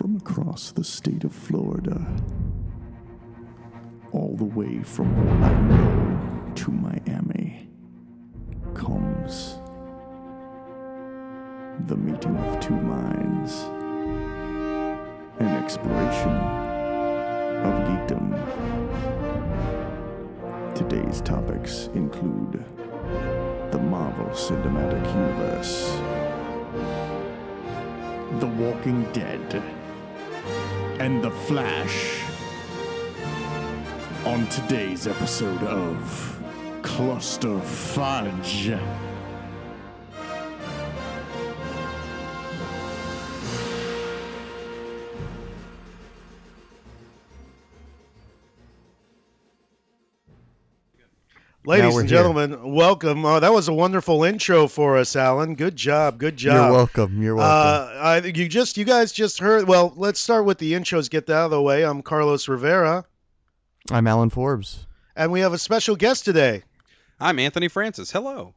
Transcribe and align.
from 0.00 0.16
across 0.16 0.72
the 0.72 0.82
state 0.82 1.24
of 1.24 1.34
Florida, 1.34 2.00
all 4.12 4.34
the 4.34 4.44
way 4.44 4.82
from 4.82 5.14
Orlando 5.28 6.54
to 6.54 6.70
Miami, 6.70 7.68
comes 8.72 9.58
the 11.86 11.96
meeting 11.98 12.34
of 12.34 12.60
two 12.60 12.74
minds, 12.74 13.52
an 15.38 15.48
exploration 15.62 16.32
of 17.60 17.74
geekdom. 17.86 18.24
Today's 20.74 21.20
topics 21.20 21.90
include 21.92 22.64
the 23.70 23.78
Marvel 23.78 24.30
Cinematic 24.30 25.06
Universe, 25.14 25.90
The 28.40 28.46
Walking 28.46 29.02
Dead, 29.12 29.62
and 31.00 31.24
The 31.24 31.30
Flash. 31.30 32.22
On 34.26 34.46
today's 34.48 35.06
episode 35.06 35.62
of 35.62 36.38
Cluster 36.82 37.58
Fudge. 37.58 38.70
Ladies 51.70 51.94
we're 51.94 52.00
and 52.00 52.10
here. 52.10 52.18
gentlemen, 52.18 52.74
welcome. 52.74 53.24
Uh, 53.24 53.38
that 53.38 53.52
was 53.52 53.68
a 53.68 53.72
wonderful 53.72 54.24
intro 54.24 54.66
for 54.66 54.96
us, 54.96 55.14
Alan. 55.14 55.54
Good 55.54 55.76
job. 55.76 56.18
Good 56.18 56.36
job. 56.36 56.54
You're 56.54 56.72
welcome. 56.72 57.22
You're 57.22 57.36
welcome. 57.36 57.96
Uh, 57.96 58.00
I 58.00 58.18
you 58.22 58.48
just 58.48 58.76
you 58.76 58.84
guys 58.84 59.12
just 59.12 59.38
heard. 59.38 59.68
Well, 59.68 59.92
let's 59.94 60.18
start 60.18 60.46
with 60.46 60.58
the 60.58 60.72
intros. 60.72 61.08
Get 61.08 61.26
that 61.26 61.36
out 61.36 61.44
of 61.44 61.50
the 61.52 61.62
way. 61.62 61.84
I'm 61.84 62.02
Carlos 62.02 62.48
Rivera, 62.48 63.04
I'm 63.88 64.08
Alan 64.08 64.30
Forbes. 64.30 64.84
and 65.14 65.30
we 65.30 65.40
have 65.40 65.52
a 65.52 65.58
special 65.58 65.94
guest 65.94 66.24
today. 66.24 66.64
I'm 67.20 67.38
Anthony 67.38 67.68
Francis. 67.68 68.10
Hello. 68.10 68.52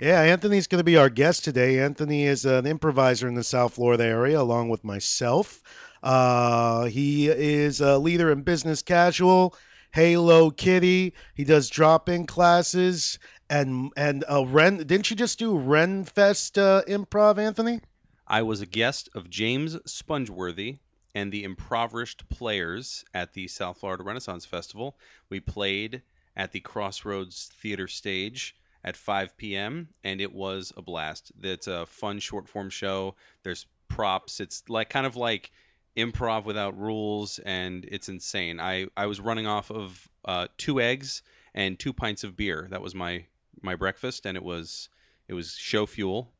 Yeah, 0.00 0.22
Anthony's 0.22 0.68
going 0.68 0.80
to 0.80 0.84
be 0.84 0.96
our 0.96 1.10
guest 1.10 1.44
today. 1.44 1.80
Anthony 1.80 2.24
is 2.24 2.46
an 2.46 2.66
improviser 2.66 3.28
in 3.28 3.34
the 3.34 3.44
South 3.44 3.74
Florida 3.74 4.04
area, 4.04 4.40
along 4.40 4.70
with 4.70 4.84
myself. 4.84 5.62
Uh, 6.02 6.86
he 6.86 7.28
is 7.28 7.82
a 7.82 7.98
leader 7.98 8.32
in 8.32 8.40
business 8.40 8.80
casual, 8.80 9.54
Halo 9.92 10.50
Kitty. 10.50 11.12
He 11.34 11.44
does 11.44 11.68
drop-in 11.68 12.26
classes 12.26 13.18
and 13.50 13.92
and 13.94 14.24
uh, 14.28 14.46
Ren. 14.46 14.78
Didn't 14.78 15.10
you 15.10 15.16
just 15.16 15.38
do 15.38 15.52
Renfest 15.52 16.56
uh, 16.56 16.82
improv, 16.84 17.38
Anthony? 17.38 17.80
I 18.26 18.42
was 18.42 18.62
a 18.62 18.66
guest 18.66 19.10
of 19.14 19.28
James 19.28 19.76
Spongeworthy 19.76 20.78
and 21.14 21.30
the 21.30 21.44
Impoverished 21.44 22.26
Players 22.30 23.04
at 23.12 23.34
the 23.34 23.48
South 23.48 23.80
Florida 23.80 24.02
Renaissance 24.02 24.46
Festival. 24.46 24.96
We 25.28 25.40
played 25.40 26.00
at 26.34 26.52
the 26.52 26.60
Crossroads 26.60 27.50
Theater 27.60 27.86
stage 27.86 28.56
at 28.82 28.96
5 28.96 29.36
p.m. 29.36 29.88
and 30.02 30.22
it 30.22 30.32
was 30.32 30.72
a 30.74 30.80
blast. 30.80 31.32
It's 31.42 31.66
a 31.66 31.84
fun 31.84 32.18
short 32.18 32.48
form 32.48 32.70
show. 32.70 33.16
There's 33.42 33.66
props. 33.88 34.40
It's 34.40 34.62
like 34.70 34.88
kind 34.88 35.04
of 35.04 35.16
like 35.16 35.52
improv 35.96 36.44
without 36.44 36.78
rules 36.78 37.38
and 37.38 37.84
it's 37.84 38.08
insane. 38.08 38.60
I 38.60 38.86
I 38.96 39.06
was 39.06 39.20
running 39.20 39.46
off 39.46 39.70
of 39.70 40.08
uh, 40.24 40.48
two 40.56 40.80
eggs 40.80 41.22
and 41.54 41.78
two 41.78 41.92
pints 41.92 42.24
of 42.24 42.36
beer. 42.36 42.68
That 42.70 42.82
was 42.82 42.94
my 42.94 43.26
my 43.60 43.76
breakfast 43.76 44.26
and 44.26 44.36
it 44.36 44.42
was 44.42 44.88
it 45.28 45.34
was 45.34 45.52
show 45.52 45.86
fuel 45.86 46.32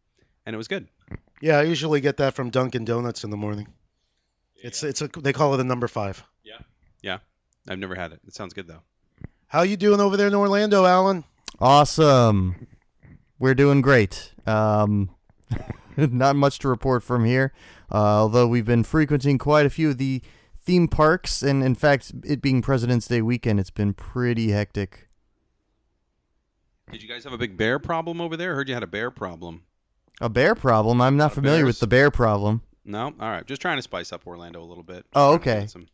and 0.46 0.54
it 0.54 0.56
was 0.56 0.68
good. 0.68 0.88
Yeah, 1.40 1.58
I 1.58 1.62
usually 1.62 2.00
get 2.00 2.18
that 2.18 2.34
from 2.34 2.50
Dunkin' 2.50 2.84
Donuts 2.84 3.24
in 3.24 3.30
the 3.30 3.36
morning. 3.36 3.68
It's 4.56 4.82
it's 4.82 5.02
a 5.02 5.08
they 5.08 5.32
call 5.32 5.54
it 5.54 5.60
a 5.60 5.64
number 5.64 5.88
five. 5.88 6.22
Yeah, 6.44 6.58
yeah. 7.02 7.18
I've 7.68 7.78
never 7.78 7.94
had 7.94 8.12
it. 8.12 8.20
It 8.26 8.34
sounds 8.34 8.54
good 8.54 8.66
though. 8.66 8.82
How 9.46 9.62
you 9.62 9.76
doing 9.76 10.00
over 10.00 10.16
there 10.16 10.28
in 10.28 10.34
Orlando, 10.34 10.86
Alan? 10.86 11.24
Awesome. 11.60 12.66
We're 13.38 13.54
doing 13.54 13.82
great. 13.82 14.32
Um, 14.46 15.10
not 15.96 16.36
much 16.36 16.60
to 16.60 16.68
report 16.68 17.02
from 17.02 17.24
here, 17.24 17.52
although 17.92 18.46
we've 18.46 18.64
been 18.64 18.82
frequenting 18.84 19.38
quite 19.38 19.66
a 19.66 19.70
few 19.70 19.90
of 19.90 19.98
the 19.98 20.22
theme 20.64 20.88
parks, 20.88 21.42
and 21.42 21.62
in 21.62 21.74
fact, 21.74 22.12
it 22.24 22.40
being 22.42 22.62
President's 22.62 23.06
Day 23.08 23.22
weekend, 23.22 23.60
it's 23.60 23.70
been 23.70 23.92
pretty 23.94 24.50
hectic. 24.50 25.08
Did 26.90 27.02
you 27.02 27.08
guys 27.08 27.24
have 27.24 27.32
a 27.32 27.38
big 27.38 27.56
bear 27.56 27.78
problem 27.78 28.20
over 28.20 28.36
there? 28.36 28.52
I 28.52 28.54
heard 28.56 28.68
you 28.68 28.74
had 28.74 28.82
a 28.82 28.86
bear 28.88 29.10
problem. 29.10 29.62
A 30.20 30.28
bear 30.28 30.54
problem? 30.54 31.00
I'm 31.00 31.16
not 31.16 31.32
Uh, 31.32 31.34
familiar 31.36 31.64
with 31.64 31.80
the 31.80 31.86
bear 31.86 32.10
problem. 32.10 32.62
No? 32.84 33.06
All 33.06 33.30
right. 33.30 33.46
Just 33.46 33.62
trying 33.62 33.78
to 33.78 33.82
spice 33.82 34.12
up 34.12 34.26
Orlando 34.26 34.62
a 34.62 34.66
little 34.66 34.82
bit. 34.82 35.06
Oh, 35.14 35.34
okay. 35.34 35.66
some- 35.68 35.86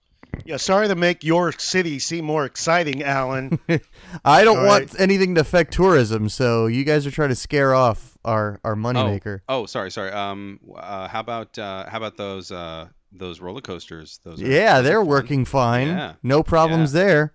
Yeah, 0.44 0.56
sorry 0.56 0.88
to 0.88 0.94
make 0.94 1.22
your 1.25 1.53
city 1.53 1.98
seem 1.98 2.25
more 2.25 2.44
exciting, 2.44 3.03
Alan. 3.03 3.59
I 4.25 4.44
don't 4.44 4.59
All 4.59 4.66
want 4.66 4.98
anything 4.98 5.34
to 5.36 5.41
affect 5.41 5.72
tourism, 5.72 6.28
so 6.28 6.66
you 6.66 6.84
guys 6.84 7.06
are 7.06 7.10
trying 7.10 7.28
to 7.30 7.34
scare 7.36 7.75
off 7.75 8.08
our 8.25 8.61
our 8.65 8.75
moneymaker. 8.75 9.41
Oh, 9.49 9.67
sorry, 9.67 9.91
sorry. 9.91 10.11
Um, 10.11 10.61
uh, 10.77 11.09
how 11.09 11.21
about 11.21 11.59
uh, 11.59 11.89
how 11.89 11.97
about 11.99 12.17
those 12.17 12.51
uh 12.53 12.89
those 13.12 13.41
roller 13.41 13.61
coasters? 13.61 14.21
Those. 14.25 14.43
Are, 14.43 14.47
Yeah, 14.47 14.77
those 14.77 14.84
they're 14.84 15.01
fun. 15.01 15.06
working 15.09 15.45
fine. 15.45 15.87
Yeah. 15.89 16.12
No 16.23 16.43
problems 16.43 16.93
there. 16.93 17.33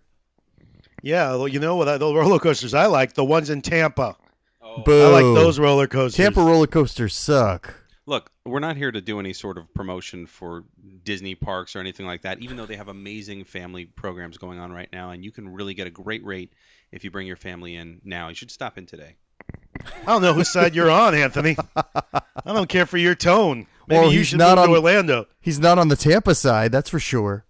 yeah, 1.01 1.31
well, 1.31 1.47
you 1.47 1.59
know 1.59 1.75
what? 1.75 1.87
I- 1.89 1.97
The 1.97 2.13
roller 2.13 2.39
coasters 2.39 2.73
I 2.73 2.85
like 2.85 3.13
the 3.13 3.25
ones 3.25 3.49
in 3.49 3.61
Tampa. 3.61 4.15
Oh, 4.61 4.81
Boo. 4.83 5.03
I 5.03 5.21
like 5.21 5.35
those 5.35 5.59
roller 5.59 5.87
coasters. 5.87 6.15
Tampa 6.17 6.41
roller 6.41 6.67
coasters 6.67 7.15
suck. 7.15 7.73
Look, 8.05 8.31
we're 8.45 8.59
not 8.59 8.75
here 8.75 8.91
to 8.91 8.99
do 9.01 9.19
any 9.19 9.31
sort 9.33 9.57
of 9.57 9.73
promotion 9.73 10.25
for 10.25 10.65
Disney 11.05 11.35
parks 11.35 11.75
or 11.75 11.79
anything 11.79 12.05
like 12.05 12.23
that, 12.23 12.39
even 12.39 12.57
though 12.57 12.65
they 12.65 12.75
have 12.75 12.89
amazing 12.89 13.45
family 13.45 13.85
programs 13.85 14.37
going 14.37 14.59
on 14.59 14.71
right 14.73 14.89
now, 14.91 15.11
and 15.11 15.23
you 15.23 15.31
can 15.31 15.47
really 15.47 15.73
get 15.73 15.87
a 15.87 15.91
great 15.91 16.23
rate 16.25 16.51
if 16.91 17.03
you 17.05 17.11
bring 17.11 17.27
your 17.27 17.37
family 17.37 17.75
in 17.75 18.01
now. 18.03 18.27
You 18.29 18.35
should 18.35 18.51
stop 18.51 18.77
in 18.77 18.85
today. 18.85 19.15
I 19.85 20.05
don't 20.05 20.21
know 20.21 20.33
whose 20.33 20.49
side 20.51 20.75
you're 20.75 20.89
on, 20.91 21.15
Anthony. 21.15 21.55
I 21.75 22.21
don't 22.45 22.69
care 22.69 22.85
for 22.85 22.97
your 22.97 23.15
tone. 23.15 23.67
Maybe 23.87 23.99
Well, 24.01 24.11
you 24.11 24.19
he's 24.19 24.27
should 24.27 24.39
not 24.39 24.57
move 24.57 24.65
to 24.65 24.71
on- 24.71 24.77
Orlando. 24.77 25.25
He's 25.41 25.59
not 25.59 25.77
on 25.79 25.87
the 25.89 25.95
Tampa 25.95 26.35
side, 26.35 26.71
that's 26.71 26.89
for 26.89 26.99
sure. 26.99 27.45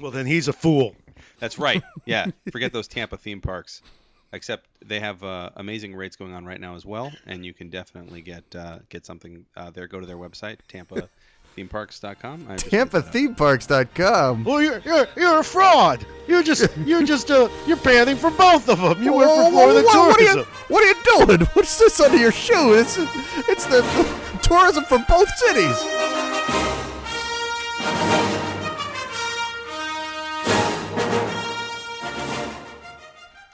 Well, 0.00 0.10
then 0.10 0.26
he's 0.26 0.48
a 0.48 0.52
fool. 0.52 0.94
That's 1.38 1.58
right. 1.58 1.82
Yeah, 2.04 2.26
forget 2.52 2.72
those 2.72 2.88
Tampa 2.88 3.16
theme 3.16 3.40
parks. 3.40 3.82
Except 4.32 4.66
they 4.84 5.00
have 5.00 5.24
uh, 5.24 5.50
amazing 5.56 5.94
rates 5.96 6.14
going 6.14 6.32
on 6.34 6.44
right 6.44 6.60
now 6.60 6.76
as 6.76 6.86
well, 6.86 7.10
and 7.26 7.44
you 7.44 7.52
can 7.52 7.68
definitely 7.68 8.20
get 8.20 8.44
uh, 8.54 8.78
get 8.88 9.04
something 9.04 9.44
uh, 9.56 9.70
there. 9.70 9.88
Go 9.88 9.98
to 9.98 10.06
their 10.06 10.16
website, 10.18 10.58
TampaThemeParks.com. 11.56 12.46
I 12.48 12.56
just 12.56 12.72
looked 12.72 12.92
that 12.92 13.04
up. 13.04 13.12
TampaThemeParks.com. 13.12 14.44
Well, 14.44 14.62
you're 14.62 14.78
you're 14.80 15.06
you're 15.16 15.38
a 15.40 15.44
fraud. 15.44 16.04
You're 16.26 16.42
just 16.42 16.68
you're 16.84 17.02
just 17.04 17.30
uh 17.30 17.48
you're 17.66 17.76
panning 17.76 18.16
for 18.16 18.30
both 18.30 18.68
of 18.68 18.80
them. 18.80 19.02
You 19.02 19.12
work 19.14 19.26
for 19.28 19.36
Whoa, 19.36 19.44
whoa, 19.44 19.50
Florida 19.50 19.82
whoa, 19.82 20.08
what, 20.08 20.20
are 20.20 20.24
Tourism. 20.24 20.38
you, 20.38 20.44
what 20.68 20.82
are 20.84 20.86
you 20.86 21.26
doing? 21.26 21.40
What's 21.54 21.78
this 21.78 22.00
under 22.00 22.16
your 22.18 22.32
shoe? 22.32 22.74
It's, 22.74 22.96
it's 23.48 23.66
the, 23.66 23.80
the 23.82 24.38
tourism 24.42 24.84
from 24.84 25.04
both 25.08 25.28
cities. 25.36 25.76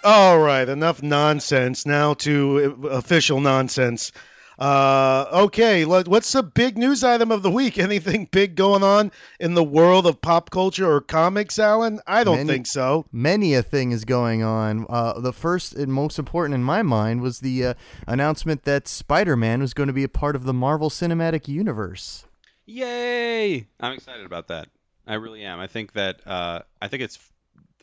All 0.05 0.39
right, 0.39 0.69
enough 0.69 1.03
nonsense. 1.03 1.85
Now 1.85 2.15
to 2.15 2.77
uh, 2.85 2.89
official 2.89 3.41
nonsense. 3.41 4.13
Uh, 4.59 5.27
okay, 5.33 5.85
what's 5.85 6.33
the 6.33 6.43
big 6.43 6.79
news 6.79 7.05
item 7.05 7.31
of 7.31 7.43
the 7.43 7.51
week? 7.51 7.79
Anything 7.87 8.27
big 8.31 8.55
going 8.55 8.83
on 8.83 9.13
in 9.39 9.55
the 9.55 9.63
world 9.65 10.07
of 10.07 10.21
pop 10.23 10.49
culture 10.51 10.91
or 10.91 11.01
comics, 11.03 11.59
Alan? 11.59 12.01
I 12.07 12.25
don't 12.25 12.37
Many- 12.39 12.49
think 12.49 12.67
so. 12.67 13.05
Many 13.13 13.53
a 13.55 13.63
thing 13.63 13.93
is 13.93 14.05
going 14.07 14.43
on. 14.43 14.87
Uh, 14.89 15.21
the 15.21 15.33
first 15.33 15.75
and 15.75 15.93
most 15.93 16.19
important 16.19 16.55
in 16.55 16.65
my 16.65 16.83
mind 16.83 17.21
was 17.21 17.41
the 17.41 17.67
uh, 17.67 17.75
announcement 18.07 18.65
that 18.65 18.89
Spider-Man 18.89 19.61
was 19.61 19.75
going 19.75 19.89
to 19.89 19.93
be 19.93 20.05
a 20.05 20.09
part 20.09 20.35
of 20.35 20.45
the 20.45 20.55
Marvel 20.55 20.89
Cinematic 20.89 21.49
Universe. 21.49 22.25
Yay! 22.65 23.67
I'm 23.79 23.93
excited 23.93 24.25
about 24.27 24.49
that. 24.49 24.69
I 25.07 25.15
really 25.15 25.45
am. 25.45 25.61
I 25.61 25.67
think 25.69 25.93
that 25.93 26.27
uh, 26.27 26.61
I 26.83 26.89
think 26.89 27.03
it's 27.03 27.19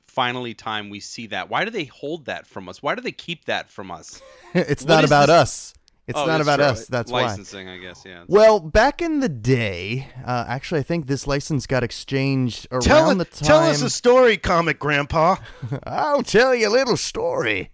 finally 0.08 0.54
time 0.54 0.90
we 0.90 1.00
see 1.00 1.28
that. 1.28 1.50
Why 1.50 1.64
do 1.66 1.72
they 1.72 1.86
hold 1.86 2.26
that 2.26 2.46
from 2.48 2.68
us? 2.68 2.84
Why 2.84 2.94
do 2.96 3.02
they 3.02 3.12
keep 3.14 3.46
that 3.46 3.70
from 3.70 3.92
us? 3.92 4.22
it's 4.54 4.84
What 4.84 4.90
not 4.90 5.06
about 5.06 5.28
this- 5.28 5.36
us. 5.36 5.74
It's 6.06 6.18
Oh, 6.20 6.26
not 6.26 6.40
that's 6.40 6.42
about 6.44 6.56
true. 6.58 6.66
us. 6.66 6.88
That's 6.88 7.12
why. 7.12 7.22
licensing, 7.24 7.70
I 7.70 7.78
guess. 7.78 8.04
Yeah. 8.06 8.24
Well, 8.28 8.60
back 8.60 9.02
in 9.02 9.22
the 9.22 9.30
day, 9.30 10.10
uh, 10.26 10.44
actually, 10.48 10.82
I 10.82 10.84
think 10.84 11.08
this 11.08 11.28
license 11.28 11.66
got 11.66 11.82
exchanged 11.84 12.68
around 12.72 12.82
Tell, 12.82 13.16
the 13.16 13.24
time. 13.26 13.48
tell 13.48 13.60
us 13.60 13.82
a 13.82 13.90
story, 13.90 14.36
comic 14.38 14.80
grandpa. 14.80 15.38
I'll 15.86 16.24
tell 16.24 16.54
you 16.54 16.68
a 16.68 16.70
little 16.70 16.98
story. 16.98 17.72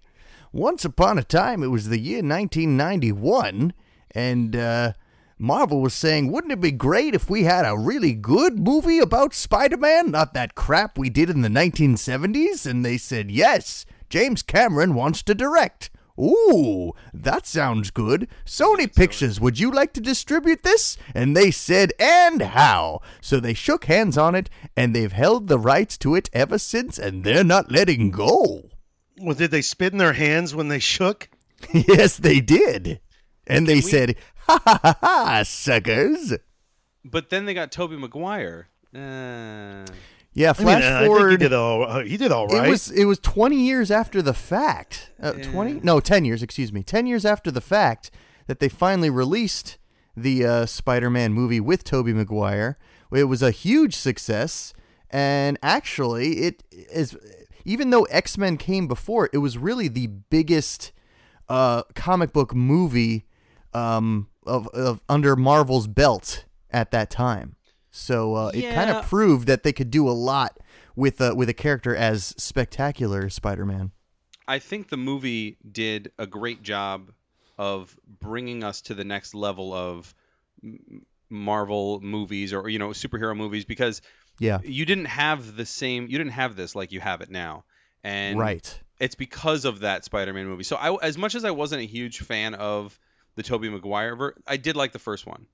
Once 0.52 0.86
upon 0.86 1.18
a 1.18 1.24
time, 1.24 1.64
it 1.64 1.68
was 1.68 1.90
the 1.90 2.00
year 2.00 2.22
1991, 2.24 3.74
and 4.12 4.56
uh, 4.56 4.94
Marvel 5.38 5.82
was 5.82 5.94
saying, 5.94 6.32
wouldn't 6.32 6.54
it 6.54 6.62
be 6.62 6.72
great 6.72 7.14
if 7.16 7.30
we 7.30 7.44
had 7.44 7.66
a 7.66 7.78
really 7.78 8.14
good 8.14 8.60
movie 8.60 9.00
about 9.00 9.34
Spider 9.34 9.78
Man? 9.78 10.12
Not 10.12 10.34
that 10.34 10.56
crap 10.56 10.98
we 10.98 11.10
did 11.10 11.30
in 11.30 11.42
the 11.42 11.50
1970s? 11.50 12.66
And 12.66 12.84
they 12.84 12.98
said, 12.98 13.32
yes, 13.32 13.86
James 14.10 14.42
Cameron 14.42 14.94
wants 14.96 15.22
to 15.24 15.36
direct. 15.36 15.90
Ooh, 16.20 16.94
that 17.14 17.48
sounds 17.48 17.92
good. 17.92 18.28
Sony 18.46 18.94
Pictures, 18.94 19.40
would 19.40 19.60
you 19.60 19.72
like 19.72 19.94
to 19.94 20.02
distribute 20.02 20.64
this? 20.64 20.98
And 21.16 21.36
they 21.36 21.50
said, 21.50 21.94
And 21.98 22.42
how? 22.42 23.02
So 23.22 23.40
they 23.40 23.54
shook 23.54 23.86
hands 23.86 24.18
on 24.18 24.36
it, 24.36 24.50
and 24.76 24.94
they've 24.94 25.12
held 25.12 25.48
the 25.48 25.60
rights 25.60 25.98
to 26.00 26.16
it 26.16 26.30
ever 26.34 26.58
since, 26.58 27.00
and 27.00 27.24
they're 27.24 27.44
not 27.44 27.72
letting 27.72 28.12
go. 28.12 28.70
Well, 29.22 29.36
did 29.36 29.52
they 29.52 29.62
spit 29.62 29.94
in 29.94 30.00
their 30.00 30.14
hands 30.14 30.54
when 30.54 30.68
they 30.68 30.80
shook? 30.80 31.30
yes, 31.74 32.18
they 32.18 32.42
did. 32.42 33.00
And 33.48 33.68
they 33.68 33.82
said, 33.82 34.16
Ha 34.48 34.62
ha 34.64 34.80
ha 34.82 34.98
ha, 35.02 35.44
suckers. 35.44 36.34
But 37.06 37.30
then 37.30 37.46
they 37.46 37.54
got 37.54 37.72
Tobey 37.72 37.98
Maguire. 37.98 38.68
Uh, 38.94 39.86
Yeah, 40.34 40.54
I 40.56 40.60
mean, 40.60 40.66
flash 40.68 40.84
uh, 40.84 40.88
I 40.88 41.00
think 41.00 41.02
he 41.02 41.08
forward. 41.08 41.40
did 41.40 41.54
all. 41.54 41.84
Uh, 41.84 42.04
he 42.04 42.18
did 42.18 42.32
all 42.32 42.48
right. 42.48 42.68
It 42.68 42.70
was 42.70 42.92
it 42.92 43.06
was 43.06 43.20
20 43.20 43.56
years 43.56 43.92
after 43.92 44.22
the 44.22 44.34
fact. 44.34 45.12
Uh, 45.22 45.34
20? 45.34 45.82
No, 45.84 46.00
10 46.00 46.26
years, 46.26 46.44
excuse 46.44 46.72
me. 46.72 46.84
10 46.84 47.08
years 47.08 47.26
after 47.26 47.52
the 47.52 47.62
fact 47.62 48.12
that 48.48 48.60
they 48.60 48.70
finally 48.70 49.10
released 49.10 49.78
the 50.16 50.46
uh, 50.46 50.66
Spider-Man 50.66 51.34
movie 51.34 51.60
with 51.60 51.84
Tobey 51.84 52.14
Maguire. 52.14 52.78
It 53.12 53.26
was 53.26 53.42
a 53.42 53.52
huge 53.52 53.96
success 53.96 54.74
and 55.10 55.58
actually 55.64 56.42
it 56.42 56.64
is 56.72 57.18
even 57.66 57.90
though 57.90 58.04
X-Men 58.06 58.58
came 58.58 58.88
before, 58.88 59.26
it, 59.26 59.32
it 59.34 59.38
was 59.40 59.58
really 59.58 59.88
the 59.88 60.08
biggest 60.08 60.92
uh, 61.48 61.84
comic 61.96 62.32
book 62.34 62.54
movie 62.54 63.26
um, 63.74 64.28
of, 64.46 64.68
of 64.70 65.02
under 65.10 65.36
Marvel's 65.36 65.88
belt 65.88 66.46
at 66.72 66.92
that 66.92 67.10
time. 67.10 67.56
So 68.00 68.36
uh, 68.36 68.52
it 68.54 68.74
kind 68.74 68.90
of 68.90 69.06
proved 69.06 69.48
that 69.48 69.64
they 69.64 69.74
could 69.74 69.92
do 69.92 70.08
a 70.08 70.12
lot 70.12 70.58
with 70.96 71.22
a, 71.22 71.36
with 71.36 71.50
a 71.50 71.54
character 71.54 71.96
as 71.96 72.34
spectacular 72.38 73.26
as 73.26 73.34
Spider-Man. 73.36 73.92
I 74.48 74.60
think 74.60 74.90
the 74.90 74.98
movie 74.98 75.58
did 75.70 76.12
a 76.18 76.26
great 76.26 76.64
job 76.64 77.12
of 77.58 77.96
bringing 78.20 78.64
us 78.64 78.82
to 78.82 78.94
the 78.96 79.04
next 79.04 79.36
level 79.36 79.74
of 79.74 80.14
Marvel 81.30 82.00
movies 82.02 82.54
or 82.54 82.68
you 82.70 82.80
know 82.80 82.90
superhero 82.90 83.36
movies 83.36 83.66
because 83.66 84.02
Yeah, 84.40 84.60
you 84.64 84.86
didn't 84.86 85.06
have 85.06 85.56
the 85.56 85.66
same 85.66 86.08
you 86.10 86.18
didn't 86.18 86.34
have 86.34 86.56
this 86.56 86.74
like 86.76 86.92
you 86.92 87.00
have 87.00 87.22
it 87.22 87.30
now 87.30 87.64
and 88.04 88.40
right. 88.40 88.80
it's 89.00 89.16
because 89.16 89.66
of 89.66 89.82
that 89.82 90.06
Spider-Man 90.06 90.48
movie. 90.48 90.64
So 90.64 90.76
I, 90.78 90.96
as 91.06 91.18
much 91.18 91.36
as 91.36 91.46
I 91.46 91.52
wasn't 91.52 91.82
a 91.82 91.86
huge 91.86 92.20
fan 92.20 92.56
of 92.56 92.98
the 93.36 93.44
Tobey 93.44 93.70
Maguire, 93.70 94.16
ver- 94.16 94.36
I 94.48 94.58
did 94.58 94.76
like 94.76 94.92
the 94.92 95.00
first 95.00 95.28
one, 95.28 95.46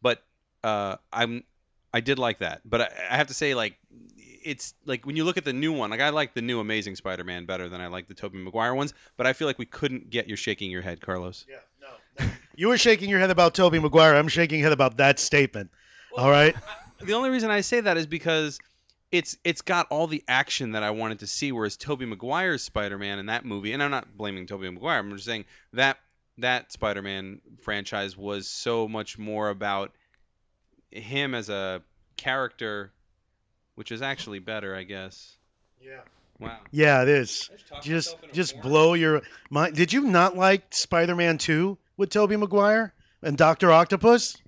but 0.00 0.22
uh, 0.62 0.96
I'm 1.12 1.42
I 1.92 2.00
did 2.00 2.18
like 2.18 2.38
that. 2.38 2.62
But 2.64 2.82
I, 2.82 2.90
I 3.10 3.16
have 3.16 3.28
to 3.28 3.34
say, 3.34 3.54
like, 3.54 3.76
it's 4.42 4.74
like 4.86 5.06
when 5.06 5.16
you 5.16 5.24
look 5.24 5.36
at 5.36 5.44
the 5.44 5.52
new 5.52 5.72
one, 5.72 5.90
like 5.90 6.00
I 6.00 6.10
like 6.10 6.34
the 6.34 6.42
new 6.42 6.60
Amazing 6.60 6.96
Spider-Man 6.96 7.44
better 7.46 7.68
than 7.68 7.80
I 7.80 7.88
like 7.88 8.08
the 8.08 8.14
Tobey 8.14 8.38
Maguire 8.38 8.74
ones. 8.74 8.94
But 9.16 9.26
I 9.26 9.32
feel 9.32 9.46
like 9.46 9.58
we 9.58 9.66
couldn't 9.66 10.10
get 10.10 10.28
you're 10.28 10.36
shaking 10.36 10.70
your 10.70 10.82
head, 10.82 11.00
Carlos. 11.00 11.44
Yeah, 11.48 11.56
no. 11.80 12.30
You 12.54 12.68
were 12.68 12.78
shaking 12.78 13.10
your 13.10 13.20
head 13.20 13.30
about 13.30 13.54
Tobey 13.54 13.78
Maguire. 13.78 14.14
I'm 14.14 14.28
shaking 14.28 14.60
head 14.60 14.72
about 14.72 14.98
that 14.98 15.18
statement. 15.18 15.70
all 16.16 16.30
right. 16.30 16.54
The 17.02 17.14
only 17.14 17.30
reason 17.30 17.50
I 17.50 17.62
say 17.62 17.80
that 17.80 17.96
is 17.96 18.06
because 18.06 18.58
it's 19.10 19.36
it's 19.44 19.62
got 19.62 19.86
all 19.90 20.06
the 20.06 20.22
action 20.28 20.72
that 20.72 20.82
I 20.82 20.90
wanted 20.90 21.20
to 21.20 21.26
see, 21.26 21.52
whereas 21.52 21.76
Tobey 21.76 22.06
Maguire's 22.06 22.62
Spider-Man 22.62 23.18
in 23.18 23.26
that 23.26 23.44
movie, 23.44 23.72
and 23.72 23.82
I'm 23.82 23.90
not 23.90 24.16
blaming 24.16 24.46
Tobey 24.46 24.70
Maguire, 24.70 24.98
I'm 24.98 25.10
just 25.12 25.24
saying 25.24 25.46
that 25.72 25.98
that 26.38 26.72
Spider-Man 26.72 27.40
franchise 27.62 28.16
was 28.16 28.48
so 28.48 28.88
much 28.88 29.18
more 29.18 29.50
about 29.50 29.92
him 30.90 31.34
as 31.34 31.48
a 31.48 31.82
character, 32.16 32.92
which 33.74 33.92
is 33.92 34.02
actually 34.02 34.38
better, 34.38 34.74
I 34.74 34.82
guess. 34.82 35.36
Yeah. 35.80 36.00
Wow. 36.38 36.58
Yeah, 36.70 37.02
it 37.02 37.08
is. 37.08 37.50
Just 37.82 38.16
just 38.32 38.60
blow 38.62 38.94
your 38.94 39.22
mind. 39.50 39.76
Did 39.76 39.92
you 39.92 40.02
not 40.02 40.36
like 40.36 40.62
Spider-Man 40.70 41.36
2 41.38 41.76
with 41.98 42.08
Tobey 42.10 42.36
Maguire 42.36 42.94
and 43.22 43.36
Doctor 43.36 43.70
Octopus? 43.70 44.38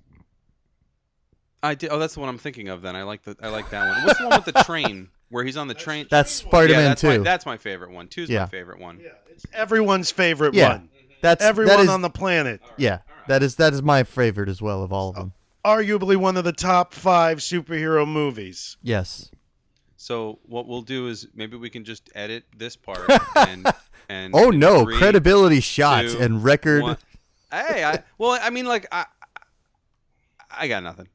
I 1.61 1.75
did. 1.75 1.91
Oh, 1.91 1.99
that's 1.99 2.15
the 2.15 2.19
one 2.19 2.29
I'm 2.29 2.39
thinking 2.39 2.69
of. 2.69 2.81
Then 2.81 2.95
I 2.95 3.03
like 3.03 3.23
the 3.23 3.37
I 3.41 3.49
like 3.49 3.69
that 3.69 3.87
one. 3.87 4.05
What's 4.05 4.19
the 4.19 4.27
one 4.27 4.43
with 4.43 4.53
the 4.53 4.63
train 4.63 5.09
where 5.29 5.43
he's 5.43 5.55
on 5.55 5.67
the 5.67 5.75
train? 5.75 6.07
That's 6.09 6.31
Spider-Man 6.31 6.83
that's 6.83 7.03
my, 7.03 7.17
2. 7.17 7.23
that's 7.23 7.45
my 7.45 7.57
favorite 7.57 7.91
one. 7.91 8.07
Two's 8.07 8.29
Yeah. 8.29 8.41
my 8.41 8.45
favorite 8.47 8.79
one. 8.79 8.99
Yeah, 8.99 9.09
it's 9.29 9.45
everyone's 9.53 10.09
favorite 10.09 10.55
Yeah. 10.55 10.69
one. 10.69 10.89
That's 11.21 11.41
Everyone 11.41 11.77
that 11.77 11.83
is, 11.83 11.89
on 11.89 12.01
the 12.01 12.09
planet. 12.09 12.61
Yeah, 12.75 12.99
that 13.27 13.43
is 13.43 13.55
that 13.55 13.71
is 13.71 13.81
my 13.81 14.03
favorite 14.03 14.49
as 14.49 14.61
well 14.61 14.83
of 14.83 14.91
all 14.91 15.11
of 15.11 15.17
oh. 15.17 15.19
them. 15.21 15.33
Arguably 15.65 16.15
one 16.17 16.35
of 16.37 16.43
the 16.43 16.51
top 16.53 16.93
5 16.93 17.37
superhero 17.39 18.07
movies. 18.07 18.77
Yes. 18.81 19.31
So 19.95 20.39
what 20.43 20.67
we'll 20.67 20.81
do 20.81 21.07
is 21.07 21.27
maybe 21.33 21.55
we 21.55 21.69
can 21.69 21.85
just 21.85 22.09
edit 22.13 22.43
this 22.57 22.75
part 22.75 23.09
and 23.37 23.65
and 24.09 24.33
Oh 24.35 24.49
no, 24.49 24.83
three, 24.83 24.97
credibility 24.97 25.61
shots 25.61 26.13
two, 26.13 26.19
and 26.19 26.43
record. 26.43 26.81
one- 26.83 26.97
Hey, 27.51 27.83
I 27.83 28.03
well, 28.17 28.37
I 28.41 28.49
mean, 28.49 28.65
like 28.65 28.87
I, 28.91 29.05
I 30.49 30.67
got 30.67 30.83
nothing. 30.83 31.07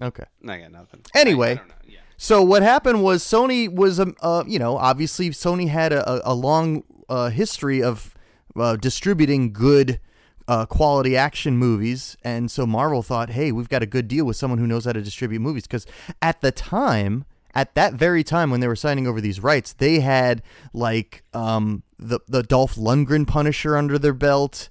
Okay. 0.00 0.24
I 0.48 0.58
got 0.58 0.72
nothing. 0.72 1.02
Anyway. 1.14 1.50
I, 1.50 1.52
I 1.52 1.54
don't 1.56 1.68
know. 1.68 1.74
Yeah. 1.86 1.98
So 2.16 2.42
what 2.42 2.62
happened 2.62 3.04
was 3.04 3.22
Sony 3.22 3.72
was, 3.72 4.00
um, 4.00 4.16
uh, 4.22 4.42
you 4.46 4.58
know, 4.58 4.76
obviously 4.78 5.30
Sony 5.30 5.68
had 5.68 5.92
a, 5.92 6.08
a, 6.28 6.32
a 6.32 6.34
long 6.34 6.82
uh, 7.08 7.28
history 7.28 7.82
of 7.82 8.14
uh, 8.56 8.76
distributing 8.76 9.52
good 9.52 10.00
uh, 10.48 10.66
quality 10.66 11.16
action 11.16 11.56
movies, 11.56 12.16
and 12.24 12.50
so 12.50 12.66
Marvel 12.66 13.02
thought, 13.02 13.30
hey, 13.30 13.52
we've 13.52 13.68
got 13.68 13.82
a 13.82 13.86
good 13.86 14.08
deal 14.08 14.24
with 14.24 14.36
someone 14.36 14.58
who 14.58 14.66
knows 14.66 14.84
how 14.84 14.92
to 14.92 15.02
distribute 15.02 15.40
movies. 15.40 15.62
Because 15.64 15.86
at 16.20 16.40
the 16.40 16.50
time, 16.52 17.24
at 17.54 17.74
that 17.74 17.94
very 17.94 18.24
time 18.24 18.50
when 18.50 18.60
they 18.60 18.68
were 18.68 18.76
signing 18.76 19.06
over 19.06 19.20
these 19.20 19.40
rights, 19.40 19.72
they 19.72 20.00
had 20.00 20.42
like 20.72 21.22
um, 21.34 21.82
the 21.98 22.20
the 22.26 22.42
Dolph 22.42 22.76
Lundgren 22.76 23.26
Punisher 23.26 23.76
under 23.76 23.98
their 23.98 24.14
belt, 24.14 24.68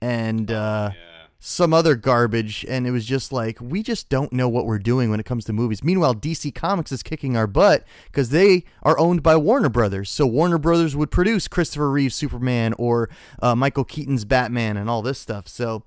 and 0.00 0.50
uh, 0.50 0.90
Yeah. 0.94 1.11
Some 1.44 1.74
other 1.74 1.96
garbage 1.96 2.64
and 2.68 2.86
it 2.86 2.92
was 2.92 3.04
just 3.04 3.32
like 3.32 3.58
we 3.60 3.82
just 3.82 4.08
don't 4.08 4.32
know 4.32 4.48
what 4.48 4.64
we're 4.64 4.78
doing 4.78 5.10
when 5.10 5.18
it 5.18 5.26
comes 5.26 5.44
to 5.44 5.52
movies. 5.52 5.82
Meanwhile 5.82 6.14
dc 6.14 6.54
comics 6.54 6.92
is 6.92 7.02
kicking 7.02 7.36
our 7.36 7.48
butt 7.48 7.84
because 8.06 8.28
they 8.28 8.62
are 8.84 8.96
owned 8.96 9.24
by 9.24 9.34
warner 9.36 9.68
brothers. 9.68 10.08
So 10.08 10.24
warner 10.24 10.56
brothers 10.56 10.94
would 10.94 11.10
produce 11.10 11.48
christopher 11.48 11.90
reeve's 11.90 12.14
superman 12.14 12.74
or 12.78 13.10
uh, 13.42 13.56
michael 13.56 13.82
keaton's 13.82 14.24
batman 14.24 14.76
and 14.76 14.88
all 14.88 15.02
this 15.02 15.18
stuff. 15.18 15.48
So 15.48 15.82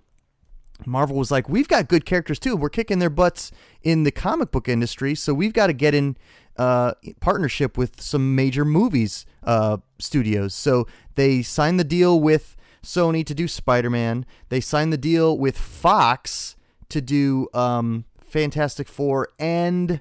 marvel 0.86 1.16
was 1.16 1.31
like 1.31 1.48
we've 1.48 1.69
got 1.69 1.88
good 1.88 2.06
characters 2.06 2.38
too. 2.38 2.57
We're 2.57 2.68
kicking 2.68 3.00
their 3.00 3.10
butts 3.10 3.54
in 3.81 4.04
the 4.04 4.12
comic 4.12 4.52
book 4.52 4.68
industry. 4.68 5.16
So 5.16 5.34
we've 5.34 5.54
got 5.54 5.68
to 5.68 5.74
get 5.74 5.96
in 5.96 6.18
uh, 6.57 6.96
partnership 7.22 7.78
with 7.78 8.02
some 8.02 8.36
major 8.36 8.66
movies 8.66 9.25
uh, 9.44 9.78
studios. 10.00 10.54
So 10.54 10.86
they 11.16 11.42
signed 11.44 11.80
the 11.80 11.86
deal 11.86 12.19
with 12.19 12.55
Sony 12.86 13.26
to 13.26 13.34
do 13.34 13.48
Spider 13.48 13.90
Man. 13.90 14.26
They 14.50 14.62
signed 14.62 14.94
the 14.94 14.98
deal 14.98 15.38
with 15.38 15.57
Fox 15.57 16.56
to 16.90 17.02
do 17.02 17.48
um, 17.54 18.06
Fantastic 18.21 18.88
Four 18.88 19.30
and 19.40 20.00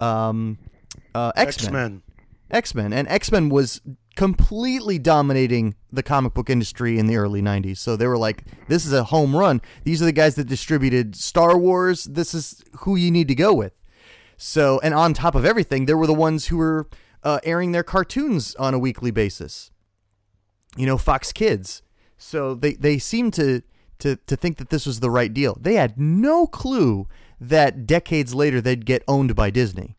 um, 0.00 0.58
uh, 1.14 1.32
X 1.36 1.70
Men. 1.70 2.02
X-Men. 2.50 2.92
And 2.92 3.08
X 3.08 3.32
Men 3.32 3.48
was 3.48 3.80
completely 4.16 4.98
dominating 4.98 5.74
the 5.92 6.02
comic 6.02 6.34
book 6.34 6.48
industry 6.48 6.98
in 6.98 7.06
the 7.06 7.16
early 7.16 7.42
90s. 7.42 7.78
So 7.78 7.96
they 7.96 8.06
were 8.06 8.18
like, 8.18 8.44
this 8.68 8.86
is 8.86 8.92
a 8.92 9.04
home 9.04 9.34
run. 9.34 9.60
These 9.82 10.00
are 10.00 10.04
the 10.04 10.12
guys 10.12 10.36
that 10.36 10.46
distributed 10.46 11.16
Star 11.16 11.58
Wars. 11.58 12.04
This 12.04 12.32
is 12.32 12.62
who 12.80 12.96
you 12.96 13.10
need 13.10 13.28
to 13.28 13.34
go 13.34 13.52
with. 13.52 13.72
So, 14.36 14.80
and 14.82 14.94
on 14.94 15.14
top 15.14 15.34
of 15.34 15.44
everything, 15.44 15.86
they 15.86 15.94
were 15.94 16.06
the 16.06 16.14
ones 16.14 16.46
who 16.46 16.58
were 16.58 16.88
uh, 17.22 17.40
airing 17.44 17.72
their 17.72 17.82
cartoons 17.82 18.54
on 18.56 18.74
a 18.74 18.78
weekly 18.78 19.10
basis. 19.10 19.70
You 20.76 20.86
know, 20.86 20.98
Fox 20.98 21.32
Kids. 21.32 21.82
So 22.16 22.54
they, 22.54 22.74
they 22.74 22.98
seemed 22.98 23.34
to, 23.34 23.62
to, 24.00 24.16
to 24.16 24.36
think 24.36 24.58
that 24.58 24.70
this 24.70 24.86
was 24.86 25.00
the 25.00 25.10
right 25.10 25.32
deal. 25.32 25.58
They 25.60 25.74
had 25.74 25.98
no 25.98 26.46
clue 26.46 27.06
that 27.40 27.86
decades 27.86 28.34
later 28.34 28.60
they'd 28.60 28.86
get 28.86 29.02
owned 29.08 29.34
by 29.34 29.50
Disney. 29.50 29.96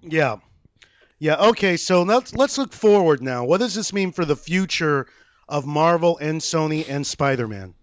Yeah. 0.00 0.36
Yeah, 1.18 1.36
okay, 1.50 1.76
so 1.76 2.02
let's 2.02 2.34
let's 2.34 2.58
look 2.58 2.72
forward 2.72 3.22
now. 3.22 3.44
What 3.44 3.58
does 3.58 3.76
this 3.76 3.92
mean 3.92 4.10
for 4.10 4.24
the 4.24 4.34
future 4.34 5.06
of 5.48 5.64
Marvel 5.64 6.18
and 6.18 6.40
Sony 6.40 6.84
and 6.88 7.06
Spider-Man? 7.06 7.74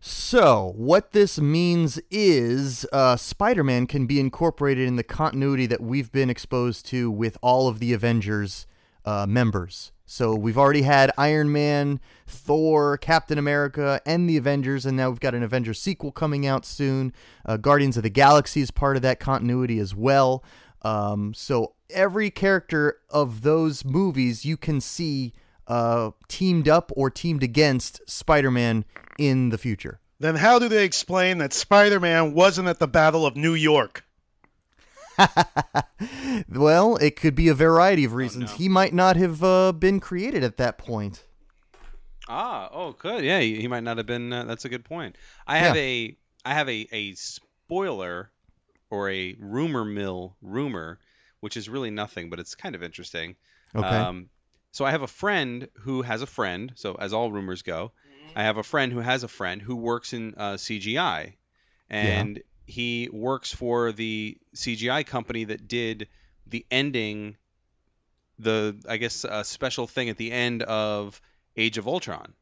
So, 0.00 0.72
what 0.74 1.12
this 1.12 1.38
means 1.38 2.00
is 2.10 2.84
uh, 2.92 3.14
Spider 3.14 3.62
Man 3.62 3.86
can 3.86 4.06
be 4.06 4.18
incorporated 4.18 4.88
in 4.88 4.96
the 4.96 5.04
continuity 5.04 5.66
that 5.66 5.80
we've 5.80 6.10
been 6.10 6.28
exposed 6.28 6.86
to 6.86 7.08
with 7.08 7.38
all 7.40 7.68
of 7.68 7.78
the 7.78 7.92
Avengers 7.92 8.66
uh, 9.04 9.26
members. 9.28 9.91
So, 10.04 10.34
we've 10.34 10.58
already 10.58 10.82
had 10.82 11.10
Iron 11.16 11.52
Man, 11.52 12.00
Thor, 12.26 12.98
Captain 12.98 13.38
America, 13.38 14.00
and 14.04 14.28
the 14.28 14.36
Avengers, 14.36 14.84
and 14.84 14.96
now 14.96 15.10
we've 15.10 15.20
got 15.20 15.34
an 15.34 15.42
Avengers 15.42 15.80
sequel 15.80 16.12
coming 16.12 16.46
out 16.46 16.64
soon. 16.64 17.12
Uh, 17.46 17.56
Guardians 17.56 17.96
of 17.96 18.02
the 18.02 18.10
Galaxy 18.10 18.60
is 18.60 18.70
part 18.70 18.96
of 18.96 19.02
that 19.02 19.20
continuity 19.20 19.78
as 19.78 19.94
well. 19.94 20.44
Um, 20.82 21.32
so, 21.34 21.74
every 21.90 22.30
character 22.30 22.98
of 23.10 23.42
those 23.42 23.84
movies 23.84 24.44
you 24.44 24.56
can 24.56 24.80
see 24.80 25.32
uh, 25.66 26.10
teamed 26.28 26.68
up 26.68 26.90
or 26.96 27.08
teamed 27.10 27.42
against 27.42 28.00
Spider 28.10 28.50
Man 28.50 28.84
in 29.18 29.50
the 29.50 29.58
future. 29.58 30.00
Then 30.22 30.36
how 30.36 30.60
do 30.60 30.68
they 30.68 30.84
explain 30.84 31.38
that 31.38 31.52
Spider-Man 31.52 32.32
wasn't 32.32 32.68
at 32.68 32.78
the 32.78 32.86
Battle 32.86 33.26
of 33.26 33.34
New 33.34 33.54
York? 33.54 34.04
well, 36.48 36.96
it 36.96 37.16
could 37.16 37.34
be 37.34 37.48
a 37.48 37.54
variety 37.54 38.04
of 38.04 38.14
reasons. 38.14 38.50
no. 38.50 38.56
He 38.56 38.68
might 38.68 38.92
not 38.94 39.16
have 39.16 39.42
uh, 39.42 39.72
been 39.72 40.00
created 40.00 40.42
at 40.44 40.56
that 40.58 40.78
point. 40.78 41.24
Ah, 42.28 42.70
oh, 42.72 42.92
good. 42.92 43.24
Yeah, 43.24 43.40
he, 43.40 43.60
he 43.60 43.68
might 43.68 43.82
not 43.82 43.96
have 43.98 44.06
been. 44.06 44.32
Uh, 44.32 44.44
that's 44.44 44.64
a 44.64 44.68
good 44.68 44.84
point. 44.84 45.16
I 45.46 45.58
have 45.58 45.76
Yeah. 45.76 45.82
a 45.82 46.16
I 46.44 46.54
have 46.54 46.68
a 46.68 46.86
a 46.92 47.14
spoiler 47.14 48.30
or 48.90 49.10
a 49.10 49.34
rumor 49.38 49.84
mill 49.84 50.36
rumor, 50.40 50.98
which 51.40 51.56
is 51.56 51.68
really 51.68 51.90
nothing, 51.90 52.30
but 52.30 52.38
it's 52.40 52.54
kind 52.54 52.74
of 52.74 52.82
interesting. 52.82 53.36
Okay. 53.74 53.86
Um, 53.86 54.28
so 54.70 54.84
I 54.84 54.90
have 54.92 55.02
a 55.02 55.06
friend 55.08 55.68
who 55.80 56.02
has 56.02 56.22
a 56.22 56.26
friend. 56.26 56.72
So 56.76 56.94
as 56.94 57.12
all 57.12 57.30
rumors 57.32 57.62
go, 57.62 57.92
I 58.36 58.42
have 58.44 58.56
a 58.56 58.62
friend 58.62 58.92
who 58.92 59.00
has 59.00 59.22
a 59.24 59.28
friend 59.28 59.60
who 59.60 59.76
works 59.76 60.12
in 60.12 60.34
uh, 60.36 60.54
CGI, 60.54 61.34
and 61.90 62.40
he 62.72 63.08
works 63.12 63.52
for 63.54 63.92
the 63.92 64.38
CGI 64.56 65.04
company 65.06 65.44
that 65.44 65.68
did 65.68 66.08
the 66.46 66.64
ending, 66.70 67.36
the 68.38 68.76
I 68.88 68.96
guess 68.96 69.24
a 69.24 69.44
special 69.44 69.86
thing 69.86 70.08
at 70.08 70.16
the 70.16 70.32
end 70.32 70.62
of 70.62 71.20
Age 71.56 71.78
of 71.78 71.86
Ultron, 71.86 72.32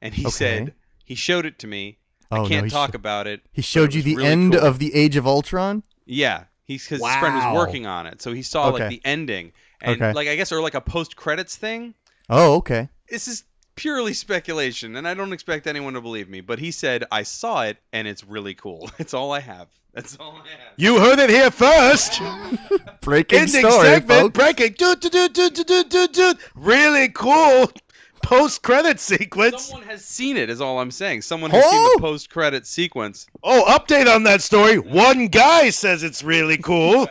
and 0.00 0.14
he 0.14 0.26
Okay. 0.26 0.30
said 0.30 0.74
he 1.04 1.14
showed 1.14 1.46
it 1.46 1.58
to 1.60 1.66
me. 1.66 1.98
oh, 2.30 2.44
I 2.44 2.48
can't 2.48 2.64
he, 2.66 2.70
talk 2.70 2.92
sh- 2.92 2.94
about 2.94 3.26
it. 3.26 3.40
he 3.52 3.62
showed 3.62 3.90
it 3.90 3.96
you 3.96 4.02
the 4.02 4.16
really 4.16 4.28
end 4.30 4.52
cool. 4.52 4.62
of 4.62 4.78
the 4.78 4.94
Age 4.94 5.16
of 5.16 5.26
Ultron. 5.26 5.82
Yeah, 6.04 6.44
he's 6.64 6.84
because 6.84 7.04
his 7.04 7.16
friend 7.16 7.34
was 7.34 7.44
working 7.54 7.86
on 7.86 8.06
it, 8.06 8.22
so 8.22 8.32
he 8.32 8.42
saw 8.42 8.68
like 8.68 8.88
the 8.88 9.00
ending 9.04 9.52
and 9.80 10.00
Okay. 10.00 10.12
like 10.12 10.28
I 10.28 10.36
guess 10.36 10.52
or 10.52 10.60
like 10.60 10.74
a 10.74 10.80
post 10.80 11.16
credits 11.16 11.56
thing. 11.56 11.94
Oh, 12.28 12.56
okay. 12.56 12.88
This 13.08 13.28
is 13.28 13.44
purely 13.76 14.12
speculation, 14.14 14.96
and 14.96 15.06
I 15.06 15.14
don't 15.14 15.32
expect 15.32 15.66
anyone 15.66 15.94
to 15.94 16.00
believe 16.00 16.28
me. 16.28 16.40
But 16.40 16.58
he 16.58 16.70
said 16.72 17.04
I 17.12 17.22
saw 17.22 17.62
it, 17.62 17.76
and 17.92 18.08
it's 18.08 18.24
really 18.24 18.54
cool. 18.54 18.90
That's 18.98 19.14
all 19.14 19.32
I 19.32 19.40
have. 19.40 19.68
That's 19.92 20.16
all 20.16 20.32
I 20.44 20.48
have. 20.50 20.72
You 20.76 20.98
heard 20.98 21.18
it 21.20 21.30
here 21.30 21.50
first. 21.50 22.20
Breaking 23.00 23.38
Ending 23.40 23.60
story, 23.60 23.86
segment. 23.86 24.20
folks. 24.20 24.34
Breaking. 24.38 24.72
Doot, 24.72 25.00
doot, 25.00 25.12
doot, 25.12 25.32
doot, 25.32 25.54
doot, 25.54 25.66
doot, 25.68 25.90
doot, 25.90 26.12
doot. 26.12 26.38
Really 26.54 27.08
cool 27.08 27.70
post 28.22 28.62
credit 28.62 28.98
sequence. 28.98 29.66
Someone 29.66 29.86
has 29.88 30.04
seen 30.04 30.36
it, 30.36 30.50
is 30.50 30.60
all 30.60 30.80
I'm 30.80 30.90
saying. 30.90 31.22
Someone 31.22 31.50
has 31.52 31.62
seen 31.64 31.72
Oh! 31.74 31.92
the 31.96 32.00
post 32.02 32.28
credit 32.28 32.66
sequence. 32.66 33.26
Oh, 33.42 33.64
update 33.68 34.12
on 34.12 34.24
that 34.24 34.42
story. 34.42 34.78
One 34.78 35.28
guy 35.28 35.70
says 35.70 36.02
it's 36.02 36.22
really 36.24 36.58
cool. 36.58 37.08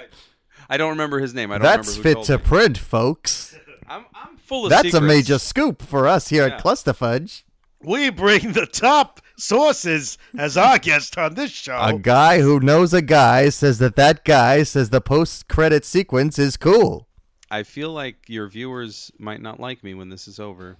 I 0.69 0.77
don't 0.77 0.89
remember 0.91 1.19
his 1.19 1.33
name. 1.33 1.51
I 1.51 1.55
don't 1.57 1.63
That's 1.63 1.97
remember 1.97 1.97
who 1.97 2.03
fit 2.09 2.13
told 2.15 2.25
to 2.27 2.37
me. 2.37 2.43
print, 2.43 2.77
folks. 2.77 3.55
I'm, 3.87 4.05
I'm 4.13 4.34
full 4.45 4.65
of 4.65 4.69
That's 4.69 4.93
a 4.93 5.01
major 5.01 5.39
scoop 5.39 5.81
for 5.81 6.07
us 6.07 6.29
here 6.29 6.47
Yeah. 6.47 6.55
at 6.55 6.61
Clusterfudge. 6.63 7.43
We 7.83 8.09
bring 8.09 8.53
the 8.53 8.65
top 8.65 9.21
sources 9.37 10.17
as 10.37 10.57
our 10.57 10.79
guest 10.79 11.17
on 11.17 11.35
this 11.35 11.51
show. 11.51 11.77
A 11.79 11.99
guy 11.99 12.41
who 12.41 12.59
knows 12.59 12.93
a 12.93 13.01
guy 13.01 13.49
says 13.49 13.77
that 13.79 13.95
that 13.95 14.23
guy 14.23 14.63
says 14.63 14.89
the 14.89 15.01
post-credit 15.01 15.85
sequence 15.85 16.39
is 16.39 16.57
cool. 16.57 17.07
I 17.51 17.63
feel 17.63 17.91
like 17.91 18.27
your 18.27 18.47
viewers 18.47 19.11
might 19.19 19.41
not 19.41 19.59
like 19.59 19.83
me 19.83 19.93
when 19.93 20.09
this 20.09 20.27
is 20.27 20.39
over. 20.39 20.77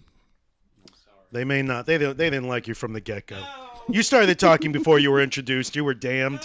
They 1.32 1.44
may 1.44 1.62
not. 1.62 1.86
They 1.86 1.98
don't. 1.98 2.18
They 2.18 2.30
didn't 2.30 2.48
like 2.48 2.68
you 2.68 2.74
from 2.74 2.94
the 2.94 3.02
get 3.02 3.28
go. 3.28 3.38
You 3.90 4.02
started 4.02 4.40
talking 4.40 4.72
before 4.72 4.98
you 5.00 5.12
were 5.12 5.22
introduced. 5.22 5.76
You 5.76 5.84
were 5.84 5.94
damned. 5.94 6.40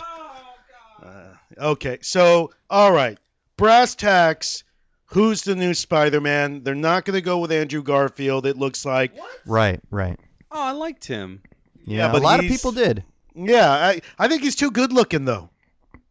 Uh, 1.02 1.34
okay, 1.58 1.98
so 2.02 2.50
all 2.68 2.92
right, 2.92 3.18
brass 3.56 3.94
tacks. 3.94 4.64
Who's 5.10 5.42
the 5.42 5.56
new 5.56 5.74
Spider-Man? 5.74 6.62
They're 6.62 6.74
not 6.74 7.04
going 7.04 7.14
to 7.16 7.20
go 7.20 7.38
with 7.38 7.50
Andrew 7.52 7.82
Garfield. 7.82 8.46
It 8.46 8.56
looks 8.56 8.84
like. 8.84 9.16
What? 9.16 9.30
Right, 9.46 9.80
right. 9.90 10.18
Oh, 10.52 10.62
I 10.62 10.72
liked 10.72 11.04
him. 11.06 11.42
Yeah, 11.84 12.10
but 12.12 12.20
a 12.20 12.24
lot 12.24 12.40
of 12.40 12.46
people 12.46 12.72
did. 12.72 13.02
Yeah, 13.34 13.70
I, 13.70 14.00
I 14.18 14.28
think 14.28 14.42
he's 14.42 14.56
too 14.56 14.70
good 14.70 14.92
looking 14.92 15.24
though. 15.24 15.50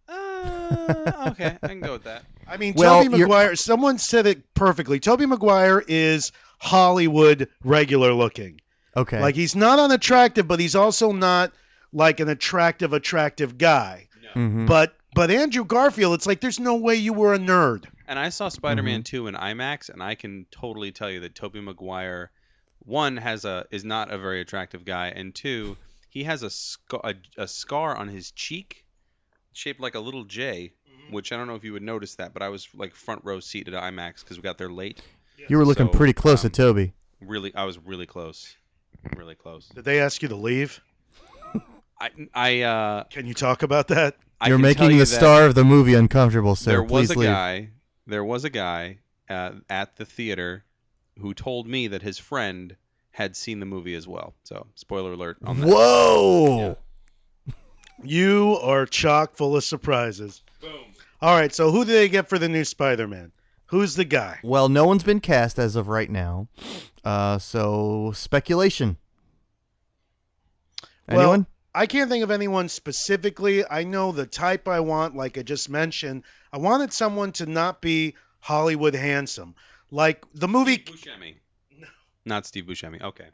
Uh, 0.07 1.27
okay, 1.27 1.57
I 1.61 1.67
can 1.67 1.81
go 1.81 1.93
with 1.93 2.03
that. 2.03 2.23
I 2.47 2.57
mean, 2.57 2.73
Well, 2.75 3.03
Tobey 3.03 3.17
you're- 3.17 3.29
Maguire. 3.29 3.55
Someone 3.55 3.97
said 3.97 4.25
it 4.25 4.53
perfectly. 4.53 4.99
Tobey 4.99 5.25
Maguire 5.25 5.83
is 5.87 6.31
Hollywood 6.57 7.47
regular 7.63 8.13
looking. 8.13 8.59
Okay. 8.97 9.19
Like 9.21 9.35
he's 9.35 9.55
not 9.55 9.79
unattractive, 9.79 10.47
but 10.47 10.59
he's 10.59 10.75
also 10.75 11.11
not 11.11 11.53
like 11.93 12.19
an 12.19 12.29
attractive, 12.29 12.93
attractive 12.93 13.57
guy. 13.57 14.07
Mhm. 14.35 14.67
But 14.67 14.95
but 15.15 15.31
Andrew 15.31 15.63
Garfield, 15.65 16.13
it's 16.15 16.27
like 16.27 16.39
there's 16.41 16.59
no 16.59 16.75
way 16.75 16.95
you 16.95 17.13
were 17.13 17.33
a 17.33 17.39
nerd. 17.39 17.85
And 18.09 18.17
I 18.17 18.29
saw 18.29 18.49
Spider-Man 18.49 19.03
2 19.03 19.27
in 19.27 19.35
IMAX, 19.35 19.89
and 19.89 20.01
I 20.01 20.15
can 20.15 20.47
totally 20.49 20.91
tell 20.91 21.11
you 21.11 21.19
that 21.19 21.35
Tobey 21.35 21.61
Maguire, 21.61 22.31
one 22.79 23.17
has 23.17 23.45
a 23.45 23.67
is 23.69 23.85
not 23.85 24.11
a 24.11 24.17
very 24.17 24.41
attractive 24.41 24.83
guy, 24.83 25.09
and 25.09 25.33
two, 25.35 25.77
he 26.09 26.23
has 26.23 26.41
a 26.41 26.49
scar, 26.49 27.01
a, 27.03 27.13
a 27.37 27.47
scar 27.47 27.95
on 27.95 28.07
his 28.07 28.31
cheek, 28.31 28.83
shaped 29.53 29.79
like 29.79 29.93
a 29.93 29.99
little 29.99 30.23
J, 30.23 30.73
which 31.11 31.31
I 31.31 31.37
don't 31.37 31.45
know 31.45 31.53
if 31.53 31.63
you 31.63 31.73
would 31.73 31.83
notice 31.83 32.15
that, 32.15 32.33
but 32.33 32.41
I 32.41 32.49
was 32.49 32.67
like 32.73 32.95
front 32.95 33.21
row 33.25 33.39
seat 33.39 33.67
at 33.67 33.75
IMAX 33.75 34.21
because 34.21 34.37
we 34.37 34.41
got 34.41 34.57
there 34.57 34.71
late. 34.71 35.03
you 35.47 35.59
were 35.59 35.65
looking 35.65 35.85
so, 35.85 35.91
pretty 35.91 36.13
close 36.13 36.43
um, 36.43 36.49
to 36.49 36.61
Tobey. 36.63 36.93
Really, 37.21 37.53
I 37.53 37.65
was 37.65 37.77
really 37.77 38.07
close, 38.07 38.55
really 39.17 39.35
close. 39.35 39.67
Did 39.67 39.85
they 39.85 39.99
ask 39.99 40.23
you 40.23 40.29
to 40.29 40.35
leave? 40.35 40.81
I 42.01 42.09
I 42.33 42.61
uh 42.61 43.03
Can 43.03 43.27
you 43.27 43.35
talk 43.35 43.61
about 43.61 43.89
that? 43.89 44.15
I 44.41 44.47
You're 44.47 44.57
making 44.57 44.85
you 44.85 44.93
the 44.93 44.97
that- 44.99 45.05
star 45.05 45.45
of 45.45 45.53
the 45.53 45.63
movie 45.63 45.93
uncomfortable, 45.93 46.55
sir. 46.55 46.71
there 46.71 46.81
was 46.81 47.09
Please 47.09 47.15
a 47.15 47.19
leave. 47.19 47.29
guy 47.29 47.69
there 48.09 48.23
was 48.23 48.43
a 48.43 48.49
guy 48.49 48.99
uh, 49.29 49.51
at 49.69 49.95
the 49.95 50.05
theater 50.05 50.63
who 51.19 51.33
told 51.33 51.67
me 51.67 51.87
that 51.87 52.01
his 52.01 52.17
friend 52.17 52.75
had 53.11 53.35
seen 53.35 53.59
the 53.59 53.65
movie 53.65 53.95
as 53.95 54.07
well 54.07 54.33
so 54.43 54.67
spoiler 54.75 55.13
alert 55.13 55.37
on 55.43 55.59
that 55.59 55.67
Whoa! 55.67 56.77
You 58.01 58.57
are 58.61 58.85
chock 58.85 59.35
full 59.35 59.57
of 59.57 59.63
surprises. 59.65 60.41
Boom. 60.61 60.71
All 61.21 61.35
right, 61.35 61.53
so 61.53 61.69
who 61.69 61.83
do 61.83 61.91
they 61.91 62.07
get 62.07 62.29
for 62.29 62.39
the 62.39 62.47
new 62.47 62.63
Spider-Man? 62.63 63.33
Who's 63.65 63.95
the 63.95 64.05
guy? 64.05 64.39
Well, 64.41 64.69
no 64.69 64.85
one's 64.85 65.03
been 65.03 65.19
cast 65.19 65.59
as 65.59 65.75
of 65.75 65.89
right 65.89 66.09
now, 66.09 66.47
uh, 67.03 67.39
so 67.39 68.13
speculation. 68.15 68.95
Well, 71.09 71.19
Anyone? 71.19 71.47
I 71.79 71.85
can't 71.85 72.09
think 72.09 72.25
of 72.25 72.29
anyone 72.29 72.67
specifically. 72.67 73.63
I 73.65 73.85
know 73.85 74.11
the 74.11 74.25
type 74.25 74.67
I 74.67 74.81
want, 74.81 75.15
like 75.15 75.37
I 75.37 75.43
just 75.43 75.69
mentioned. 75.69 76.23
I 76.51 76.57
wanted 76.57 76.91
someone 76.91 77.31
to 77.33 77.45
not 77.45 77.81
be 77.81 78.15
Hollywood 78.41 78.93
handsome. 78.93 79.55
Like 79.89 80.25
the 80.33 80.49
movie 80.49 80.73
Steve 80.73 80.97
Buscemi. 80.97 81.35
not 82.25 82.45
Steve 82.45 82.65
Buscemi 82.65 83.01
okay 83.01 83.27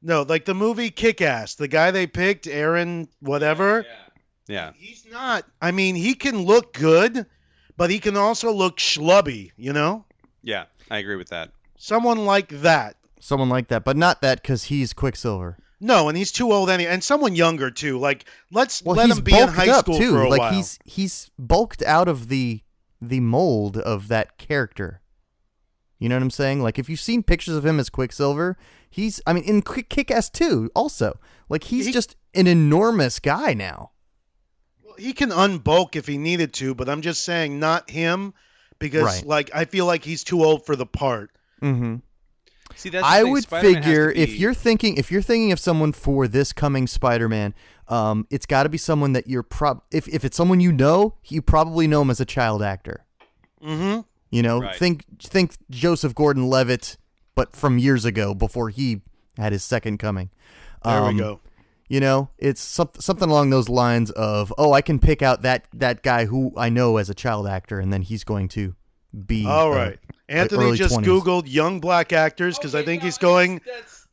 No, 0.00 0.22
like 0.22 0.44
the 0.44 0.54
movie 0.54 0.90
Kick 0.90 1.20
Ass. 1.20 1.56
The 1.56 1.66
guy 1.66 1.90
they 1.90 2.06
picked, 2.06 2.46
Aaron 2.46 3.08
whatever. 3.18 3.84
Yeah. 4.46 4.54
yeah 4.54 4.72
He's 4.76 5.04
not 5.10 5.44
I 5.60 5.72
mean, 5.72 5.96
he 5.96 6.14
can 6.14 6.44
look 6.44 6.74
good, 6.74 7.26
but 7.76 7.90
he 7.90 7.98
can 7.98 8.16
also 8.16 8.52
look 8.52 8.76
schlubby, 8.76 9.50
you 9.56 9.72
know? 9.72 10.04
yeah 10.40 10.66
I 10.88 10.98
agree 10.98 11.16
with 11.16 11.30
that 11.30 11.50
Someone 11.76 12.24
like 12.24 12.60
that. 12.62 12.94
Someone 13.18 13.48
like 13.48 13.66
that, 13.68 13.82
but 13.82 13.96
not 13.96 14.22
that 14.22 14.40
because 14.40 14.64
he's 14.64 14.92
Quicksilver. 14.92 15.58
No, 15.80 16.08
and 16.08 16.18
he's 16.18 16.32
too 16.32 16.52
old 16.52 16.70
any 16.70 16.86
and 16.86 17.02
someone 17.04 17.34
younger 17.36 17.70
too. 17.70 17.98
Like 17.98 18.24
let's 18.50 18.82
Well, 18.82 18.96
let 18.96 19.10
him 19.10 19.22
be 19.22 19.36
in 19.38 19.48
high 19.48 19.68
up 19.70 19.84
school 19.84 19.98
too. 19.98 20.10
for 20.10 20.22
a 20.22 20.28
like 20.28 20.40
while. 20.40 20.52
he's 20.52 20.78
he's 20.84 21.30
bulked 21.38 21.82
out 21.82 22.08
of 22.08 22.28
the 22.28 22.62
the 23.00 23.20
mold 23.20 23.76
of 23.78 24.08
that 24.08 24.38
character. 24.38 25.00
You 26.00 26.08
know 26.08 26.16
what 26.16 26.22
I'm 26.22 26.30
saying? 26.30 26.62
Like 26.62 26.78
if 26.78 26.88
you've 26.88 26.98
seen 27.00 27.22
pictures 27.22 27.54
of 27.54 27.64
him 27.64 27.78
as 27.78 27.90
Quicksilver, 27.90 28.56
he's 28.90 29.20
I 29.26 29.32
mean 29.32 29.44
in 29.44 29.62
Kick 29.62 29.88
Kick-Ass 29.88 30.30
2 30.30 30.70
also. 30.74 31.18
Like 31.48 31.64
he's 31.64 31.86
He- 31.86 31.92
just 31.92 32.16
an 32.34 32.46
enormous 32.48 33.20
guy 33.20 33.54
now. 33.54 33.92
Well, 34.84 34.94
he 34.98 35.12
can 35.12 35.30
unbulk 35.30 35.94
if 35.96 36.06
he 36.06 36.18
needed 36.18 36.52
to, 36.54 36.74
but 36.74 36.88
I'm 36.88 37.02
just 37.02 37.24
saying 37.24 37.58
not 37.60 37.88
him 37.90 38.34
because 38.80 39.02
Right. 39.02 39.24
like 39.26 39.50
I 39.54 39.64
feel 39.64 39.86
like 39.86 40.04
he's 40.04 40.24
too 40.24 40.42
old 40.44 40.66
for 40.66 40.74
the 40.76 40.86
part. 40.86 41.30
Mhm. 41.62 42.02
See 42.78 42.88
that's 42.88 43.04
I 43.04 43.24
would 43.24 43.42
Spider-Man 43.44 43.74
figure 43.82 44.10
if 44.10 44.34
you're 44.36 44.54
thinking 44.54 44.96
if 44.96 45.10
you're 45.10 45.22
thinking 45.22 45.52
of 45.52 45.58
someone 45.60 45.92
for 45.92 46.26
this 46.28 46.52
coming 46.52 46.86
Spider-Man, 46.86 47.54
um, 47.88 48.26
it's 48.30 48.46
got 48.46 48.62
to 48.62 48.68
be 48.68 48.78
someone 48.78 49.12
that 49.12 49.26
you're 49.26 49.42
prob 49.42 49.82
if 49.90 50.08
if 50.08 50.24
it's 50.24 50.36
someone 50.36 50.60
you 50.60 50.72
know, 50.72 51.14
you 51.26 51.42
probably 51.42 51.86
know 51.86 52.02
him 52.02 52.10
as 52.10 52.20
a 52.20 52.24
child 52.24 52.62
actor. 52.62 53.04
Mm-hmm. 53.62 54.00
You 54.30 54.42
know, 54.42 54.60
Right. 54.60 54.76
think 54.76 55.04
think 55.20 55.52
Joseph 55.70 56.14
Gordon-Levitt, 56.14 56.96
but 57.34 57.54
from 57.54 57.78
years 57.78 58.04
ago 58.04 58.34
before 58.34 58.70
he 58.70 59.02
had 59.36 59.52
his 59.52 59.64
second 59.64 59.98
coming. 59.98 60.30
There 60.84 60.92
Um, 60.94 61.16
we 61.16 61.20
go. 61.20 61.40
You 61.88 62.00
know, 62.00 62.28
it's 62.36 62.60
some, 62.60 62.90
something 62.98 63.30
along 63.30 63.48
those 63.48 63.70
lines 63.70 64.10
of, 64.10 64.52
oh, 64.58 64.74
I 64.74 64.82
can 64.82 64.98
pick 64.98 65.22
out 65.22 65.40
that 65.40 65.64
that 65.72 66.02
guy 66.02 66.26
who 66.26 66.52
I 66.54 66.68
know 66.68 66.98
as 66.98 67.08
a 67.08 67.14
child 67.14 67.46
actor, 67.48 67.80
and 67.80 67.90
then 67.90 68.02
he's 68.02 68.24
going 68.24 68.48
to 68.48 68.74
be 69.26 69.46
All 69.46 69.72
uh. 69.72 69.92
Anthony 70.28 70.64
early 70.64 70.76
just 70.76 70.98
20s. 70.98 71.04
Googled 71.04 71.44
young 71.46 71.80
black 71.80 72.12
actors 72.12 72.58
because 72.58 72.74
I 72.74 72.82
think 72.82 73.02
he's 73.02 73.18
going 73.18 73.62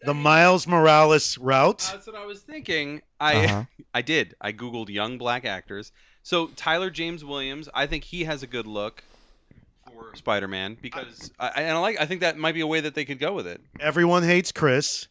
the 0.02 0.14
Miles 0.14 0.66
Morales 0.68 1.38
route. 1.38 1.90
That's 1.92 2.08
what 2.08 2.16
I 2.16 2.26
was 2.26 2.40
thinking. 2.40 3.02
I 3.20 3.46
Uh-huh. 3.46 3.64
I 3.94 4.02
did. 4.02 4.36
I 4.40 4.52
googled 4.52 4.90
young 4.90 5.18
black 5.18 5.46
actors. 5.46 5.92
So 6.24 6.48
Tyler 6.48 6.90
James 6.90 7.24
Williams, 7.24 7.70
I 7.74 7.88
think 7.88 8.04
he 8.04 8.24
has 8.26 8.44
a 8.44 8.48
good 8.48 8.68
look 8.68 9.04
for 9.86 10.16
Spider-Man 10.16 10.78
because 10.82 11.32
I, 11.40 11.48
I- 11.48 11.62
and 11.64 11.78
I 11.78 11.80
like. 11.80 12.00
I 12.00 12.06
think 12.06 12.22
that 12.22 12.38
might 12.38 12.54
be 12.54 12.62
a 12.62 12.68
way 12.68 12.82
that 12.82 12.96
they 12.96 13.06
could 13.06 13.20
go 13.20 13.34
with 13.34 13.48
it. 13.48 13.62
Everyone 13.80 14.24
hates 14.24 14.52
Chris. 14.52 15.08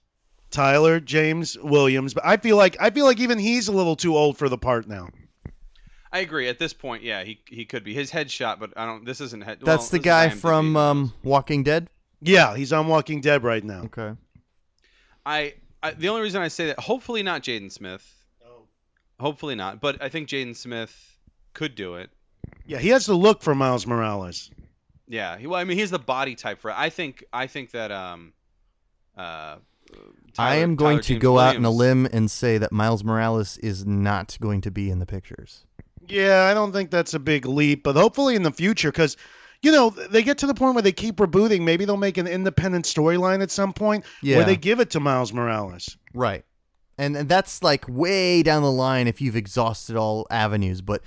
Tyler 0.51 1.01
James 1.01 1.59
Williams, 1.59 2.15
but 2.15 2.25
I 2.25 2.37
feel 2.37 2.57
like 2.57 2.77
I 2.81 2.91
feel 2.91 3.05
like 3.07 3.19
even 3.19 3.39
he's 3.41 3.67
a 3.67 3.73
little 3.73 3.97
too 3.97 4.17
old 4.17 4.39
for 4.39 4.49
the 4.49 4.57
part 4.59 4.87
now. 4.87 5.09
I 6.15 6.21
agree. 6.21 6.47
At 6.47 6.61
this 6.61 6.73
point, 6.73 7.03
yeah, 7.03 7.25
he 7.25 7.41
he 7.49 7.65
could 7.65 7.83
be 7.83 7.93
his 7.93 8.09
headshot, 8.09 8.61
but 8.61 8.73
I 8.77 8.87
don't. 8.87 9.05
This 9.05 9.21
isn't 9.21 9.43
head. 9.43 9.59
That's 9.61 9.91
well, 9.91 9.99
the 9.99 9.99
guy 9.99 10.29
from 10.29 10.77
um, 10.77 11.13
Walking 11.25 11.65
Dead. 11.65 11.91
Yeah, 12.21 12.57
he's 12.57 12.73
on 12.73 12.87
Walking 12.87 13.21
Dead 13.21 13.43
right 13.43 13.65
now. 13.65 13.83
Okay. 13.87 14.13
I, 15.27 15.55
I 15.83 15.91
the 15.91 16.11
only 16.11 16.23
reason 16.23 16.41
I 16.41 16.47
say 16.49 16.67
that, 16.67 16.79
hopefully 16.79 17.25
not 17.25 17.43
Jaden 17.43 17.73
Smith. 17.73 18.09
No. 18.41 18.69
Hopefully 19.19 19.57
not, 19.57 19.81
but 19.81 20.01
I 20.01 20.09
think 20.09 20.29
Jaden 20.29 20.55
Smith 20.55 21.19
could 21.53 21.75
do 21.75 21.97
it. 21.97 22.11
Yeah, 22.65 22.79
he 22.79 22.91
has 22.91 23.07
the 23.07 23.17
look 23.17 23.43
for 23.43 23.57
Miles 23.57 23.85
Morales. 23.85 24.53
Yeah, 25.09 25.37
he, 25.37 25.49
well, 25.49 25.59
I 25.59 25.65
mean, 25.65 25.77
he's 25.77 25.91
the 25.91 25.99
body 25.99 26.37
type 26.37 26.61
for. 26.61 26.71
it. 26.71 26.77
I 26.79 26.91
think, 26.91 27.25
I 27.33 27.49
think 27.49 27.73
that 27.73 27.91
um, 27.91 28.33
uh, 29.17 29.57
I 30.39 30.57
am 30.57 30.77
going 30.77 30.99
Tyler 30.99 31.03
to 31.03 31.09
James 31.15 31.23
go 31.23 31.39
out 31.41 31.57
on 31.57 31.65
a 31.65 31.71
limb 31.71 32.07
and 32.13 32.31
say 32.31 32.57
that 32.59 32.71
Miles 32.71 33.03
Morales 33.03 33.59
is 33.59 33.85
not 33.85 34.39
going 34.41 34.61
to 34.61 34.71
be 34.71 34.91
in 34.91 35.01
the 35.01 35.07
pictures. 35.07 35.67
Yeah, 36.09 36.45
I 36.51 36.55
don't 36.55 36.73
think 36.73 36.91
that's 36.91 37.15
a 37.15 37.19
big 37.19 37.47
leap, 37.47 37.83
but 37.83 37.97
hopefully 37.97 38.35
in 38.37 38.43
the 38.43 38.53
future, 38.53 38.91
because 38.91 39.17
you 39.63 39.73
know 39.73 39.91
they 39.91 40.23
get 40.23 40.39
to 40.39 40.47
the 40.47 40.55
point 40.55 40.75
where 40.75 40.83
they 40.83 40.93
keep 40.93 41.17
rebooting. 41.17 41.63
Maybe 41.63 41.85
they'll 41.85 41.97
make 41.97 42.19
an 42.19 42.27
independent 42.27 42.85
storyline 42.85 43.43
at 43.43 43.51
some 43.51 43.73
point 43.73 44.05
Yeah. 44.23 44.37
where 44.37 44.45
they 44.47 44.57
give 44.57 44.81
it 44.81 44.91
to 44.91 45.01
Miles 45.01 45.33
Morales. 45.33 45.97
Right. 46.13 46.45
And, 46.97 47.17
and 47.17 47.29
that's 47.29 47.63
like 47.63 47.85
way 47.89 48.43
down 48.45 48.63
the 48.63 48.71
line 48.71 49.09
if 49.09 49.21
you've 49.21 49.35
exhausted 49.37 49.97
all 49.97 50.27
avenues. 50.31 50.81
But 50.81 51.03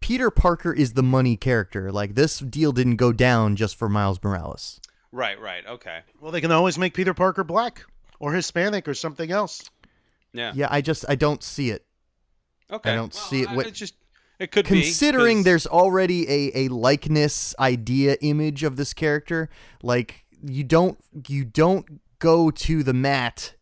Peter 0.00 0.30
Parker 0.30 0.72
is 0.72 0.94
the 0.94 1.02
money 1.02 1.36
character. 1.36 1.92
Like 1.92 2.14
this 2.16 2.38
deal 2.40 2.72
didn't 2.72 2.96
go 2.96 3.12
down 3.12 3.54
just 3.56 3.76
for 3.76 3.88
Miles 3.88 4.18
Morales. 4.22 4.80
Right, 5.12 5.40
right, 5.40 5.64
okay, 5.66 6.00
Well, 6.20 6.32
they 6.32 6.40
can 6.42 6.50
always 6.52 6.76
make 6.76 6.92
Peter 6.92 7.14
Parker 7.14 7.42
black 7.44 7.84
or 8.18 8.32
Hispanic 8.34 8.86
or 8.88 8.94
something 8.94 9.30
else. 9.30 9.70
yeah, 10.32 10.52
Yeah, 10.54 10.68
I 10.70 10.80
just 10.82 11.04
I 11.08 11.14
don't 11.14 11.42
see 11.42 11.70
it. 11.70 11.86
okay. 12.70 12.90
I 12.92 12.94
don't 12.94 13.14
Well, 13.14 13.22
see 13.24 13.42
it 13.42 13.48
I- 13.48 13.54
what- 13.56 13.66
it 13.66 13.74
just 13.74 13.94
it 14.38 14.50
could 14.50 14.68
be 14.68 15.42
there's 15.42 15.66
already 15.66 16.28
a, 16.28 16.66
a 16.66 16.68
likeness 16.68 17.54
idea 17.58 18.16
image 18.20 18.62
of 18.62 18.76
this 18.76 18.94
character, 18.94 19.48
like 19.82 20.24
you 20.42 20.64
don't 20.64 20.98
you 21.28 21.44
don't 21.44 22.00
go 22.18 22.50
to 22.50 22.82
the 22.82 22.94
mat 22.94 23.54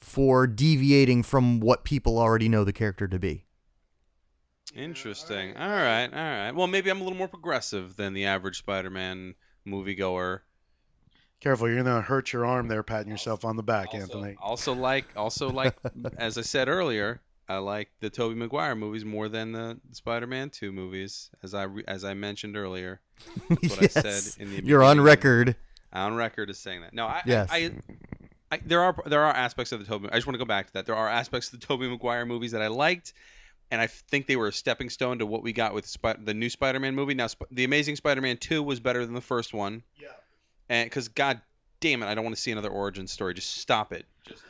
for 0.00 0.46
deviating 0.46 1.22
from 1.22 1.60
what 1.60 1.84
people 1.84 2.18
already 2.18 2.48
know 2.48 2.64
the 2.64 2.72
character 2.72 3.06
to 3.08 3.18
be. 3.18 3.44
Interesting. 4.74 5.56
All 5.56 5.68
right, 5.68 6.06
all 6.06 6.10
right. 6.12 6.50
Well, 6.52 6.66
maybe 6.66 6.90
I'm 6.90 7.00
a 7.00 7.04
little 7.04 7.18
more 7.18 7.28
progressive 7.28 7.96
than 7.96 8.12
the 8.12 8.26
average 8.26 8.58
Spider-Man 8.58 9.34
moviegoer. 9.66 10.40
Careful, 11.40 11.68
you're 11.68 11.82
gonna 11.82 12.00
hurt 12.00 12.32
your 12.32 12.44
arm 12.44 12.68
there, 12.68 12.82
patting 12.82 13.10
yourself 13.10 13.44
on 13.44 13.56
the 13.56 13.62
back, 13.62 13.88
Also, 13.88 13.98
Anthony. 13.98 14.36
also 14.40 14.72
like, 14.74 15.06
also 15.16 15.50
like, 15.50 15.76
as 16.16 16.36
I 16.36 16.42
said 16.42 16.68
earlier, 16.68 17.20
I 17.48 17.58
like 17.58 17.88
the 18.00 18.10
Tobey 18.10 18.34
Maguire 18.34 18.74
movies 18.74 19.04
more 19.04 19.28
than 19.28 19.52
the 19.52 19.78
Spider-Man 19.92 20.50
2 20.50 20.70
movies, 20.72 21.30
as 21.42 21.54
I 21.54 21.62
re- 21.64 21.84
as 21.88 22.04
I 22.04 22.14
mentioned 22.14 22.56
earlier. 22.56 23.00
That's 23.48 23.70
what 23.70 23.82
I 23.82 23.86
said 23.86 24.42
in 24.42 24.50
the 24.50 24.64
You're 24.64 24.82
on 24.82 24.96
beginning. 24.98 25.04
record. 25.04 25.56
On 25.92 26.14
record 26.14 26.50
as 26.50 26.58
saying 26.58 26.82
that. 26.82 26.92
No, 26.92 27.06
I, 27.06 27.22
Yes. 27.24 27.48
I, 27.50 27.56
I, 27.56 27.72
I, 28.52 28.60
there 28.64 28.82
are 28.82 28.94
there 29.06 29.22
are 29.24 29.32
aspects 29.32 29.72
of 29.72 29.80
the 29.80 29.86
Tobey. 29.86 30.08
I 30.12 30.16
just 30.16 30.26
want 30.26 30.34
to 30.34 30.38
go 30.38 30.44
back 30.44 30.66
to 30.68 30.72
that. 30.74 30.86
There 30.86 30.94
are 30.94 31.08
aspects 31.08 31.52
of 31.52 31.60
the 31.60 31.66
Tobey 31.66 31.88
Maguire 31.88 32.26
movies 32.26 32.52
that 32.52 32.60
I 32.62 32.66
liked, 32.68 33.14
and 33.70 33.80
I 33.80 33.86
think 33.86 34.26
they 34.26 34.36
were 34.36 34.48
a 34.48 34.52
stepping 34.52 34.90
stone 34.90 35.18
to 35.20 35.26
what 35.26 35.42
we 35.42 35.52
got 35.54 35.72
with 35.74 35.86
Sp- 35.88 36.20
the 36.22 36.34
new 36.34 36.50
Spider-Man 36.50 36.94
movie. 36.94 37.14
Now, 37.14 37.26
Sp- 37.32 37.48
the 37.50 37.64
Amazing 37.64 37.96
Spider-Man 37.96 38.36
2 38.36 38.62
was 38.62 38.78
better 38.80 39.04
than 39.06 39.14
the 39.14 39.20
first 39.22 39.54
one. 39.54 39.82
Yeah. 39.98 40.08
And 40.68 40.86
because 40.86 41.08
God 41.08 41.40
damn 41.80 42.02
it, 42.02 42.06
I 42.06 42.14
don't 42.14 42.24
want 42.24 42.36
to 42.36 42.42
see 42.42 42.50
another 42.52 42.68
origin 42.70 43.06
story. 43.06 43.32
Just 43.34 43.56
stop 43.56 43.92
it. 43.92 44.04
Just 44.26 44.42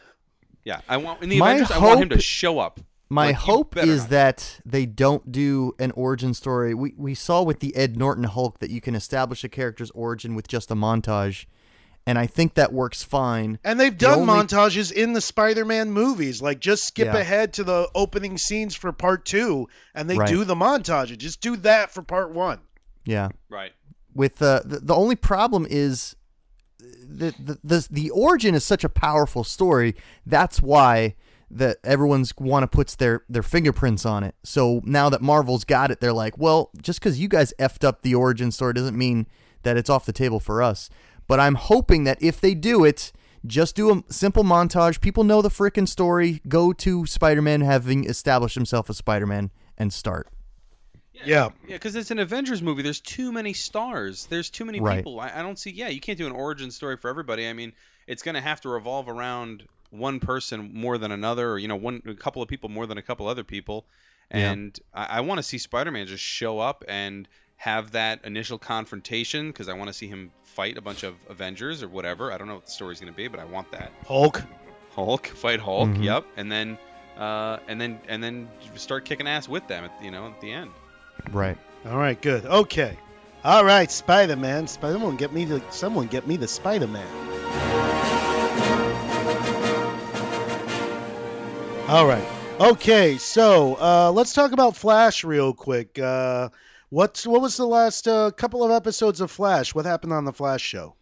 yeah, 0.69 0.81
I 0.89 0.97
want 0.99 1.23
in 1.23 1.29
the 1.31 1.39
My 1.39 1.53
Avengers. 1.55 1.71
I 1.77 1.79
want 1.79 2.01
him 2.01 2.09
to 2.11 2.21
show 2.21 2.59
up. 2.59 2.81
My 3.11 3.29
Like, 3.29 3.37
hope 3.37 3.77
is 3.79 4.03
not. 4.03 4.11
that 4.11 4.61
they 4.67 4.85
don't 4.85 5.33
do 5.33 5.73
an 5.79 5.93
origin 5.93 6.35
story. 6.35 6.75
We 6.75 6.93
we 6.97 7.15
saw 7.15 7.43
with 7.43 7.61
the 7.61 7.75
Ed 7.75 7.97
Norton 7.97 8.25
Hulk 8.25 8.59
that 8.61 8.71
you 8.71 8.81
can 8.83 8.95
establish 8.95 9.43
a 9.45 9.49
character's 9.49 9.91
origin 9.93 10.35
with 10.35 10.47
just 10.47 10.71
a 10.71 10.75
montage, 10.75 11.47
and 12.07 12.19
I 12.19 12.27
think 12.27 12.53
that 12.55 12.71
works 12.71 13.03
fine. 13.03 13.59
And 13.65 13.81
they've 13.81 13.97
The 13.99 14.07
done 14.09 14.19
only- 14.29 14.35
montages 14.35 14.93
in 14.93 15.15
the 15.15 15.23
Spider-Man 15.23 15.91
movies. 15.91 16.43
Like 16.43 16.61
just 16.61 16.85
skip 16.85 17.07
Yeah. 17.07 17.17
ahead 17.17 17.55
to 17.55 17.65
the 17.65 17.89
opening 17.95 18.37
scenes 18.37 18.75
for 18.75 18.93
part 18.93 19.25
two, 19.25 19.69
and 19.95 20.09
they 20.11 20.17
Right. 20.19 20.29
do 20.29 20.45
the 20.45 20.55
montage. 20.55 21.17
Just 21.17 21.41
do 21.41 21.57
that 21.59 21.91
for 21.91 22.03
part 22.03 22.31
one. 22.35 22.61
Yeah. 23.07 23.29
Right. 23.49 23.73
With 24.15 24.43
uh, 24.43 24.61
the 24.67 24.81
the 24.81 24.95
only 24.95 25.17
problem 25.17 25.67
is 25.71 26.15
the 26.79 27.59
the 27.63 27.89
the, 27.91 28.11
origin 28.11 28.55
is 28.55 28.65
such 28.65 28.85
a 28.85 28.89
powerful 28.89 29.45
story. 29.45 29.97
That's 30.25 30.63
why 30.63 31.17
that 31.51 31.79
everyone's 31.83 32.33
want 32.39 32.63
to 32.63 32.69
puts 32.69 32.95
their 32.97 33.25
their 33.29 33.43
fingerprints 33.43 34.05
on 34.07 34.23
it. 34.23 34.35
So 34.43 34.81
now 34.85 35.09
that 35.09 35.23
Marvel's 35.23 35.65
got 35.65 35.91
it, 35.91 36.01
they're 36.01 36.13
like, 36.13 36.39
well, 36.39 36.71
just 36.81 37.01
because 37.01 37.19
you 37.19 37.29
guys 37.29 37.53
effed 37.59 37.85
up 37.85 38.03
the 38.03 38.15
origin 38.15 38.51
story 38.53 38.75
doesn't 38.75 38.97
mean 38.97 39.27
that 39.63 39.77
it's 39.77 39.91
off 39.91 40.07
the 40.07 40.13
table 40.13 40.41
for 40.41 40.63
us. 40.63 40.89
But 41.27 41.41
I'm 41.41 41.57
hoping 41.57 42.05
that 42.05 42.23
if 42.23 42.41
they 42.41 42.55
do 42.55 42.85
it, 42.85 43.13
just 43.47 43.75
do 43.77 43.91
a 43.91 44.13
simple 44.13 44.45
montage. 44.45 45.01
People 45.01 45.25
know 45.25 45.43
the 45.43 45.51
frickin' 45.51 45.89
story. 45.89 46.41
Go 46.49 46.73
to 46.75 47.07
Spider-Man 47.07 47.61
having 47.61 48.05
established 48.05 48.55
himself 48.55 48.89
as 48.89 48.97
Spider-Man 48.97 49.51
and 49.77 49.93
start. 49.93 50.29
Yeah. 51.25 51.51
Yeah, 51.67 51.75
because 51.77 51.95
it's 51.97 52.11
an 52.11 52.19
Avengers 52.19 52.63
movie. 52.63 52.83
There's 52.83 53.01
too 53.01 53.33
many 53.33 53.53
stars. 53.53 54.27
There's 54.27 54.51
too 54.51 54.65
many 54.65 54.81
Right. 54.81 54.99
people. 54.99 55.19
I, 55.21 55.33
I 55.37 55.43
don't 55.43 55.59
see. 55.59 55.71
Yeah, 55.71 55.89
you 55.89 56.01
can't 56.01 56.19
do 56.19 56.27
an 56.27 56.33
origin 56.33 56.71
story 56.71 56.97
for 56.97 57.09
everybody. 57.11 57.47
I 57.49 57.53
mean, 57.53 57.73
it's 58.07 58.23
going 58.23 58.35
to 58.37 58.41
have 58.41 58.61
to 58.63 58.69
revolve 58.69 59.09
around 59.09 59.65
one 59.91 60.21
person 60.21 60.71
more 60.75 60.99
than 60.99 61.13
another, 61.13 61.51
or 61.53 61.59
you 61.59 61.69
know, 61.69 61.77
one 61.77 62.03
a 62.07 62.15
couple 62.15 62.43
of 62.43 62.49
people 62.49 62.69
more 62.69 62.87
than 62.87 62.99
a 62.99 63.03
couple 63.03 63.27
other 63.27 63.45
people. 63.45 63.85
Yeah. 64.31 64.53
And 64.53 64.79
I, 64.93 65.07
I 65.07 65.21
want 65.23 65.39
to 65.39 65.43
see 65.43 65.59
Spider-Man 65.59 66.07
just 66.07 66.23
show 66.23 66.59
up 66.59 66.85
and 66.87 67.27
have 67.57 67.93
that 67.93 68.25
initial 68.25 68.59
confrontation 68.59 69.49
because 69.49 69.69
I 69.69 69.73
want 69.73 69.89
to 69.89 69.95
see 69.95 70.07
him 70.07 70.31
fight 70.45 70.77
a 70.79 70.81
bunch 70.83 71.03
of 71.03 71.15
Avengers 71.29 71.83
or 71.83 71.89
whatever. 71.89 72.31
I 72.33 72.39
don't 72.39 72.47
know 72.47 72.55
what 72.57 72.67
the 72.67 72.71
story's 72.73 73.01
going 73.01 73.13
to 73.13 73.17
be, 73.17 73.29
but 73.29 73.41
I 73.41 73.45
want 73.45 73.71
that. 73.73 73.91
Hulk. 74.07 74.43
Hulk 74.91 75.27
fight 75.27 75.61
Hulk. 75.61 75.89
Mhm. 75.91 76.05
Yep, 76.05 76.25
and 76.37 76.51
then. 76.53 76.79
Uh, 77.17 77.59
and 77.67 77.81
then 77.81 78.01
and 78.07 78.23
then 78.23 78.49
start 78.77 79.05
kicking 79.05 79.27
ass 79.27 79.49
with 79.49 79.67
them 79.67 79.83
at 79.85 80.05
you 80.05 80.13
know 80.13 80.29
at 80.29 80.41
the 80.41 80.53
end. 80.53 80.71
Right. 81.33 81.57
All 81.87 81.97
right, 81.99 82.21
good. 82.21 82.45
Okay. 82.45 82.99
All 83.45 83.65
right, 83.65 83.91
Spider-Man. 83.91 84.67
Spider- 84.67 84.95
Someone 84.95 85.17
get 85.17 85.33
me 85.33 85.45
the 85.45 85.63
someone 85.71 86.07
get 86.07 86.27
me 86.27 86.37
the 86.37 86.49
Spider-Man. 86.49 87.07
All 91.89 92.07
right. 92.07 92.25
Okay, 92.61 93.17
so 93.17 93.77
uh, 93.81 94.11
let's 94.13 94.35
talk 94.35 94.53
about 94.53 94.77
Flash 94.77 95.25
real 95.25 95.55
quick. 95.55 95.99
Uh, 95.99 96.51
what's 96.91 97.27
what 97.27 97.41
was 97.41 97.57
the 97.57 97.67
last 97.67 98.07
uh, 98.07 98.31
couple 98.33 98.63
of 98.63 98.71
episodes 98.71 99.21
of 99.23 99.31
Flash? 99.31 99.75
What 99.75 99.87
happened 99.87 100.13
on 100.13 100.25
the 100.27 100.33
Flash 100.33 100.61
show? 100.61 100.97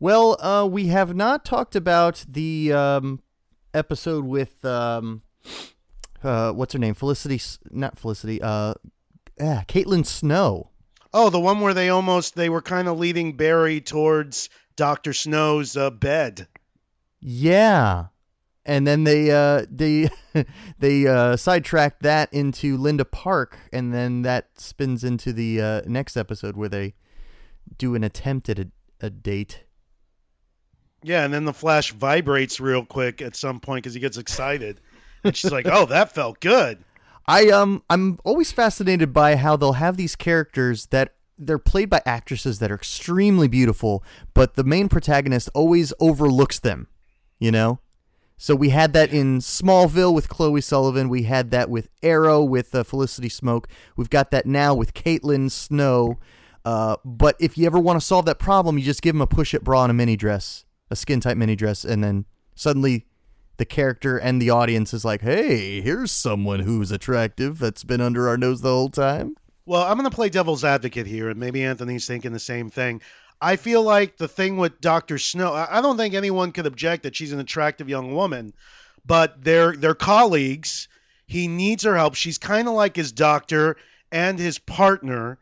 Well, 0.00 0.36
uh, 0.42 0.66
we 0.66 0.86
have 0.88 1.14
not 1.14 1.44
talked 1.44 1.76
about 1.76 2.24
the 2.28 2.72
um, 2.72 3.20
episode 3.74 4.24
with 4.24 4.64
um, 4.64 5.22
uh, 6.22 6.50
what's 6.52 6.72
her 6.72 6.80
name? 6.80 6.94
Felicity, 6.94 7.40
not 7.70 7.96
Felicity. 7.98 8.42
Uh, 8.42 8.74
ah, 9.40 9.64
Caitlin 9.68 10.06
Snow. 10.06 10.70
Oh, 11.12 11.30
the 11.30 11.40
one 11.40 11.60
where 11.60 11.74
they 11.74 11.90
almost 11.90 12.34
they 12.34 12.48
were 12.48 12.62
kind 12.62 12.88
of 12.88 12.98
leading 12.98 13.36
Barry 13.36 13.80
towards 13.80 14.50
Doctor 14.76 15.12
Snow's 15.12 15.76
uh, 15.76 15.90
bed. 15.90 16.48
Yeah, 17.20 18.06
and 18.66 18.86
then 18.86 19.04
they 19.04 19.30
uh, 19.30 19.66
they 19.70 20.08
they 20.78 21.06
uh, 21.06 21.36
sidetracked 21.36 22.02
that 22.02 22.32
into 22.32 22.76
Linda 22.76 23.04
Park, 23.04 23.58
and 23.72 23.92
then 23.92 24.22
that 24.22 24.48
spins 24.58 25.04
into 25.04 25.32
the 25.32 25.60
uh, 25.60 25.82
next 25.86 26.16
episode 26.16 26.56
where 26.56 26.68
they 26.68 26.94
do 27.78 27.94
an 27.94 28.04
attempt 28.04 28.48
at 28.48 28.58
a, 28.58 28.68
a 29.00 29.10
date. 29.10 29.64
Yeah, 31.02 31.24
and 31.24 31.32
then 31.32 31.44
the 31.44 31.52
Flash 31.52 31.92
vibrates 31.92 32.60
real 32.60 32.84
quick 32.84 33.20
at 33.20 33.36
some 33.36 33.60
point 33.60 33.84
because 33.84 33.94
he 33.94 34.00
gets 34.00 34.16
excited, 34.16 34.80
and 35.22 35.36
she's 35.36 35.52
like, 35.52 35.66
"Oh, 35.70 35.86
that 35.86 36.12
felt 36.12 36.40
good." 36.40 36.82
I 37.26 37.48
um 37.48 37.82
I'm 37.88 38.18
always 38.24 38.52
fascinated 38.52 39.12
by 39.12 39.36
how 39.36 39.56
they'll 39.56 39.74
have 39.74 39.96
these 39.96 40.16
characters 40.16 40.86
that 40.86 41.14
they're 41.38 41.58
played 41.58 41.90
by 41.90 42.00
actresses 42.06 42.58
that 42.60 42.70
are 42.70 42.76
extremely 42.76 43.48
beautiful, 43.48 44.04
but 44.34 44.54
the 44.54 44.64
main 44.64 44.88
protagonist 44.88 45.48
always 45.54 45.92
overlooks 45.98 46.60
them, 46.60 46.86
you 47.38 47.50
know? 47.50 47.80
So 48.36 48.54
we 48.54 48.70
had 48.70 48.92
that 48.92 49.12
in 49.12 49.38
Smallville 49.38 50.14
with 50.14 50.28
Chloe 50.28 50.60
Sullivan, 50.60 51.08
we 51.08 51.24
had 51.24 51.50
that 51.50 51.70
with 51.70 51.88
Arrow 52.02 52.42
with 52.42 52.74
uh, 52.74 52.82
Felicity 52.82 53.28
Smoak. 53.28 53.66
We've 53.96 54.10
got 54.10 54.30
that 54.32 54.46
now 54.46 54.74
with 54.74 54.92
Caitlin 54.94 55.50
Snow. 55.50 56.18
Uh, 56.64 56.96
but 57.04 57.36
if 57.38 57.56
you 57.56 57.66
ever 57.66 57.78
want 57.78 58.00
to 58.00 58.04
solve 58.04 58.26
that 58.26 58.38
problem, 58.38 58.78
you 58.78 58.84
just 58.84 59.02
give 59.02 59.14
them 59.14 59.20
a 59.20 59.26
push-up 59.26 59.62
bra 59.62 59.84
and 59.84 59.90
a 59.90 59.94
mini 59.94 60.16
dress, 60.16 60.64
a 60.90 60.96
skin-tight 60.96 61.36
mini 61.36 61.54
dress, 61.54 61.84
and 61.84 62.02
then 62.02 62.24
suddenly 62.54 63.06
the 63.56 63.64
character 63.64 64.16
and 64.16 64.40
the 64.40 64.50
audience 64.50 64.92
is 64.92 65.04
like, 65.04 65.22
"Hey, 65.22 65.80
here's 65.80 66.10
someone 66.10 66.60
who's 66.60 66.90
attractive 66.90 67.58
that's 67.58 67.84
been 67.84 68.00
under 68.00 68.28
our 68.28 68.36
nose 68.36 68.60
the 68.60 68.70
whole 68.70 68.88
time." 68.88 69.36
Well, 69.66 69.82
I'm 69.82 69.96
going 69.96 70.10
to 70.10 70.14
play 70.14 70.28
devil's 70.28 70.64
advocate 70.64 71.06
here, 71.06 71.30
and 71.30 71.40
maybe 71.40 71.62
Anthony's 71.62 72.06
thinking 72.06 72.32
the 72.32 72.38
same 72.38 72.68
thing. 72.68 73.00
I 73.40 73.56
feel 73.56 73.82
like 73.82 74.16
the 74.16 74.28
thing 74.28 74.56
with 74.56 74.80
Doctor 74.80 75.18
Snow, 75.18 75.52
I 75.52 75.78
I 75.78 75.80
don't 75.80 75.96
think 75.96 76.14
anyone 76.14 76.52
could 76.52 76.66
object 76.66 77.02
that 77.04 77.16
she's 77.16 77.32
an 77.32 77.40
attractive 77.40 77.88
young 77.88 78.14
woman, 78.14 78.52
but 79.04 79.42
they're 79.42 79.76
they're 79.76 79.94
colleagues. 79.94 80.88
He 81.26 81.48
needs 81.48 81.84
her 81.84 81.96
help. 81.96 82.14
She's 82.14 82.38
kind 82.38 82.68
of 82.68 82.74
like 82.74 82.96
his 82.96 83.12
doctor 83.12 83.76
and 84.12 84.38
his 84.38 84.58
partner, 84.58 85.38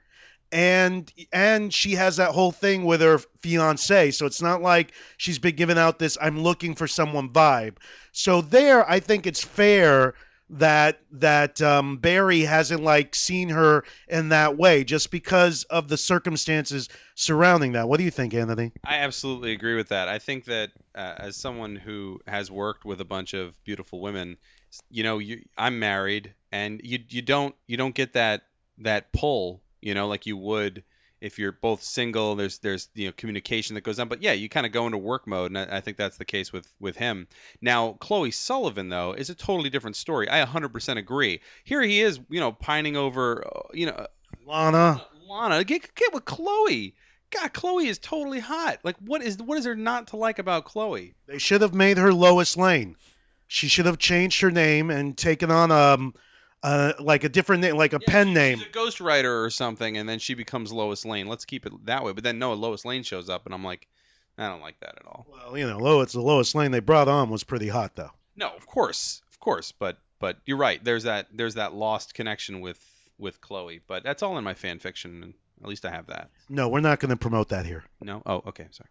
and 0.53 1.11
and 1.33 1.73
she 1.73 1.95
has 1.95 2.19
that 2.19 2.31
whole 2.31 2.53
thing 2.53 2.85
with 2.85 3.01
her 3.01 3.19
fiance. 3.41 4.11
So 4.13 4.27
it's 4.27 4.43
not 4.43 4.63
like 4.63 4.93
she's 5.17 5.39
been 5.39 5.57
giving 5.57 5.79
out 5.79 5.99
this 5.99 6.19
"I'm 6.21 6.41
looking 6.41 6.75
for 6.75 6.87
someone" 6.87 7.31
vibe. 7.31 7.77
So 8.13 8.43
there, 8.43 8.89
I 8.89 9.01
think 9.01 9.27
it's 9.27 9.43
fair 9.43 10.15
that 10.51 11.01
that 11.13 11.63
um, 11.63 11.97
Barry 11.97 12.43
hasn't 12.43 12.83
like 12.83 13.15
seen 13.15 13.49
her 13.49 13.85
in 14.07 14.29
that 14.29 14.59
way 14.59 14.85
just 14.85 15.11
because 15.11 15.65
of 15.65 15.89
the 15.89 15.97
circumstances 15.97 16.91
surrounding 17.15 17.73
that. 17.73 17.89
What 17.89 17.97
do 17.97 18.05
you 18.05 18.11
think, 18.11 18.35
Anthony? 18.35 18.73
I 18.85 18.99
absolutely 18.99 19.53
agree 19.53 19.75
with 19.75 19.89
that. 19.89 20.09
I 20.09 20.19
think 20.19 20.45
that 20.45 20.71
uh, 20.95 21.15
as 21.17 21.37
someone 21.37 21.77
who 21.77 22.21
has 22.27 22.51
worked 22.51 22.85
with 22.85 23.01
a 23.01 23.07
bunch 23.07 23.33
of 23.33 23.63
beautiful 23.65 24.01
women, 24.01 24.37
you 24.91 25.03
know, 25.03 25.19
you, 25.19 25.43
I'm 25.57 25.79
married, 25.79 26.35
and 26.53 26.81
you 26.85 26.99
you 27.09 27.23
don't 27.23 27.55
you 27.67 27.79
don't 27.79 27.95
get 27.95 28.13
that 28.13 28.43
that 28.79 29.13
pull, 29.13 29.63
you 29.83 29.95
know, 29.95 30.09
like 30.09 30.27
you 30.27 30.37
would 30.37 30.85
if 31.23 31.39
you're 31.39 31.53
both 31.53 31.83
single. 31.83 32.35
There's 32.35 32.59
there's 32.59 32.89
you 32.95 33.07
know 33.07 33.13
communication 33.17 33.75
that 33.75 33.83
goes 33.83 33.99
on, 33.99 34.09
but 34.09 34.23
yeah, 34.23 34.33
you 34.33 34.49
kind 34.49 34.67
of 34.67 34.73
go 34.73 34.87
into 34.87 34.99
work 34.99 35.27
mode, 35.27 35.53
and 35.53 35.59
I, 35.59 35.79
I 35.79 35.81
think 35.81 35.97
that's 35.97 36.19
the 36.19 36.25
case 36.25 36.53
with 36.53 36.67
with 36.81 36.97
him. 36.97 37.29
Now, 37.63 37.93
Chloe 37.93 38.33
Sullivan 38.33 38.89
though 38.89 39.13
is 39.13 39.31
a 39.31 39.35
totally 39.35 39.71
different 39.71 39.97
story. 39.97 40.29
I 40.29 40.45
100% 40.45 40.99
agree. 40.99 41.41
Here 41.65 41.81
he 41.81 42.03
is, 42.03 42.19
you 42.29 42.41
know, 42.41 42.53
pining 42.53 42.97
over, 42.97 43.47
uh, 43.47 43.61
you 43.73 43.87
know, 43.87 44.07
Lana. 44.45 45.03
Lana. 45.29 45.65
Get 45.65 45.95
get 45.95 46.13
with 46.13 46.25
Chloe. 46.25 46.95
God, 47.31 47.53
Chloe 47.55 47.87
is 47.87 47.99
totally 47.99 48.41
hot. 48.41 48.81
Like, 48.83 48.97
what 48.99 49.23
is 49.23 49.39
what 49.39 49.57
is 49.57 49.65
there 49.65 49.77
not 49.77 50.09
to 50.09 50.17
like 50.17 50.39
about 50.41 50.65
Chloe? 50.65 51.15
They 51.27 51.39
should 51.39 51.63
have 51.63 51.73
made 51.73 51.99
her 51.99 52.13
Lois 52.13 52.57
Lane. 52.57 52.97
She 53.47 53.69
should 53.69 53.87
have 53.87 53.99
changed 53.99 54.41
her 54.41 54.51
name 54.51 54.91
and 54.91 55.17
taken 55.17 55.51
on 55.51 55.71
um 55.71 56.15
uh 56.63 56.93
like 57.01 57.25
a 57.25 57.29
different 57.29 57.63
name, 57.63 57.77
like 57.77 57.93
a 57.93 57.99
Yeah, 58.01 58.13
pen 58.13 58.29
she- 58.29 58.35
name. 58.35 58.59
She's 58.59 58.67
a 58.67 58.71
ghostwriter 58.71 59.45
or 59.45 59.51
something, 59.51 59.97
and 59.97 60.09
then 60.09 60.19
she 60.19 60.35
becomes 60.35 60.73
Lois 60.73 61.05
Lane. 61.05 61.27
Let's 61.27 61.45
keep 61.45 61.67
it 61.67 61.73
that 61.87 62.05
way. 62.05 62.13
But 62.13 62.25
then 62.25 62.39
no, 62.39 62.55
Lois 62.55 62.85
Lane 62.85 63.03
shows 63.03 63.29
up, 63.29 63.47
and 63.47 63.55
I'm 63.55 63.65
like, 63.65 63.87
I 64.39 64.49
don't 64.49 64.61
like 64.63 64.79
that 64.81 64.97
at 64.99 65.07
all. 65.07 65.27
Well, 65.31 65.59
you 65.59 65.69
know, 65.69 65.79
Lois, 65.79 66.13
the 66.13 66.21
Lois 66.21 66.55
Lane 66.55 66.71
they 66.71 66.81
brought 66.81 67.09
on 67.09 67.31
was 67.31 67.45
pretty 67.45 67.69
hot 67.69 67.95
though. 67.97 68.11
No, 68.37 68.49
of 68.51 68.67
course, 68.67 69.23
of 69.31 69.39
course, 69.41 69.73
but 69.73 69.99
but 70.19 70.39
you're 70.47 70.57
right. 70.57 70.83
There's 70.83 71.03
that 71.05 71.27
there's 71.35 71.55
that 71.55 71.75
lost 71.75 72.15
connection 72.15 72.61
with 72.61 72.79
with 73.19 73.41
Chloe, 73.41 73.81
but 73.87 74.03
that's 74.05 74.23
all 74.23 74.39
in 74.39 74.45
my 74.45 74.55
fan 74.55 74.79
fiction, 74.79 75.23
and 75.23 75.35
at 75.63 75.69
least 75.69 75.85
I 75.85 75.91
have 75.91 76.07
that. 76.07 76.31
No, 76.49 76.69
we're 76.69 76.81
not 76.81 76.99
going 76.99 77.11
to 77.11 77.17
promote 77.17 77.51
that 77.51 77.67
here. 77.67 77.85
No, 78.01 78.23
oh, 78.27 78.43
okay, 78.49 78.67
sorry. 78.71 78.89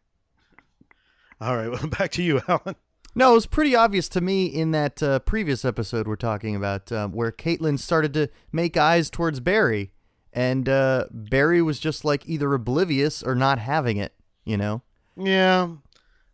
All 1.41 1.55
right, 1.57 1.69
well, 1.71 1.87
back 1.87 2.11
to 2.11 2.23
you, 2.23 2.41
Alan. 2.47 2.75
No, 3.13 3.31
it 3.31 3.35
was 3.35 3.45
pretty 3.45 3.75
obvious 3.75 4.07
to 4.09 4.21
me 4.21 4.45
in 4.45 4.71
that 4.71 5.03
uh, 5.03 5.19
previous 5.19 5.65
episode 5.65 6.07
we're 6.07 6.15
talking 6.15 6.55
about, 6.55 6.91
uh, 6.91 7.07
where 7.09 7.31
Caitlin 7.31 7.77
started 7.77 8.13
to 8.13 8.29
make 8.51 8.77
eyes 8.77 9.09
towards 9.09 9.41
Barry, 9.41 9.91
and 10.31 10.69
uh, 10.69 11.07
Barry 11.11 11.61
was 11.61 11.79
just 11.79 12.05
like 12.05 12.27
either 12.27 12.53
oblivious 12.53 13.21
or 13.21 13.35
not 13.35 13.59
having 13.59 13.97
it. 13.97 14.13
You 14.45 14.57
know? 14.57 14.81
Yeah. 15.17 15.69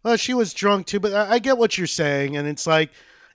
Well, 0.03 0.17
she 0.17 0.33
was 0.33 0.53
drunk 0.53 0.85
too, 0.85 0.99
but 0.99 1.13
I, 1.13 1.33
I 1.33 1.39
get 1.39 1.57
what 1.57 1.77
you're 1.77 1.87
saying, 1.87 2.37
and 2.37 2.47
it's 2.47 2.67
like 2.67 2.91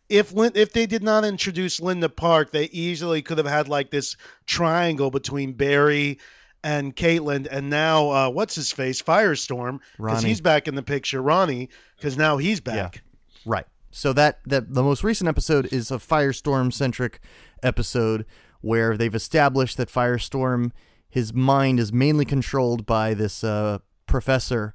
if 0.08 0.32
Lin- 0.32 0.52
if 0.54 0.72
they 0.72 0.86
did 0.86 1.02
not 1.02 1.24
introduce 1.24 1.80
Linda 1.80 2.08
Park, 2.08 2.52
they 2.52 2.64
easily 2.66 3.22
could 3.22 3.38
have 3.38 3.46
had 3.46 3.68
like 3.68 3.90
this 3.90 4.16
triangle 4.46 5.10
between 5.10 5.52
Barry 5.52 6.18
and 6.62 6.94
Caitlin, 6.94 7.48
and 7.50 7.68
now 7.68 8.10
uh, 8.10 8.30
what's 8.30 8.54
his 8.54 8.70
face, 8.70 9.02
Firestorm, 9.02 9.80
because 9.96 10.22
he's 10.28 10.40
back 10.40 10.68
in 10.68 10.76
the 10.76 10.82
picture, 10.82 11.20
Ronnie, 11.20 11.70
because 11.96 12.16
now 12.16 12.36
he's 12.36 12.60
back. 12.60 13.02
Right. 13.44 13.66
So 13.90 14.12
that 14.14 14.40
that 14.46 14.72
the 14.72 14.82
most 14.82 15.04
recent 15.04 15.28
episode 15.28 15.72
is 15.72 15.90
a 15.90 15.98
Firestorm 15.98 16.72
centric 16.72 17.20
episode 17.62 18.24
where 18.60 18.96
they've 18.96 19.14
established 19.14 19.76
that 19.76 19.88
Firestorm 19.88 20.72
his 21.12 21.34
mind 21.34 21.78
is 21.78 21.92
mainly 21.92 22.24
controlled 22.24 22.86
by 22.86 23.12
this 23.12 23.44
uh, 23.44 23.80
professor, 24.06 24.74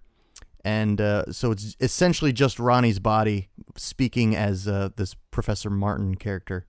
and 0.63 1.01
uh, 1.01 1.31
so 1.31 1.49
it's 1.49 1.75
essentially 1.79 2.31
just 2.31 2.59
Ronnie's 2.59 2.99
body 2.99 3.49
speaking 3.75 4.35
as 4.35 4.67
uh, 4.67 4.89
this 4.97 5.15
Professor 5.31 5.71
Martin 5.71 6.13
character. 6.13 6.67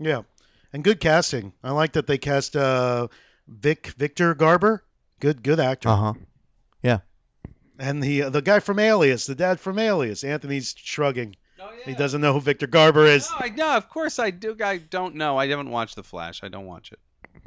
Yeah, 0.00 0.22
and 0.72 0.82
good 0.82 0.98
casting. 0.98 1.52
I 1.62 1.70
like 1.70 1.92
that 1.92 2.08
they 2.08 2.18
cast 2.18 2.56
uh, 2.56 3.06
Vic 3.46 3.92
Victor 3.96 4.34
Garber. 4.34 4.82
Good, 5.20 5.44
good 5.44 5.60
actor. 5.60 5.90
Uh 5.90 5.96
huh. 5.96 6.14
And 7.80 8.02
the 8.02 8.28
the 8.28 8.42
guy 8.42 8.60
from 8.60 8.78
Alias, 8.78 9.26
the 9.26 9.34
dad 9.34 9.58
from 9.58 9.78
Alias. 9.78 10.22
Anthony's 10.22 10.74
shrugging. 10.76 11.34
Oh, 11.58 11.70
yeah. 11.78 11.86
He 11.86 11.94
doesn't 11.94 12.20
know 12.20 12.32
who 12.34 12.40
Victor 12.40 12.66
Garber 12.66 13.06
is. 13.06 13.28
No, 13.30 13.36
I, 13.38 13.48
no, 13.48 13.76
of 13.76 13.88
course 13.88 14.18
I 14.18 14.30
do. 14.30 14.56
I 14.62 14.78
don't 14.78 15.14
know. 15.14 15.38
I 15.38 15.46
haven't 15.48 15.70
watched 15.70 15.96
The 15.96 16.02
Flash. 16.02 16.42
I 16.42 16.48
don't 16.48 16.66
watch 16.66 16.92
it. 16.92 16.98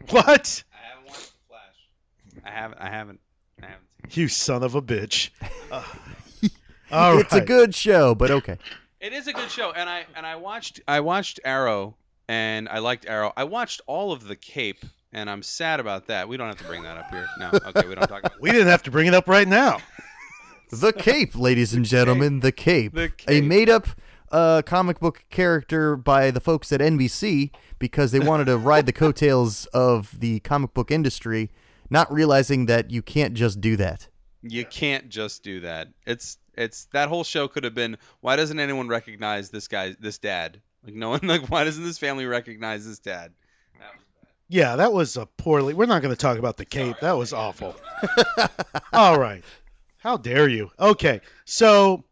What? 0.10 0.64
I 0.74 0.88
haven't 0.88 1.08
watched 1.08 1.32
The 1.32 1.48
Flash. 1.48 2.44
I 2.44 2.50
haven't. 2.50 2.82
I 2.82 2.90
haven't. 2.90 3.20
I 3.62 3.66
haven't. 3.68 3.88
You 4.12 4.28
son 4.28 4.64
of 4.64 4.76
a 4.76 4.82
bitch. 4.82 5.30
Uh, 5.72 5.84
all 6.92 7.18
it's 7.18 7.34
a 7.34 7.42
good 7.42 7.74
show, 7.74 8.14
but 8.14 8.30
okay. 8.30 8.56
It 9.00 9.14
is 9.14 9.26
a 9.28 9.34
good 9.34 9.50
show, 9.50 9.72
and 9.72 9.90
I 9.90 10.06
and 10.16 10.28
I 10.28 10.36
watched 10.36 10.80
I 10.88 11.00
watched 11.00 11.40
Arrow, 11.44 11.96
and 12.28 12.70
I 12.70 12.80
liked 12.80 13.08
Arrow. 13.08 13.34
I 13.36 13.46
watched 13.46 13.82
all 13.88 14.12
of 14.12 14.24
the 14.24 14.36
Cape, 14.36 14.86
and 15.12 15.28
I'm 15.28 15.42
sad 15.42 15.80
about 15.80 16.08
that. 16.08 16.28
We 16.28 16.38
don't 16.38 16.48
have 16.50 16.60
to 16.60 16.66
bring 16.66 16.84
that 16.84 16.98
up 16.98 17.10
here. 17.10 17.28
No, 17.40 17.50
okay, 17.52 17.88
we 17.88 17.96
don't 17.96 18.08
talk 18.08 18.20
about. 18.20 18.40
We 18.40 18.52
didn't 18.52 18.68
have 18.68 18.84
to 18.84 18.92
bring 18.92 19.08
it 19.08 19.16
up 19.16 19.28
right 19.28 19.48
now. 19.48 19.80
The 20.72 20.94
Cape, 20.94 21.36
ladies 21.36 21.74
and 21.74 21.86
gentlemen, 21.86 22.40
the 22.40 22.52
Cape. 22.52 22.94
The 22.94 23.12
A 23.28 23.42
made 23.42 23.70
up 23.70 23.88
uh, 24.32 24.64
comic 24.64 25.00
book 25.00 25.26
character 25.30 25.96
by 25.96 26.32
the 26.32 26.40
folks 26.40 26.72
at 26.72 26.82
NBC 26.82 27.52
because 27.80 28.12
they 28.12 28.20
wanted 28.20 28.46
to 28.46 28.58
ride 28.58 28.86
the 28.86 28.94
coattails 28.94 29.68
of 29.68 30.20
the 30.20 30.40
comic 30.40 30.74
book 30.74 30.90
industry, 30.90 31.52
not 31.90 32.12
realizing 32.12 32.66
that 32.66 32.90
you 32.90 33.02
can't 33.02 33.36
just 33.36 33.62
do 33.62 33.76
that. 33.78 34.08
You 34.42 34.66
can't 34.66 35.10
just 35.10 35.44
do 35.44 35.62
that. 35.62 35.90
It's 36.06 36.38
it's 36.56 36.86
that 36.94 37.10
whole 37.10 37.24
show 37.24 37.48
could 37.48 37.64
have 37.64 37.76
been. 37.76 37.98
Why 38.22 38.36
doesn't 38.36 38.60
anyone 38.60 38.88
recognize 38.88 39.50
this 39.50 39.68
guy, 39.68 39.96
this 40.00 40.18
dad? 40.18 40.62
Like 40.84 40.96
no 40.96 41.10
one. 41.10 41.22
Like 41.24 41.50
why 41.50 41.64
doesn't 41.64 41.84
this 41.84 41.98
family 41.98 42.26
recognize 42.26 42.86
this 42.86 43.00
dad? 43.00 43.32
That. 43.80 43.92
Yeah, 44.50 44.76
that 44.76 44.92
was 44.92 45.16
a 45.18 45.26
poorly. 45.26 45.74
We're 45.74 45.86
not 45.86 46.02
going 46.02 46.14
to 46.14 46.20
talk 46.20 46.38
about 46.38 46.58
the 46.58 46.66
Cape. 46.66 46.98
That 47.02 47.14
was 47.14 47.32
awful. 47.32 47.76
all 48.94 49.20
right. 49.20 49.44
How 50.04 50.18
dare 50.18 50.50
you? 50.50 50.70
Okay. 50.78 51.22
So, 51.46 52.04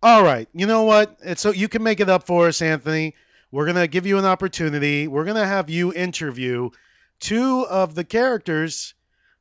all 0.00 0.22
right. 0.22 0.48
You 0.54 0.66
know 0.66 0.84
what? 0.84 1.16
It's 1.24 1.42
so 1.42 1.50
you 1.50 1.66
can 1.66 1.82
make 1.82 1.98
it 1.98 2.08
up 2.08 2.24
for 2.24 2.46
us, 2.46 2.62
Anthony. 2.62 3.16
We're 3.50 3.64
going 3.64 3.74
to 3.74 3.88
give 3.88 4.06
you 4.06 4.16
an 4.18 4.24
opportunity. 4.24 5.08
We're 5.08 5.24
going 5.24 5.36
to 5.36 5.44
have 5.44 5.68
you 5.68 5.92
interview 5.92 6.70
two 7.18 7.66
of 7.68 7.96
the 7.96 8.04
characters 8.04 8.94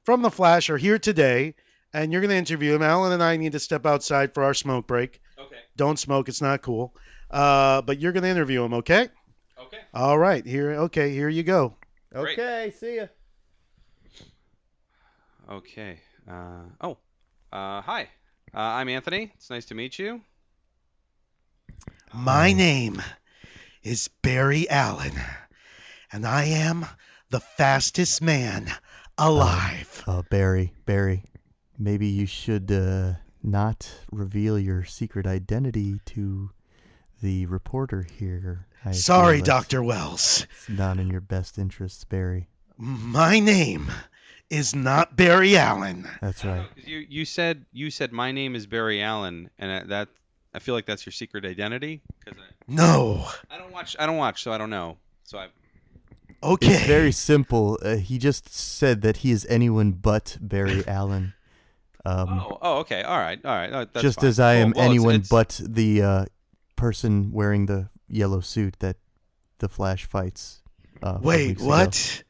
from 0.04 0.24
The 0.24 0.32
Flash 0.32 0.72
are 0.72 0.78
here 0.78 0.98
today, 0.98 1.54
and 1.94 2.12
you're 2.12 2.22
going 2.22 2.32
to 2.32 2.38
interview 2.38 2.72
them. 2.72 2.82
Alan 2.82 3.12
and 3.12 3.22
I 3.22 3.38
need 3.38 3.52
to 3.52 3.60
step 3.60 3.86
outside 3.86 4.34
for 4.34 4.46
our 4.46 4.56
smoke 4.56 4.88
break. 4.88 5.22
Okay. 5.38 5.60
Don't 5.78 6.00
smoke. 6.00 6.28
It's 6.28 6.42
not 6.42 6.64
cool. 6.64 6.96
Uh, 7.30 7.84
but 7.84 8.00
you're 8.00 8.14
going 8.14 8.24
to 8.24 8.30
interview 8.30 8.64
them, 8.64 8.74
okay? 8.74 9.10
Okay. 9.62 9.80
All 9.94 10.18
right. 10.18 10.44
Here. 10.44 10.72
Okay. 10.72 11.14
Here 11.14 11.30
you 11.30 11.44
go. 11.44 11.76
Great. 12.12 12.40
Okay, 12.40 12.74
see 12.80 12.96
ya. 12.96 13.06
Okay. 15.52 16.00
Uh, 16.28 16.64
oh. 16.82 16.98
Uh, 17.52 17.82
hi. 17.82 18.04
Uh, 18.54 18.60
I'm 18.60 18.88
Anthony. 18.88 19.30
It's 19.36 19.50
nice 19.50 19.66
to 19.66 19.76
meet 19.76 20.00
you. 20.00 20.22
My 22.14 22.54
name 22.54 23.02
is 23.84 24.10
Barry 24.22 24.70
Allen, 24.70 25.12
and 26.14 26.26
I 26.26 26.46
am 26.46 26.86
the 27.30 27.42
fastest 27.42 28.22
man 28.22 28.72
alive. 29.18 30.02
Uh, 30.08 30.22
Barry, 30.30 30.74
Barry, 30.86 31.26
maybe 31.78 32.08
you 32.08 32.26
should 32.26 32.72
uh, 32.72 33.14
not 33.44 33.92
reveal 34.14 34.58
your 34.58 34.86
secret 34.86 35.28
identity 35.28 36.00
to 36.06 36.52
the 37.22 37.48
reporter 37.48 38.08
here. 38.18 38.66
I 38.86 38.92
Sorry, 38.92 39.42
Dr. 39.42 39.84
Wells. 39.84 40.48
It's 40.50 40.70
not 40.70 41.00
in 41.00 41.10
your 41.10 41.22
best 41.22 41.58
interests, 41.58 42.06
Barry. 42.06 42.48
My 42.78 43.42
name 43.42 43.92
is 44.52 44.76
not 44.76 45.16
Barry 45.16 45.58
Allen. 45.58 46.08
That's 46.22 46.46
right. 46.46 46.68
You 46.76 46.98
you 47.10 47.26
said 47.26 47.66
you 47.72 47.90
said 47.90 48.12
my 48.12 48.32
name 48.32 48.54
is 48.56 48.68
Barry 48.68 49.02
Allen, 49.02 49.50
and 49.58 49.90
that 49.90 50.10
I 50.54 50.60
feel 50.60 50.76
like 50.76 50.86
that's 50.86 51.06
your 51.06 51.14
secret 51.14 51.46
identity. 51.46 52.02
Because 52.20 52.40
I, 52.40 52.46
No. 52.68 53.26
I 53.50 53.58
don't 53.58 53.72
watch. 53.72 53.96
I 53.98 54.06
don't 54.06 54.18
watch, 54.18 54.44
so 54.44 54.52
I 54.52 54.58
don't 54.58 54.70
know. 54.70 54.98
So 55.24 55.38
I. 55.40 55.48
Okay. 56.44 56.68
It's 56.74 56.86
very 56.88 57.12
simple. 57.12 57.78
Uh, 57.82 57.96
he 57.96 58.18
just 58.18 58.54
said 58.54 59.02
that 59.04 59.18
he 59.18 59.32
is 59.32 59.46
anyone 59.50 59.92
but 59.94 60.38
Barry 60.42 60.84
Allen. 60.88 61.34
Um, 62.04 62.30
Oh. 62.30 62.58
Oh. 62.62 62.78
Okay. 62.80 63.04
All 63.04 63.18
right. 63.18 63.40
All 63.46 63.52
right. 63.56 63.72
That's 63.94 64.02
just 64.02 64.20
fine. 64.22 64.30
as 64.30 64.40
I 64.40 64.56
Well- 64.56 64.62
am 64.64 64.72
well, 64.72 64.80
it's- 64.86 64.90
anyone 64.90 65.16
it's- 65.16 65.30
but 65.30 65.62
the 65.64 66.02
uh, 66.02 66.26
person 66.76 67.32
wearing 67.32 67.68
the 67.68 67.90
yellow 68.10 68.42
suit 68.42 68.76
that 68.80 68.98
the 69.60 69.70
Flash 69.70 70.06
fights. 70.06 70.62
Uh, 71.04 71.20
Wait, 71.22 71.60
what? 71.62 71.96
ago. 71.96 72.28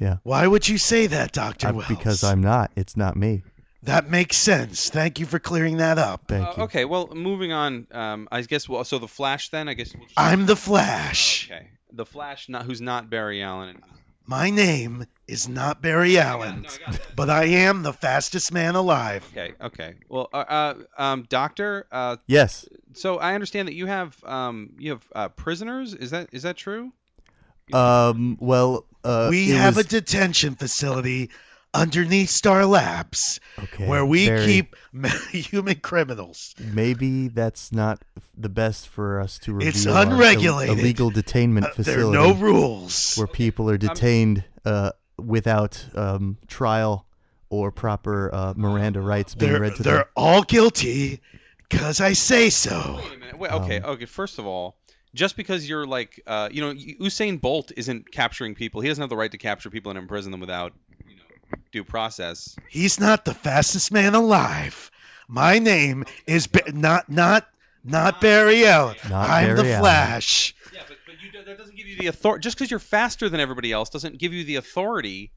What? 0.00 0.06
Yeah. 0.06 0.16
Why 0.22 0.46
would 0.46 0.68
you 0.68 0.78
say 0.78 1.06
that, 1.08 1.32
Dr. 1.32 1.72
Wells? 1.72 1.88
because 1.88 2.24
I'm 2.24 2.40
not. 2.40 2.70
It's 2.76 2.96
not 2.96 3.16
me. 3.16 3.42
That 3.84 4.10
makes 4.10 4.36
sense. 4.36 4.90
Thank 4.90 5.18
you 5.20 5.26
for 5.26 5.38
clearing 5.38 5.78
that 5.78 5.96
up. 5.98 6.24
Thank 6.28 6.46
Uh, 6.46 6.54
you. 6.56 6.62
okay. 6.64 6.84
Well, 6.84 7.08
moving 7.14 7.52
on. 7.52 7.86
Um, 7.92 8.28
I 8.30 8.42
guess. 8.42 8.68
Well, 8.68 8.84
so 8.84 8.98
the 8.98 9.08
Flash 9.08 9.48
then. 9.50 9.68
I 9.68 9.74
guess. 9.74 9.94
We'll 9.94 10.04
just- 10.06 10.18
I'm 10.20 10.44
the 10.46 10.56
Flash. 10.56 11.50
Okay. 11.50 11.68
The 11.92 12.04
Flash, 12.06 12.48
not 12.48 12.64
who's 12.66 12.80
not 12.80 13.08
Barry 13.10 13.42
Allen. 13.42 13.80
My 14.26 14.50
name 14.50 15.06
is 15.26 15.48
not 15.48 15.82
Barry 15.82 16.16
Allen, 16.16 16.64
I 16.68 16.86
got 16.86 16.94
it. 16.94 17.06
but 17.16 17.28
I 17.30 17.44
am 17.46 17.82
the 17.82 17.92
fastest 17.92 18.52
man 18.52 18.76
alive. 18.76 19.24
Okay, 19.32 19.54
okay. 19.60 19.94
Well, 20.08 20.28
uh, 20.32 20.36
uh, 20.36 20.74
um, 20.98 21.26
doctor, 21.28 21.86
uh, 21.90 22.18
Yes. 22.28 22.64
so 22.94 23.18
I 23.18 23.34
understand 23.34 23.66
that 23.66 23.74
you 23.74 23.86
have 23.86 24.22
um, 24.22 24.74
you 24.78 24.90
have 24.92 25.04
uh, 25.16 25.28
prisoners. 25.30 25.94
Is 25.94 26.10
that 26.12 26.28
is 26.30 26.42
that 26.44 26.56
true? 26.56 26.92
Um. 27.74 28.36
Well. 28.40 28.86
Uh, 29.02 29.28
we 29.30 29.48
have 29.50 29.76
was- 29.76 29.86
a 29.86 29.88
detention 29.88 30.54
facility 30.56 31.30
underneath 31.72 32.28
Star 32.28 32.66
Labs 32.66 33.40
okay, 33.58 33.86
where 33.86 34.04
we 34.04 34.26
Barry, 34.28 34.44
keep 34.44 34.76
human 35.30 35.76
criminals. 35.76 36.54
Maybe 36.58 37.28
that's 37.28 37.72
not 37.72 38.02
the 38.36 38.50
best 38.50 38.88
for 38.88 39.18
us 39.18 39.38
to 39.38 39.54
reveal. 39.54 39.68
It's 39.68 39.86
our 39.86 40.02
unregulated. 40.04 40.78
illegal 40.78 41.10
detainment 41.10 41.64
Uh, 41.78 41.82
there 41.82 42.06
are 42.06 42.12
no 42.12 42.34
rules. 42.34 43.16
where 43.16 43.26
people 43.26 43.70
are 43.70 43.78
detained 43.78 44.44
uh, 44.66 44.90
without 45.16 45.82
um, 45.94 46.36
trial 46.46 47.06
or 47.48 47.70
proper 47.72 48.28
uh, 48.34 48.52
Miranda 48.54 49.00
rights 49.00 49.34
being 49.34 49.52
They're, 49.52 49.60
read 49.62 49.76
to 49.76 49.82
them. 49.82 49.92
they're 49.94 50.10
all 50.14 50.42
guilty 50.42 51.20
because 51.70 52.02
I 52.02 52.12
say 52.12 52.50
so. 52.50 52.96
Wait 53.02 53.06
a 53.14 53.18
minute. 53.18 53.38
Wait, 53.38 53.52
okay, 53.52 53.78
Um, 53.78 53.92
okay. 53.92 54.04
First 54.04 54.38
of 54.38 54.44
all, 54.46 54.76
just 55.14 55.36
because 55.36 55.68
you're 55.68 55.86
like, 55.86 56.20
uh, 56.26 56.48
you 56.52 56.60
know, 56.60 56.72
Usain 56.72 57.40
Bolt 57.40 57.72
isn't 57.76 58.10
capturing 58.12 58.54
people. 58.54 58.80
He 58.80 58.88
doesn't 58.88 59.02
have 59.02 59.10
the 59.10 59.16
right 59.16 59.30
to 59.30 59.38
capture 59.38 59.70
people 59.70 59.90
and 59.90 59.98
imprison 59.98 60.30
them 60.30 60.40
without, 60.40 60.72
you 61.08 61.16
know, 61.16 61.22
due 61.72 61.84
process. 61.84 62.56
He's 62.68 63.00
not 63.00 63.24
the 63.24 63.34
fastest 63.34 63.92
man 63.92 64.14
alive. 64.14 64.90
My 65.28 65.58
name 65.58 66.04
is 66.26 66.46
ba- 66.46 66.72
not 66.72 67.08
not 67.08 67.46
not 67.84 68.20
Barry 68.20 68.66
Allen. 68.66 68.96
Not 69.08 69.30
I'm 69.30 69.56
the 69.56 69.62
Barry 69.62 69.72
Allen. 69.74 69.82
Flash. 69.82 70.54
Yeah, 70.72 70.80
but, 70.88 70.96
but 71.06 71.14
you, 71.22 71.44
that 71.44 71.58
doesn't 71.58 71.76
give 71.76 71.86
you 71.86 71.96
the 71.96 72.08
authority. 72.08 72.42
Just 72.42 72.56
because 72.56 72.70
you're 72.70 72.80
faster 72.80 73.28
than 73.28 73.40
everybody 73.40 73.72
else 73.72 73.90
doesn't 73.90 74.18
give 74.18 74.32
you 74.32 74.44
the 74.44 74.56
authority 74.56 75.32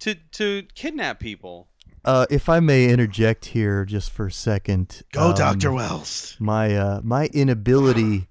to 0.00 0.14
to 0.32 0.64
kidnap 0.74 1.18
people. 1.18 1.68
Uh, 2.04 2.26
if 2.30 2.48
I 2.48 2.58
may 2.60 2.88
interject 2.88 3.46
here 3.46 3.84
just 3.84 4.10
for 4.10 4.26
a 4.26 4.32
second. 4.32 5.02
Go, 5.12 5.28
um, 5.28 5.34
Doctor 5.34 5.72
Wells. 5.72 6.36
my 6.40 6.76
uh, 6.76 7.00
my 7.04 7.26
inability 7.26 8.26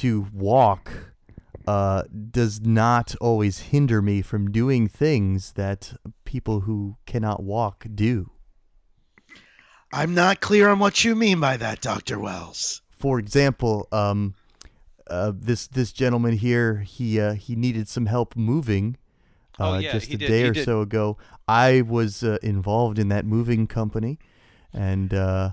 to 0.00 0.26
walk 0.32 0.90
uh, 1.66 2.02
does 2.30 2.60
not 2.60 3.14
always 3.20 3.58
hinder 3.60 4.02
me 4.02 4.22
from 4.22 4.50
doing 4.50 4.88
things 4.88 5.52
that 5.52 5.94
people 6.24 6.60
who 6.60 6.96
cannot 7.06 7.42
walk 7.42 7.86
do. 7.94 8.30
I'm 9.92 10.14
not 10.14 10.40
clear 10.40 10.68
on 10.70 10.78
what 10.78 11.04
you 11.04 11.14
mean 11.14 11.38
by 11.40 11.56
that, 11.58 11.80
Doctor 11.80 12.18
Wells. 12.18 12.80
For 12.90 13.18
example, 13.18 13.88
um, 13.92 14.34
uh, 15.08 15.32
this 15.34 15.66
this 15.66 15.92
gentleman 15.92 16.34
here, 16.36 16.78
he 16.78 17.20
uh, 17.20 17.34
he 17.34 17.56
needed 17.56 17.88
some 17.88 18.06
help 18.06 18.34
moving. 18.36 18.96
Oh, 19.58 19.74
Uh, 19.74 19.78
yeah, 19.80 19.92
just 19.92 20.08
a 20.12 20.16
did- 20.16 20.28
day 20.28 20.44
or 20.44 20.52
did. 20.52 20.64
so 20.64 20.80
ago, 20.80 21.18
I 21.46 21.82
was 21.82 22.22
uh, 22.24 22.38
involved 22.42 22.98
in 22.98 23.08
that 23.08 23.26
moving 23.26 23.66
company, 23.66 24.18
and 24.72 25.12
uh, 25.12 25.50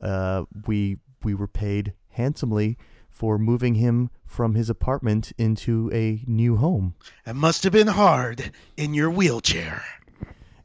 uh, 0.00 0.44
we 0.66 0.96
we 1.22 1.34
were 1.34 1.48
paid 1.48 1.92
handsomely 2.10 2.78
for 3.12 3.38
moving 3.38 3.76
him 3.76 4.10
from 4.24 4.54
his 4.54 4.70
apartment 4.70 5.32
into 5.38 5.90
a 5.92 6.22
new 6.26 6.56
home. 6.56 6.94
It 7.26 7.34
must 7.34 7.62
have 7.62 7.72
been 7.72 7.86
hard 7.86 8.50
in 8.76 8.94
your 8.94 9.10
wheelchair. 9.10 9.84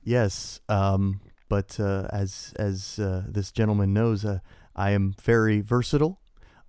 Yes, 0.03 0.61
um, 0.69 1.19
but 1.49 1.79
uh, 1.79 2.07
as 2.11 2.53
as 2.57 2.97
uh, 2.97 3.23
this 3.27 3.51
gentleman 3.51 3.93
knows, 3.93 4.23
uh, 4.23 4.39
I 4.75 4.91
am 4.91 5.13
very 5.21 5.59
versatile. 5.59 6.21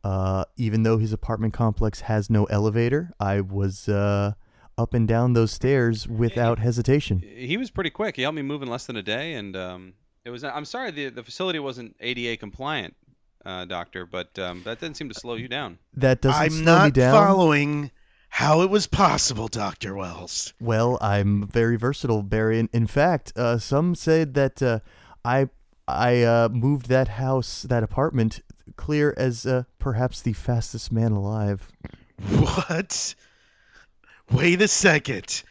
Uh, 0.03 0.45
even 0.57 0.83
though 0.83 0.99
his 0.99 1.13
apartment 1.13 1.55
complex 1.55 2.03
has 2.03 2.29
no 2.29 2.45
elevator, 2.47 3.13
I 3.21 3.41
was 3.41 3.89
uh, 3.89 4.33
up 4.77 4.95
and 4.95 5.07
down 5.07 5.33
those 5.33 5.53
stairs 5.53 6.09
without 6.09 6.59
hesitation. 6.59 7.21
He 7.21 7.57
was 7.57 7.71
pretty 7.71 7.91
quick. 7.91 8.17
He 8.17 8.23
helped 8.23 8.37
me 8.37 8.43
move 8.43 8.63
in 8.63 8.69
less 8.69 8.87
than 8.87 8.97
a 8.97 9.03
day, 9.03 9.35
and 9.35 9.57
um, 9.57 9.95
it 10.25 10.31
was. 10.31 10.43
I'm 10.45 10.65
sorry, 10.65 10.91
the 10.91 11.09
the 11.11 11.23
facility 11.23 11.59
wasn't 11.59 11.97
ADA 12.01 12.37
compliant, 12.37 12.97
uh, 13.45 13.65
doctor, 13.65 14.07
but 14.07 14.39
um, 14.39 14.63
that 14.65 14.81
didn't 14.81 14.97
seem 14.97 15.09
to 15.09 15.15
slow 15.15 15.35
you 15.35 15.49
down. 15.49 15.79
That 15.95 16.21
doesn't 16.21 16.41
I'm 16.43 16.51
slow 16.51 16.59
me 16.61 16.65
not 16.65 16.93
down. 16.93 17.15
following 17.15 17.91
how 18.29 18.61
it 18.63 18.71
was 18.71 18.87
possible, 18.87 19.49
Doctor 19.49 19.95
Wells. 19.95 20.53
Well, 20.61 20.99
I'm 21.01 21.47
very 21.47 21.77
versatile, 21.77 22.23
Barry. 22.23 22.59
In, 22.59 22.69
in 22.73 22.87
fact, 22.87 23.33
uh, 23.37 23.59
some 23.59 23.95
said 23.95 24.35
that 24.35 24.63
uh, 24.63 24.81
I 25.25 25.49
I 25.87 26.23
uh, 26.23 26.49
moved 26.51 26.89
that 26.89 27.09
house, 27.09 27.63
that 27.63 27.83
apartment, 27.83 28.41
clear 28.77 29.15
as 29.17 29.47
uh, 29.47 29.65
perhaps 29.79 30.21
the 30.21 30.35
fastest 30.35 30.93
man 30.93 31.13
alive. 31.13 31.69
What? 32.39 33.15
Wait 34.31 34.61
a 34.61 34.69
second. 34.69 35.43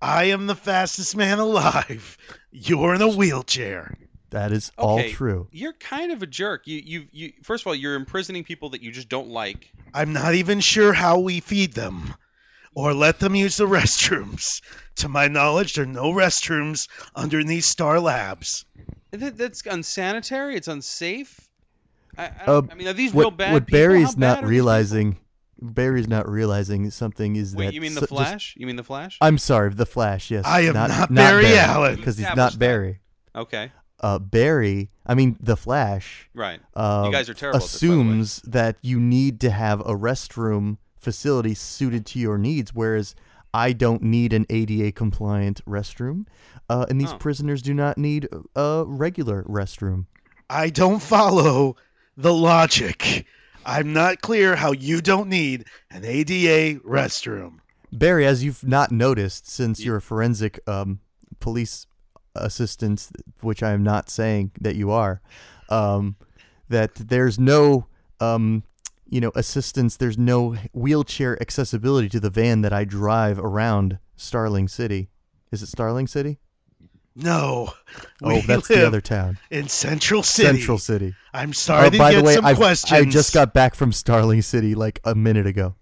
I 0.00 0.24
am 0.24 0.46
the 0.46 0.54
fastest 0.54 1.16
man 1.16 1.38
alive. 1.40 2.16
You're 2.52 2.94
in 2.94 3.02
a 3.02 3.08
wheelchair. 3.08 3.94
That 4.30 4.52
is 4.52 4.70
all 4.78 5.02
true. 5.10 5.48
You're 5.50 5.72
kind 5.74 6.12
of 6.12 6.22
a 6.22 6.26
jerk. 6.26 6.66
You 6.66 6.80
you 6.84 7.06
you. 7.12 7.32
First 7.42 7.62
of 7.64 7.66
all, 7.66 7.74
you're 7.74 7.96
imprisoning 7.96 8.44
people 8.44 8.70
that 8.70 8.82
you 8.82 8.92
just 8.92 9.08
don't 9.08 9.28
like. 9.28 9.70
I'm 9.92 10.12
not 10.12 10.34
even 10.34 10.60
sure 10.60 10.92
how 10.92 11.18
we 11.18 11.40
feed 11.40 11.72
them 11.72 12.14
or 12.74 12.94
let 12.94 13.18
them 13.18 13.34
use 13.34 13.56
the 13.56 13.66
restrooms. 13.78 14.62
To 14.96 15.08
my 15.08 15.26
knowledge, 15.28 15.74
there 15.74 15.84
are 15.84 15.86
no 15.88 16.12
restrooms 16.12 16.88
underneath 17.16 17.64
Star 17.64 17.98
Labs. 17.98 18.64
That, 19.10 19.36
that's 19.36 19.66
unsanitary. 19.66 20.54
It's 20.54 20.68
unsafe. 20.68 21.40
I, 22.16 22.26
I, 22.26 22.30
Uh, 22.46 22.62
I 22.70 22.74
mean, 22.74 22.86
are 22.86 22.92
these 22.92 23.12
what 23.12 23.22
real 23.22 23.30
bad 23.32 23.52
what 23.52 23.66
people? 23.66 23.78
Barry's 23.78 24.16
not 24.16 24.28
are 24.28 24.30
these 24.32 24.36
people? 24.38 24.50
realizing, 24.50 25.16
Barry's 25.60 26.06
not 26.08 26.28
realizing 26.28 26.90
something 26.90 27.34
is 27.34 27.56
Wait, 27.56 27.66
that 27.66 27.74
you 27.74 27.80
mean 27.80 27.90
so- 27.92 28.00
the 28.00 28.06
just- 28.06 28.12
Flash? 28.12 28.54
you 28.56 28.66
mean 28.66 28.76
the 28.76 28.84
Flash? 28.84 29.18
I'm 29.20 29.38
sorry, 29.38 29.70
the 29.70 29.86
Flash. 29.86 30.30
Yes, 30.30 30.44
I 30.46 30.60
am 30.62 30.74
not, 30.74 30.90
not 30.90 31.12
Barry 31.14 31.56
Allen. 31.58 31.96
because 31.96 32.16
he's 32.18 32.26
Established 32.26 32.36
not 32.36 32.52
that. 32.52 32.58
Barry. 32.58 33.00
okay, 33.34 33.72
Uh, 34.00 34.18
Barry, 34.18 34.90
I 35.06 35.14
mean 35.14 35.36
the 35.40 35.56
Flash. 35.56 36.28
right. 36.34 36.60
Uh, 36.74 37.02
You 37.06 37.12
guys 37.12 37.28
are 37.28 37.34
terrible 37.34 37.58
at 37.58 37.62
this, 37.62 37.80
by 37.80 37.86
the 37.86 37.92
way. 37.92 37.98
Assumes 38.00 38.42
that 38.42 38.76
you 38.82 38.98
need 38.98 39.40
to 39.40 39.50
have 39.50 39.80
a 39.80 39.94
restroom 39.94 40.78
facility 40.98 41.54
suited 41.54 42.06
to 42.06 42.18
your 42.18 42.38
needs, 42.38 42.74
whereas 42.74 43.14
I 43.52 43.72
don't 43.72 44.02
need 44.02 44.32
an 44.32 44.46
ADA 44.48 44.92
compliant 44.92 45.64
restroom, 45.66 46.26
uh, 46.68 46.86
and 46.88 47.00
these 47.00 47.12
Oh. 47.12 47.18
prisoners 47.18 47.62
do 47.62 47.74
not 47.74 47.98
need 47.98 48.28
a 48.56 48.84
regular 48.86 49.42
restroom. 49.44 50.06
I 50.48 50.70
don't 50.70 51.00
follow 51.02 51.76
the 52.16 52.32
logic. 52.32 53.26
I'm 53.66 53.92
not 53.92 54.20
clear 54.22 54.56
how 54.56 54.72
you 54.72 55.00
don't 55.02 55.28
need 55.28 55.66
an 55.90 56.04
ADA 56.04 56.80
restroom. 56.80 57.58
Barry, 57.92 58.24
as 58.24 58.42
you've 58.44 58.64
not 58.64 58.92
noticed 58.92 59.50
since 59.50 59.80
you're 59.84 59.96
a 59.96 60.02
forensic 60.02 60.60
um, 60.68 61.00
police 61.40 61.86
assistant, 62.34 63.08
which 63.40 63.62
I 63.62 63.72
am 63.72 63.82
not 63.82 64.10
saying 64.10 64.52
that 64.60 64.76
you 64.76 64.90
are, 64.90 65.20
um, 65.68 66.16
that 66.68 66.94
there's 66.94 67.38
no, 67.38 67.86
um, 68.20 68.62
you 69.08 69.20
know, 69.20 69.32
assistance. 69.34 69.96
There's 69.96 70.18
no 70.18 70.54
wheelchair 70.72 71.40
accessibility 71.42 72.08
to 72.10 72.20
the 72.20 72.30
van 72.30 72.60
that 72.62 72.72
I 72.72 72.84
drive 72.84 73.38
around 73.38 73.98
Starling 74.16 74.68
City. 74.68 75.08
Is 75.50 75.62
it 75.62 75.66
Starling 75.66 76.06
City? 76.06 76.38
No. 77.16 77.72
Oh, 78.22 78.40
that's 78.42 78.68
the 78.68 78.86
other 78.86 79.00
town. 79.00 79.36
in 79.50 79.68
Central 79.68 80.22
City. 80.22 80.58
Central 80.58 80.78
City. 80.78 81.14
I'm 81.34 81.50
Oh, 81.50 81.52
starting 81.52 81.98
by 81.98 82.12
to 82.12 82.18
the 82.18 82.22
way, 82.24 82.54
questions. 82.54 82.92
I 82.92 83.04
just 83.04 83.34
got 83.34 83.52
back 83.52 83.74
from 83.74 83.92
Starling 83.92 84.42
City 84.42 84.76
like 84.76 85.00
a 85.04 85.14
minute 85.16 85.46
ago. 85.46 85.74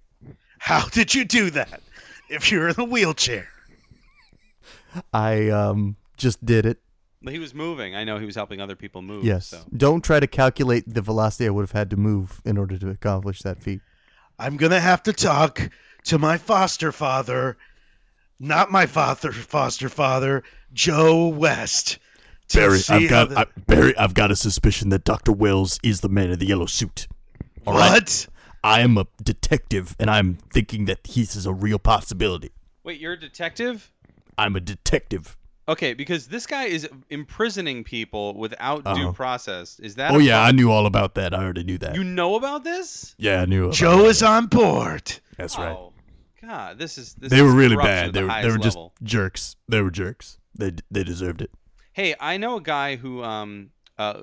How 0.59 0.89
did 0.89 1.15
you 1.15 1.25
do 1.27 1.51
that? 1.51 1.83
If 2.31 2.51
you're 2.51 2.69
in 2.69 2.75
a 2.79 2.85
wheelchair. 2.85 3.47
I 5.13 5.51
um, 5.51 5.97
just 6.19 6.45
did 6.45 6.67
it. 6.67 6.79
But 7.23 7.33
He 7.33 7.39
was 7.39 7.55
moving. 7.55 7.97
I 7.97 8.05
know 8.05 8.19
he 8.19 8.27
was 8.27 8.35
helping 8.37 8.61
other 8.61 8.77
people 8.77 9.03
move. 9.03 9.25
Yes. 9.25 9.47
So. 9.47 9.65
Don't 9.77 10.05
try 10.05 10.21
to 10.21 10.27
calculate 10.27 10.85
the 10.87 11.01
velocity 11.03 11.47
I 11.47 11.51
would 11.51 11.63
have 11.63 11.73
had 11.73 11.91
to 11.91 11.97
move 11.97 12.41
in 12.45 12.59
order 12.59 12.79
to 12.79 12.91
accomplish 12.91 13.43
that 13.43 13.63
feat. 13.63 13.81
I'm 14.39 14.57
gonna 14.57 14.79
have 14.81 15.03
to 15.05 15.13
talk 15.13 15.71
to 16.05 16.19
my 16.19 16.39
foster 16.39 16.93
father, 16.93 17.57
not 18.39 18.71
my 18.71 18.87
father 18.87 19.33
foster 19.33 19.89
father, 19.89 20.45
Joe 20.73 21.27
West. 21.29 21.99
Barry, 22.55 22.79
I've 22.89 23.11
got 23.11 23.29
the- 23.31 23.41
I, 23.41 23.47
Barry, 23.67 23.97
I've 23.99 24.15
got 24.15 24.31
a 24.31 24.37
suspicion 24.37 24.89
that 24.91 25.05
Dr. 25.05 25.33
Wells 25.33 25.79
is 25.83 26.01
the 26.01 26.09
man 26.09 26.31
in 26.31 26.39
the 26.39 26.47
yellow 26.47 26.67
suit. 26.67 27.09
All 27.67 27.75
right? 27.75 27.91
what? 27.93 28.29
I 28.65 28.81
am 28.81 28.97
a 28.97 29.07
detective, 29.23 29.95
and 29.99 30.09
I'm 30.11 30.39
thinking 30.53 30.87
that 30.87 31.05
this 31.05 31.37
is 31.37 31.47
a 31.47 31.53
real 31.53 31.79
possibility. 31.79 32.51
Wait, 32.85 33.01
you're 33.01 33.13
a 33.13 33.21
detective? 33.21 33.93
I'm 34.39 34.57
a 34.57 34.61
detective. 34.61 35.37
Okay, 35.69 35.93
because 35.95 36.27
this 36.27 36.47
guy 36.47 36.65
is 36.65 36.89
imprisoning 37.11 37.85
people 37.85 38.35
without 38.35 38.85
due 38.85 38.91
Uh-huh. 38.91 39.13
process. 39.13 39.79
Is 39.79 39.97
that? 39.97 40.13
Oh 40.13 40.19
a 40.19 40.23
yeah, 40.23 40.41
I 40.43 40.53
knew 40.53 40.71
all 40.71 40.87
about 40.87 41.15
that. 41.17 41.35
I 41.35 41.43
already 41.45 41.63
knew 41.65 41.77
that. 41.79 41.95
You 41.95 42.05
know 42.05 42.37
about 42.37 42.65
this? 42.65 43.15
yeah, 43.19 43.43
I 43.43 43.45
knew. 43.45 43.65
About 43.67 43.75
Joe 43.77 43.99
that. 43.99 44.07
is 44.07 44.23
on 44.23 44.47
board. 44.47 45.13
That's 45.37 45.59
right. 45.59 45.77
Oh, 45.77 45.93
God, 46.41 46.79
this 46.79 46.97
is. 46.99 47.15
This 47.15 47.31
They 47.31 47.37
is 47.37 47.43
were 47.43 47.53
really 47.53 47.77
bad. 47.77 48.13
They 48.15 48.21
the 48.21 48.23
were 48.23 48.29
they 48.29 48.33
highest 48.33 48.51
were 48.57 48.63
just 48.63 48.77
level. 48.77 48.95
jerks. 49.03 49.57
They 49.69 49.83
were 49.83 49.91
jerks. 49.91 50.39
They 50.57 50.73
they 50.91 51.05
deserved 51.05 51.43
it. 51.43 51.51
Hey, 51.93 52.15
I 52.19 52.39
know 52.39 52.57
a 52.57 52.63
guy 52.63 52.97
who 52.97 53.23
um 53.23 53.71
uh 53.99 54.23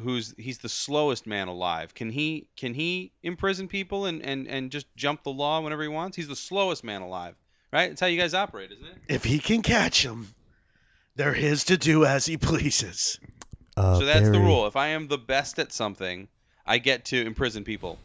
who's 0.00 0.32
he's 0.38 0.58
the 0.58 0.68
slowest 0.68 1.26
man 1.26 1.48
alive. 1.48 1.92
Can 1.94 2.10
he 2.10 2.46
can 2.56 2.72
he 2.72 3.12
imprison 3.22 3.68
people 3.68 4.06
and 4.06 4.22
and 4.24 4.46
and 4.48 4.70
just 4.70 4.86
jump 4.96 5.22
the 5.24 5.30
law 5.32 5.60
whenever 5.60 5.82
he 5.82 5.88
wants? 5.88 6.16
He's 6.16 6.28
the 6.28 6.36
slowest 6.36 6.82
man 6.84 7.02
alive, 7.02 7.34
right? 7.72 7.88
That's 7.90 8.00
how 8.00 8.06
you 8.06 8.18
guys 8.20 8.32
operate, 8.34 8.70
isn't 8.72 8.86
it? 8.86 8.94
If 9.08 9.24
he 9.24 9.38
can 9.40 9.62
catch 9.62 10.02
him, 10.04 10.28
They're 11.18 11.34
his 11.34 11.64
to 11.64 11.76
do 11.76 12.04
as 12.04 12.24
he 12.26 12.36
pleases. 12.36 13.18
Uh, 13.76 13.98
so 13.98 14.06
that's 14.06 14.30
the 14.30 14.38
rule. 14.38 14.68
If 14.68 14.76
I 14.76 14.88
am 14.88 15.08
the 15.08 15.18
best 15.18 15.58
at 15.58 15.72
something, 15.72 16.28
I 16.64 16.78
get 16.78 17.06
to 17.06 17.20
imprison 17.20 17.64
people. 17.64 17.98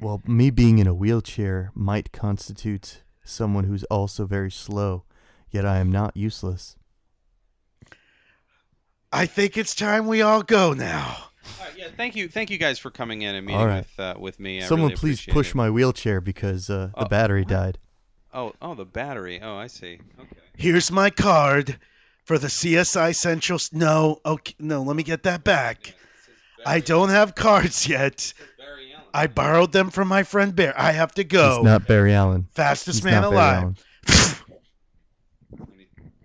Well, 0.00 0.22
me 0.26 0.48
being 0.48 0.78
in 0.78 0.86
a 0.86 0.94
wheelchair 0.94 1.70
might 1.74 2.12
constitute 2.12 3.02
someone 3.22 3.64
who's 3.64 3.84
also 3.84 4.24
very 4.24 4.50
slow, 4.50 5.04
yet 5.50 5.66
I 5.66 5.78
am 5.80 5.92
not 5.92 6.16
useless. 6.16 6.76
I 9.12 9.26
think 9.26 9.58
it's 9.58 9.74
time 9.74 10.06
we 10.06 10.22
all 10.22 10.42
go 10.42 10.72
now. 10.72 11.16
All 11.60 11.66
right, 11.66 11.76
yeah, 11.76 11.88
thank 11.94 12.16
you, 12.16 12.26
thank 12.28 12.48
you 12.48 12.56
guys 12.56 12.78
for 12.78 12.90
coming 12.90 13.20
in 13.20 13.34
and 13.34 13.46
meeting 13.46 13.60
All 13.60 13.66
right. 13.66 13.86
with 13.98 14.00
uh, 14.00 14.14
with 14.18 14.40
me. 14.40 14.62
I 14.62 14.66
Someone 14.66 14.88
really 14.90 14.96
please 14.98 15.24
push 15.26 15.50
it. 15.50 15.54
my 15.54 15.68
wheelchair 15.68 16.22
because 16.22 16.70
uh, 16.70 16.90
the 16.96 17.04
Oh, 17.04 17.08
battery 17.08 17.42
what? 17.42 17.48
died. 17.48 17.78
Oh, 18.32 18.54
oh, 18.62 18.74
the 18.74 18.84
battery. 18.86 19.40
Oh, 19.42 19.56
I 19.56 19.66
see. 19.66 19.98
Okay. 20.18 20.36
Here's 20.56 20.90
my 20.90 21.10
card 21.10 21.78
for 22.26 22.38
the 22.38 22.48
CSI 22.48 23.14
Central. 23.14 23.58
No, 23.72 24.20
okay, 24.26 24.54
no, 24.58 24.82
let 24.82 24.94
me 24.96 25.02
get 25.02 25.22
that 25.22 25.44
back. 25.44 25.94
I 26.66 26.80
don't 26.80 27.08
have 27.08 27.34
cards 27.34 27.88
yet. 27.88 28.34
I 29.14 29.28
borrowed 29.28 29.72
them 29.72 29.90
from 29.90 30.08
my 30.08 30.24
friend 30.24 30.54
Bear. 30.54 30.78
I 30.78 30.92
have 30.92 31.14
to 31.14 31.24
go. 31.24 31.56
He's 31.56 31.64
not 31.64 31.86
Barry 31.86 32.12
Allen. 32.12 32.48
Fastest 32.52 32.98
He's 32.98 33.04
man 33.04 33.24
alive. 33.24 33.62
And, 33.62 33.78
he, 34.06 34.12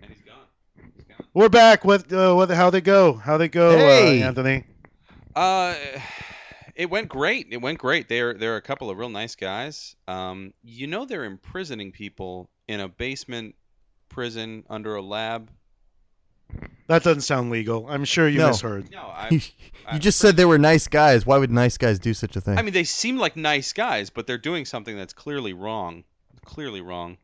and 0.02 0.10
he's 0.10 0.20
gone. 0.20 0.36
He's 0.94 1.04
gone. 1.04 1.26
We're 1.32 1.48
back. 1.48 1.86
What? 1.86 2.12
Uh, 2.12 2.34
what? 2.34 2.50
How 2.50 2.68
they 2.68 2.82
go? 2.82 3.14
How 3.14 3.38
they 3.38 3.48
go, 3.48 3.70
Hey! 3.70 4.22
uh, 4.22 4.26
Anthony? 4.26 4.64
Uh, 5.34 5.74
it 6.74 6.90
went 6.90 7.08
great. 7.08 7.46
It 7.50 7.62
went 7.62 7.78
great. 7.78 8.08
They're 8.08 8.34
they're 8.34 8.56
a 8.56 8.62
couple 8.62 8.90
of 8.90 8.98
real 8.98 9.08
nice 9.08 9.36
guys. 9.36 9.96
Um, 10.06 10.52
you 10.62 10.86
know 10.86 11.06
they're 11.06 11.24
imprisoning 11.24 11.92
people 11.92 12.50
in 12.68 12.80
a 12.80 12.88
basement 12.88 13.54
prison 14.10 14.64
under 14.68 14.96
a 14.96 15.02
lab. 15.02 15.50
That 16.88 17.02
doesn't 17.04 17.22
sound 17.22 17.50
legal. 17.50 17.86
I'm 17.88 18.04
sure 18.04 18.28
you 18.28 18.38
No. 18.38 18.48
misheard. 18.48 18.90
No, 18.90 19.00
I. 19.02 19.28
You, 19.30 19.40
I- 19.86 19.94
you 19.94 19.98
just 20.00 20.18
said 20.20 20.36
they 20.36 20.44
were 20.44 20.58
nice 20.58 20.86
guys. 20.86 21.26
Why 21.26 21.38
would 21.38 21.50
nice 21.50 21.76
guys 21.76 21.98
do 21.98 22.14
such 22.14 22.36
a 22.36 22.40
thing? 22.40 22.56
I 22.56 22.62
mean, 22.62 22.72
they 22.72 22.84
seem 22.84 23.16
like 23.18 23.36
nice 23.36 23.72
guys, 23.72 24.10
but 24.10 24.26
they're 24.28 24.38
doing 24.38 24.64
something 24.64 24.96
that's 24.96 25.12
clearly 25.12 25.52
wrong. 25.54 26.04
Clearly 26.44 26.80
wrong. 26.80 27.18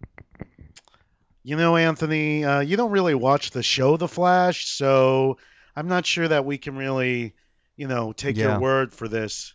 You 1.44 1.56
know, 1.56 1.76
Anthony, 1.76 2.44
uh, 2.44 2.60
you 2.60 2.76
don't 2.76 2.90
really 2.90 3.14
watch 3.14 3.52
the 3.52 3.62
show 3.62 3.96
The 3.96 4.08
Flash, 4.08 4.66
so 4.66 5.38
I'm 5.76 5.86
not 5.88 6.04
sure 6.04 6.26
that 6.26 6.44
we 6.44 6.58
can 6.58 6.76
really, 6.76 7.34
you 7.76 7.86
know, 7.86 8.12
take 8.12 8.36
Yeah. 8.36 8.50
your 8.52 8.60
word 8.60 8.92
for 8.92 9.06
this. 9.06 9.54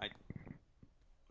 I, 0.00 0.08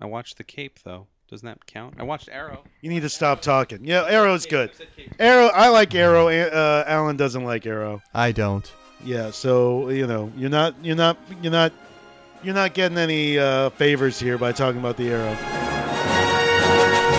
I 0.02 0.08
watched 0.08 0.38
The 0.38 0.44
Cape 0.44 0.80
though. 0.84 1.08
Doesn't 1.30 1.46
that 1.46 1.66
count? 1.68 1.96
I 2.00 2.04
watched 2.04 2.28
Arrow. 2.32 2.64
You 2.82 2.90
need 2.90 3.02
to 3.02 3.10
stop 3.10 3.42
talking. 3.42 3.86
Yeah, 3.86 4.04
Arrow's 4.08 4.46
good. 4.48 4.72
I 4.72 4.74
said 4.74 4.88
Cape. 4.96 5.14
Arrow, 5.20 5.48
I 5.48 5.70
like 5.70 5.94
Arrow. 5.94 6.28
Uh, 6.30 6.84
Alan 6.88 7.18
doesn't 7.18 7.44
like 7.44 7.66
Arrow. 7.68 8.02
I 8.14 8.32
don't. 8.32 8.70
Yeah, 9.04 9.32
so 9.32 9.90
you 9.90 10.08
know, 10.08 10.32
you're 10.36 10.50
not, 10.50 10.76
you're 10.84 10.96
not, 10.96 11.18
you're 11.42 11.52
not, 11.52 11.72
you're 12.44 12.56
not 12.56 12.74
getting 12.74 12.98
any 12.98 13.38
uh, 13.38 13.70
favors 13.72 14.20
here 14.20 14.38
by 14.38 14.52
talking 14.52 14.80
about 14.80 14.98
the 14.98 15.10
Arrow. 15.10 15.38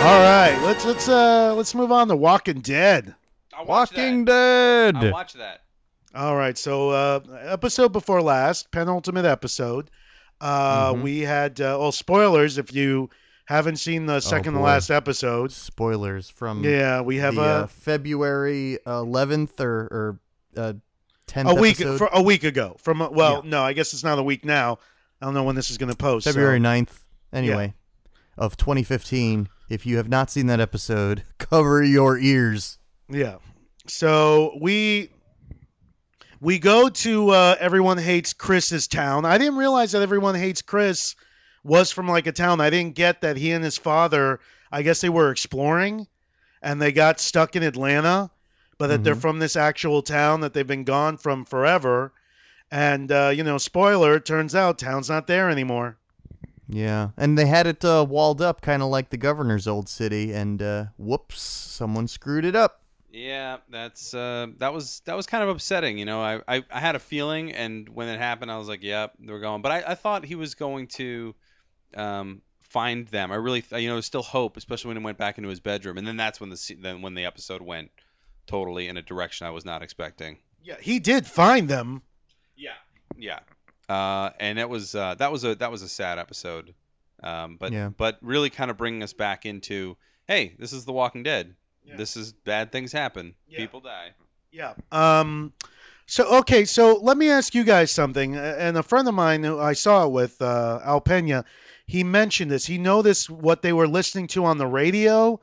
All 0.02 0.18
right, 0.22 0.58
let's 0.64 0.84
let's 0.86 1.08
uh 1.08 1.54
let's 1.54 1.74
move 1.74 1.92
on 1.92 2.08
to 2.08 2.16
Walking 2.16 2.60
Dead. 2.62 3.14
I 3.54 3.62
watched 3.62 3.92
Walking 3.92 4.24
that. 4.24 4.92
Dead. 4.94 5.04
I 5.08 5.12
watched 5.12 5.36
that. 5.36 5.60
All 6.14 6.34
right, 6.34 6.56
so 6.56 6.88
uh, 6.90 7.20
episode 7.42 7.92
before 7.92 8.22
last, 8.22 8.70
penultimate 8.70 9.26
episode. 9.26 9.90
Uh, 10.40 10.94
Mhm. 10.94 11.02
We 11.02 11.20
had 11.20 11.60
uh, 11.60 11.76
well 11.78 11.92
spoilers 11.92 12.56
if 12.56 12.72
you 12.72 13.10
haven't 13.46 13.76
seen 13.76 14.06
the 14.06 14.20
second 14.20 14.54
to 14.54 14.60
last 14.60 14.90
episode. 14.90 15.52
Spoilers 15.52 16.28
from 16.30 16.62
Yeah, 16.64 17.00
we 17.00 17.16
have 17.16 17.34
the, 17.34 17.40
a 17.40 17.44
uh, 17.62 17.66
February 17.66 18.78
11th 18.86 19.60
or, 19.60 19.80
or 19.80 20.20
uh, 20.56 20.72
10th 21.26 21.50
a 21.56 21.60
week 21.60 21.80
episode. 21.80 22.08
a 22.12 22.22
week 22.22 22.44
ago. 22.44 22.76
From 22.78 23.00
a- 23.00 23.10
well, 23.10 23.42
Yeah. 23.44 23.50
no, 23.50 23.62
I 23.62 23.72
guess 23.72 23.92
it's 23.92 24.04
not 24.04 24.18
a 24.18 24.22
week 24.22 24.44
now. 24.44 24.78
I 25.20 25.26
don't 25.26 25.34
know 25.34 25.44
when 25.44 25.56
this 25.56 25.70
is 25.70 25.78
going 25.78 25.90
to 25.90 25.96
post. 25.96 26.24
so- 26.24 26.30
February 26.32 26.60
9th, 26.60 27.00
anyway, 27.32 27.74
of 28.38 28.56
2015. 28.56 29.48
If 29.68 29.86
you 29.86 29.98
have 29.98 30.08
not 30.08 30.30
seen 30.30 30.46
that 30.46 30.60
episode, 30.60 31.22
cover 31.38 31.82
your 31.82 32.18
ears. 32.18 32.78
Yeah. 33.08 33.36
So 33.86 34.56
we 34.60 35.10
we 36.40 36.58
go 36.58 36.88
to 36.88 37.30
uh, 37.30 37.56
everyone 37.58 37.98
hates 37.98 38.32
Chris's 38.32 38.88
town. 38.88 39.24
I 39.24 39.38
didn't 39.38 39.56
realize 39.56 39.92
that 39.92 40.02
everyone 40.02 40.34
hates 40.34 40.62
Chris 40.62 41.14
was 41.62 41.90
from 41.92 42.08
like 42.08 42.26
a 42.26 42.32
town. 42.32 42.60
I 42.60 42.70
didn't 42.70 42.94
get 42.94 43.20
that 43.22 43.36
he 43.36 43.52
and 43.52 43.64
his 43.64 43.76
father. 43.78 44.40
I 44.72 44.82
guess 44.82 45.00
they 45.00 45.08
were 45.08 45.30
exploring, 45.30 46.06
and 46.62 46.80
they 46.80 46.92
got 46.92 47.20
stuck 47.20 47.56
in 47.56 47.62
Atlanta, 47.62 48.30
but 48.78 48.86
that 48.88 49.04
they're 49.04 49.14
Mhm. 49.14 49.20
from 49.20 49.38
this 49.38 49.56
actual 49.56 50.02
town 50.02 50.40
that 50.40 50.54
they've 50.54 50.66
been 50.66 50.84
gone 50.84 51.16
from 51.16 51.44
forever. 51.44 52.12
And 52.70 53.10
uh, 53.10 53.32
you 53.34 53.42
know, 53.42 53.58
spoiler, 53.58 54.14
it 54.16 54.24
turns 54.24 54.54
out 54.54 54.78
town's 54.78 55.08
not 55.08 55.26
there 55.26 55.50
anymore. 55.50 55.96
Yeah, 56.68 57.08
and 57.16 57.36
they 57.36 57.46
had 57.46 57.66
it 57.66 57.84
uh, 57.84 58.06
walled 58.08 58.40
up, 58.40 58.60
kind 58.60 58.80
of 58.80 58.88
like 58.90 59.10
the 59.10 59.16
governor's 59.16 59.66
old 59.66 59.88
city, 59.88 60.32
and 60.32 60.62
uh, 60.62 60.84
whoops, 60.98 61.40
someone 61.40 62.06
screwed 62.06 62.44
it 62.44 62.54
up. 62.54 62.80
Yeah, 63.10 63.56
that's 63.68 64.14
uh, 64.14 64.46
that 64.58 64.72
was 64.72 65.00
that 65.06 65.16
was 65.16 65.26
kind 65.26 65.42
of 65.42 65.48
upsetting. 65.48 65.98
You 65.98 66.04
know, 66.04 66.22
I, 66.22 66.40
I, 66.46 66.64
I 66.70 66.78
had 66.78 66.94
a 66.94 67.00
feeling, 67.00 67.50
and 67.52 67.88
when 67.88 68.06
it 68.06 68.20
happened, 68.20 68.52
I 68.52 68.56
was 68.58 68.68
like, 68.68 68.84
"Yep, 68.84 69.14
they're 69.18 69.40
going." 69.40 69.62
But 69.62 69.72
I, 69.72 69.82
I 69.88 69.94
thought 69.96 70.24
he 70.24 70.36
was 70.36 70.54
going 70.54 70.86
to 70.86 71.34
um, 71.96 72.42
find 72.62 73.06
them. 73.08 73.32
I 73.32 73.36
really, 73.36 73.64
you 73.72 73.88
know, 73.88 73.94
there 73.94 74.02
still 74.02 74.22
hope, 74.22 74.56
especially 74.56 74.88
when 74.88 74.98
he 74.98 75.02
went 75.04 75.18
back 75.18 75.38
into 75.38 75.50
his 75.50 75.60
bedroom, 75.60 75.98
and 75.98 76.06
then 76.06 76.16
that's 76.16 76.40
when 76.40 76.50
the 76.50 76.56
se- 76.56 76.78
then 76.80 77.02
when 77.02 77.14
the 77.14 77.24
episode 77.24 77.62
went 77.62 77.90
totally 78.46 78.88
in 78.88 78.96
a 78.96 79.02
direction 79.02 79.46
I 79.46 79.50
was 79.50 79.64
not 79.64 79.82
expecting. 79.82 80.38
Yeah, 80.62 80.76
he 80.80 80.98
did 80.98 81.26
find 81.26 81.68
them. 81.68 82.02
Yeah, 82.56 82.72
yeah, 83.16 83.40
uh, 83.88 84.30
and 84.38 84.58
it 84.58 84.68
was 84.68 84.94
uh, 84.94 85.14
that 85.16 85.32
was 85.32 85.44
a 85.44 85.54
that 85.56 85.70
was 85.70 85.82
a 85.82 85.88
sad 85.88 86.18
episode, 86.18 86.74
um, 87.22 87.56
but 87.58 87.72
Yeah. 87.72 87.88
but 87.96 88.18
really 88.22 88.50
kind 88.50 88.70
of 88.70 88.76
bringing 88.76 89.02
us 89.02 89.12
back 89.14 89.46
into, 89.46 89.96
hey, 90.28 90.54
this 90.58 90.72
is 90.72 90.84
The 90.84 90.92
Walking 90.92 91.22
Dead. 91.22 91.54
Yeah. 91.82 91.96
This 91.96 92.16
is 92.16 92.32
bad 92.32 92.70
things 92.72 92.92
happen. 92.92 93.34
Yeah. 93.48 93.58
People 93.58 93.80
die. 93.80 94.10
Yeah. 94.52 94.74
Um. 94.92 95.52
So 96.06 96.38
okay. 96.40 96.66
So 96.66 96.98
let 97.00 97.16
me 97.16 97.30
ask 97.30 97.54
you 97.54 97.64
guys 97.64 97.90
something. 97.90 98.36
And 98.36 98.76
a 98.76 98.82
friend 98.82 99.08
of 99.08 99.14
mine 99.14 99.42
who 99.42 99.58
I 99.58 99.72
saw 99.72 100.04
it 100.04 100.10
with, 100.12 100.42
uh, 100.42 100.80
Al 100.84 101.00
Pena, 101.00 101.44
he 101.90 102.04
mentioned 102.04 102.50
this. 102.50 102.66
He 102.66 102.78
noticed 102.78 103.28
what 103.30 103.62
they 103.62 103.72
were 103.72 103.88
listening 103.88 104.28
to 104.28 104.44
on 104.44 104.58
the 104.58 104.66
radio 104.66 105.40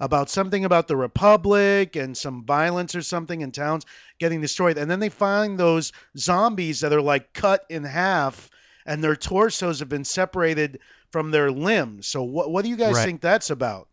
about 0.00 0.30
something 0.30 0.64
about 0.64 0.88
the 0.88 0.96
Republic 0.96 1.96
and 1.96 2.16
some 2.16 2.44
violence 2.44 2.94
or 2.94 3.02
something 3.02 3.40
in 3.40 3.52
towns 3.52 3.84
getting 4.18 4.40
destroyed. 4.40 4.78
And 4.78 4.90
then 4.90 5.00
they 5.00 5.10
find 5.10 5.58
those 5.58 5.92
zombies 6.16 6.80
that 6.80 6.92
are 6.92 7.02
like 7.02 7.32
cut 7.32 7.64
in 7.68 7.84
half, 7.84 8.50
and 8.86 9.02
their 9.04 9.16
torsos 9.16 9.80
have 9.80 9.88
been 9.88 10.04
separated 10.04 10.80
from 11.12 11.30
their 11.30 11.50
limbs. 11.50 12.06
So 12.06 12.22
what 12.22 12.50
what 12.50 12.64
do 12.64 12.70
you 12.70 12.76
guys 12.76 12.94
Right. 12.94 13.02
think 13.02 13.20
that's 13.20 13.50
about? 13.50 13.88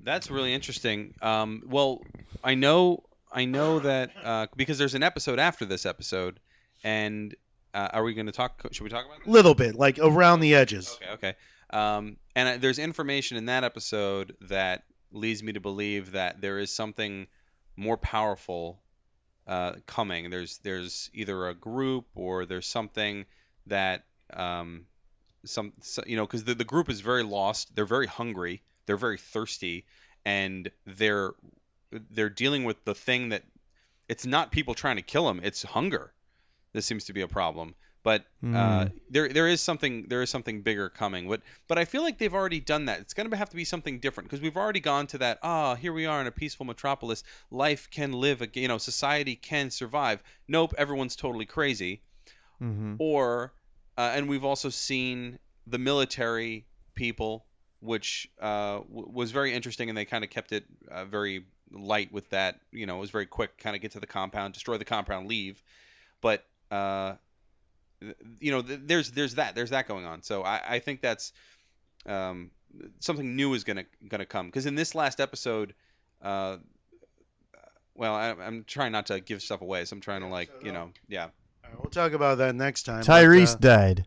That's 0.00 0.30
really 0.30 0.54
interesting. 0.54 1.14
Um, 1.22 1.62
well, 1.66 2.02
I 2.44 2.54
know 2.54 3.04
I 3.32 3.44
know 3.44 3.80
that 3.80 4.12
uh, 4.22 4.46
because 4.56 4.78
there's 4.78 4.94
an 4.94 5.02
episode 5.02 5.38
after 5.38 5.64
this 5.64 5.86
episode, 5.86 6.38
and 6.84 7.34
uh, 7.76 7.88
are 7.92 8.02
we 8.02 8.14
going 8.14 8.26
to 8.26 8.32
talk? 8.32 8.62
Should 8.72 8.84
we 8.84 8.90
talk 8.90 9.04
about 9.04 9.18
this? 9.18 9.28
Little 9.28 9.54
bit 9.54 9.74
like 9.74 9.98
around 9.98 10.40
the 10.40 10.54
edges. 10.54 10.98
Okay, 11.02 11.12
okay. 11.12 11.34
Um, 11.68 12.16
and 12.34 12.48
uh, 12.48 12.56
there's 12.58 12.78
information 12.78 13.36
in 13.36 13.46
that 13.46 13.64
episode 13.64 14.34
that 14.42 14.84
leads 15.12 15.42
me 15.42 15.52
to 15.52 15.60
believe 15.60 16.12
that 16.12 16.40
there 16.40 16.58
is 16.58 16.70
something 16.70 17.26
more 17.76 17.98
powerful 17.98 18.80
uh, 19.46 19.74
coming. 19.86 20.30
There's 20.30 20.56
there's 20.58 21.10
either 21.12 21.48
a 21.48 21.54
group 21.54 22.06
or 22.14 22.46
there's 22.46 22.66
something 22.66 23.26
that 23.66 24.04
um, 24.32 24.86
some 25.44 25.74
so, 25.82 26.02
you 26.06 26.16
know 26.16 26.24
because 26.24 26.44
the, 26.44 26.54
the 26.54 26.64
group 26.64 26.88
is 26.88 27.00
very 27.00 27.24
lost. 27.24 27.76
They're 27.76 27.84
very 27.84 28.06
hungry. 28.06 28.62
They're 28.86 28.96
very 28.96 29.18
thirsty, 29.18 29.84
and 30.24 30.70
they're 30.86 31.32
they're 31.90 32.30
dealing 32.30 32.64
with 32.64 32.82
the 32.86 32.94
thing 32.94 33.28
that 33.28 33.42
it's 34.08 34.24
not 34.24 34.50
people 34.50 34.72
trying 34.72 34.96
to 34.96 35.02
kill 35.02 35.26
them. 35.26 35.40
It's 35.42 35.62
hunger. 35.62 36.14
This 36.76 36.84
seems 36.86 37.04
to 37.06 37.12
be 37.14 37.22
a 37.22 37.28
problem. 37.28 37.74
But 38.02 38.20
uh, 38.42 38.46
Mm. 38.46 38.92
there 39.10 39.28
there 39.28 39.48
is 39.48 39.60
something 39.60 40.06
there 40.08 40.22
is 40.22 40.30
something 40.30 40.62
bigger 40.62 40.88
coming. 40.88 41.28
But 41.28 41.40
but 41.68 41.76
I 41.78 41.84
feel 41.86 42.02
like 42.02 42.18
they've 42.18 42.38
already 42.40 42.60
done 42.60 42.84
that. 42.84 43.00
It's 43.00 43.14
going 43.14 43.28
to 43.30 43.36
have 43.36 43.50
to 43.50 43.56
be 43.56 43.64
something 43.64 43.98
different 43.98 44.28
because 44.28 44.40
we've 44.42 44.56
already 44.56 44.78
gone 44.80 45.06
to 45.08 45.18
that. 45.18 45.38
Ah, 45.42 45.74
here 45.74 45.92
we 45.92 46.06
are 46.06 46.20
in 46.20 46.26
a 46.28 46.30
peaceful 46.42 46.66
metropolis. 46.66 47.24
Life 47.50 47.88
can 47.90 48.12
live. 48.12 48.42
ag- 48.42 48.56
You 48.56 48.68
know, 48.68 48.78
society 48.78 49.34
can 49.34 49.70
survive. 49.70 50.22
Nope, 50.46 50.74
everyone's 50.78 51.16
totally 51.16 51.46
crazy. 51.46 52.02
Mm-hmm. 52.62 52.94
Or 52.98 53.52
uh, 53.98 54.12
and 54.14 54.28
we've 54.28 54.44
also 54.44 54.68
seen 54.70 55.38
the 55.66 55.78
military 55.78 56.66
people, 56.94 57.44
which 57.80 58.28
uh, 58.40 58.80
w- 58.80 59.10
was 59.20 59.32
very 59.32 59.52
interesting, 59.52 59.88
and 59.88 59.96
they 59.98 60.04
kind 60.04 60.22
of 60.22 60.30
kept 60.30 60.52
it 60.52 60.64
uh, 60.90 61.06
very 61.06 61.44
light 61.72 62.12
with 62.12 62.28
that. 62.30 62.60
You 62.70 62.86
know, 62.86 62.98
it 62.98 63.00
was 63.00 63.10
very 63.10 63.26
quick. 63.26 63.58
Kind 63.58 63.74
of 63.74 63.82
get 63.82 63.92
to 63.92 64.00
the 64.00 64.06
compound, 64.06 64.54
destroy 64.54 64.76
the 64.78 64.84
compound, 64.84 65.26
leave. 65.28 65.60
But 66.20 66.44
uh, 66.70 67.14
you 68.40 68.52
know, 68.52 68.62
th- 68.62 68.80
there's 68.84 69.10
there's 69.10 69.34
that 69.36 69.54
there's 69.54 69.70
that 69.70 69.88
going 69.88 70.04
on. 70.04 70.22
So 70.22 70.42
I, 70.42 70.60
I 70.66 70.78
think 70.78 71.00
that's 71.00 71.32
um, 72.06 72.50
something 73.00 73.36
new 73.36 73.54
is 73.54 73.64
gonna 73.64 73.84
gonna 74.08 74.26
come 74.26 74.46
because 74.46 74.66
in 74.66 74.74
this 74.74 74.94
last 74.94 75.20
episode, 75.20 75.74
uh, 76.22 76.58
well, 77.94 78.14
I, 78.14 78.30
I'm 78.30 78.64
trying 78.64 78.92
not 78.92 79.06
to 79.06 79.20
give 79.20 79.42
stuff 79.42 79.60
away, 79.60 79.84
so 79.84 79.94
I'm 79.94 80.00
trying 80.00 80.20
to 80.20 80.28
like, 80.28 80.50
you 80.62 80.72
no. 80.72 80.86
know, 80.86 80.90
yeah. 81.08 81.24
All 81.24 81.30
right, 81.70 81.78
we'll 81.82 81.90
talk 81.90 82.12
about 82.12 82.38
that 82.38 82.54
next 82.54 82.84
time. 82.84 83.00
but, 83.00 83.06
Tyrese 83.06 83.54
uh, 83.54 83.58
died. 83.58 84.06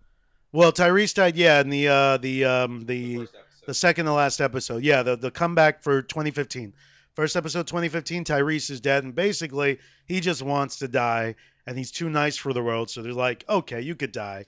well, 0.51 0.71
Tyrese 0.71 1.13
died. 1.13 1.35
Yeah, 1.35 1.61
in 1.61 1.69
the 1.69 1.87
uh, 1.87 2.17
the 2.17 2.45
um, 2.45 2.85
the 2.85 3.27
the 3.65 3.73
second 3.73 4.05
to 4.05 4.13
last 4.13 4.41
episode. 4.41 4.83
Yeah, 4.83 5.03
the 5.03 5.15
the 5.15 5.31
comeback 5.31 5.83
for 5.83 6.01
2015. 6.01 6.73
First 7.19 7.35
episode 7.35 7.67
2015. 7.67 8.23
Tyrese 8.23 8.69
is 8.71 8.79
dead, 8.79 9.03
and 9.03 9.13
basically 9.13 9.79
he 10.05 10.21
just 10.21 10.41
wants 10.41 10.77
to 10.79 10.87
die, 10.87 11.35
and 11.67 11.77
he's 11.77 11.91
too 11.91 12.09
nice 12.09 12.37
for 12.37 12.53
the 12.53 12.63
world. 12.63 12.89
So 12.89 13.01
they're 13.01 13.11
like, 13.11 13.43
okay, 13.49 13.81
you 13.81 13.93
could 13.93 14.13
die. 14.13 14.45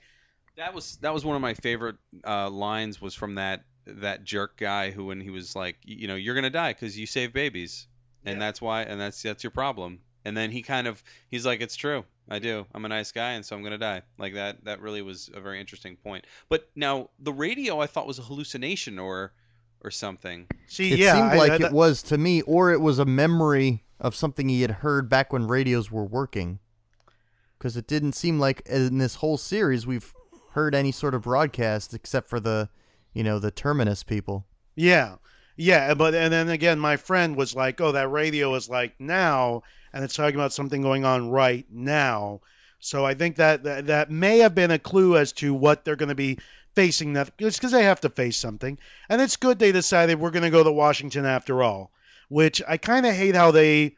That 0.56 0.72
was 0.72 0.96
that 1.02 1.12
was 1.12 1.22
one 1.22 1.36
of 1.36 1.42
my 1.42 1.52
favorite 1.52 1.96
uh, 2.26 2.48
lines 2.48 2.98
was 2.98 3.14
from 3.14 3.34
that 3.34 3.64
that 3.84 4.24
jerk 4.24 4.56
guy 4.56 4.90
who 4.90 5.04
when 5.04 5.20
he 5.20 5.28
was 5.28 5.54
like, 5.54 5.76
you 5.84 6.08
know, 6.08 6.14
you're 6.14 6.34
gonna 6.34 6.48
die 6.48 6.72
because 6.72 6.98
you 6.98 7.04
save 7.04 7.34
babies, 7.34 7.88
and 8.24 8.36
Yeah. 8.36 8.40
that's 8.40 8.62
why, 8.62 8.84
and 8.84 8.98
that's 8.98 9.20
that's 9.20 9.44
your 9.44 9.50
problem. 9.50 10.00
And 10.24 10.34
then 10.34 10.50
he 10.50 10.62
kind 10.62 10.86
of 10.86 11.02
he's 11.28 11.44
like, 11.44 11.60
it's 11.60 11.76
true, 11.76 12.06
I 12.30 12.38
do. 12.38 12.64
I'm 12.74 12.86
a 12.86 12.88
nice 12.88 13.12
guy, 13.12 13.32
and 13.32 13.44
so 13.44 13.54
I'm 13.54 13.62
gonna 13.62 13.76
die. 13.76 14.00
Like 14.16 14.32
that 14.32 14.64
that 14.64 14.80
really 14.80 15.02
was 15.02 15.28
a 15.34 15.42
very 15.42 15.60
interesting 15.60 15.96
point. 15.96 16.26
But 16.48 16.70
now 16.74 17.10
the 17.18 17.34
radio 17.34 17.80
I 17.80 17.86
thought 17.86 18.06
was 18.06 18.18
a 18.18 18.22
hallucination 18.22 18.98
or 18.98 19.34
or 19.84 19.90
something. 19.90 20.46
See, 20.66 20.92
It 20.92 20.98
yeah, 20.98 21.14
seemed 21.14 21.32
I- 21.32 21.36
like 21.36 21.60
I- 21.62 21.66
it 21.66 21.72
was 21.72 22.02
to 22.04 22.18
me, 22.18 22.42
or 22.42 22.72
it 22.72 22.80
was 22.80 22.98
a 22.98 23.04
memory 23.04 23.84
of 24.00 24.14
something 24.16 24.48
he 24.48 24.62
had 24.62 24.70
heard 24.70 25.08
back 25.08 25.32
when 25.32 25.46
radios 25.46 25.90
were 25.90 26.04
working. 26.04 26.58
Because 27.58 27.76
it 27.76 27.86
didn't 27.86 28.12
seem 28.14 28.40
like 28.40 28.62
in 28.66 28.98
this 28.98 29.16
whole 29.16 29.36
series 29.38 29.86
we've 29.86 30.12
heard 30.52 30.74
any 30.74 30.90
sort 30.92 31.14
of 31.14 31.22
broadcast 31.22 31.94
except 31.94 32.28
for 32.28 32.40
the, 32.40 32.68
you 33.14 33.22
know, 33.22 33.38
the 33.38 33.50
terminus 33.52 34.02
people. 34.02 34.46
Yeah. 34.74 35.16
Yeah, 35.56 35.94
but 35.94 36.14
and 36.14 36.32
then 36.32 36.48
again 36.48 36.78
my 36.78 36.96
friend 36.96 37.36
was 37.36 37.54
like, 37.54 37.80
"Oh, 37.80 37.92
that 37.92 38.08
radio 38.10 38.54
is 38.54 38.68
like 38.70 38.94
now 38.98 39.62
and 39.92 40.02
it's 40.02 40.14
talking 40.14 40.34
about 40.34 40.52
something 40.52 40.80
going 40.82 41.04
on 41.04 41.30
right 41.30 41.66
now." 41.70 42.40
So 42.80 43.04
I 43.04 43.14
think 43.14 43.36
that 43.36 43.62
that, 43.62 43.86
that 43.86 44.10
may 44.10 44.38
have 44.38 44.54
been 44.56 44.70
a 44.72 44.78
clue 44.78 45.16
as 45.16 45.30
to 45.34 45.54
what 45.54 45.84
they're 45.84 45.94
going 45.94 46.08
to 46.08 46.14
be 46.16 46.38
facing 46.74 47.14
that 47.14 47.30
it's 47.38 47.58
cuz 47.60 47.70
they 47.72 47.84
have 47.84 48.00
to 48.02 48.08
face 48.10 48.36
something. 48.36 48.78
And 49.08 49.20
it's 49.20 49.36
good 49.36 49.58
they 49.58 49.72
decided 49.72 50.18
we're 50.20 50.30
going 50.30 50.42
to 50.44 50.50
go 50.50 50.64
to 50.64 50.72
Washington 50.72 51.24
after 51.26 51.62
all, 51.62 51.90
which 52.28 52.62
I 52.66 52.76
kind 52.76 53.06
of 53.06 53.14
hate 53.14 53.34
how 53.34 53.50
they 53.50 53.96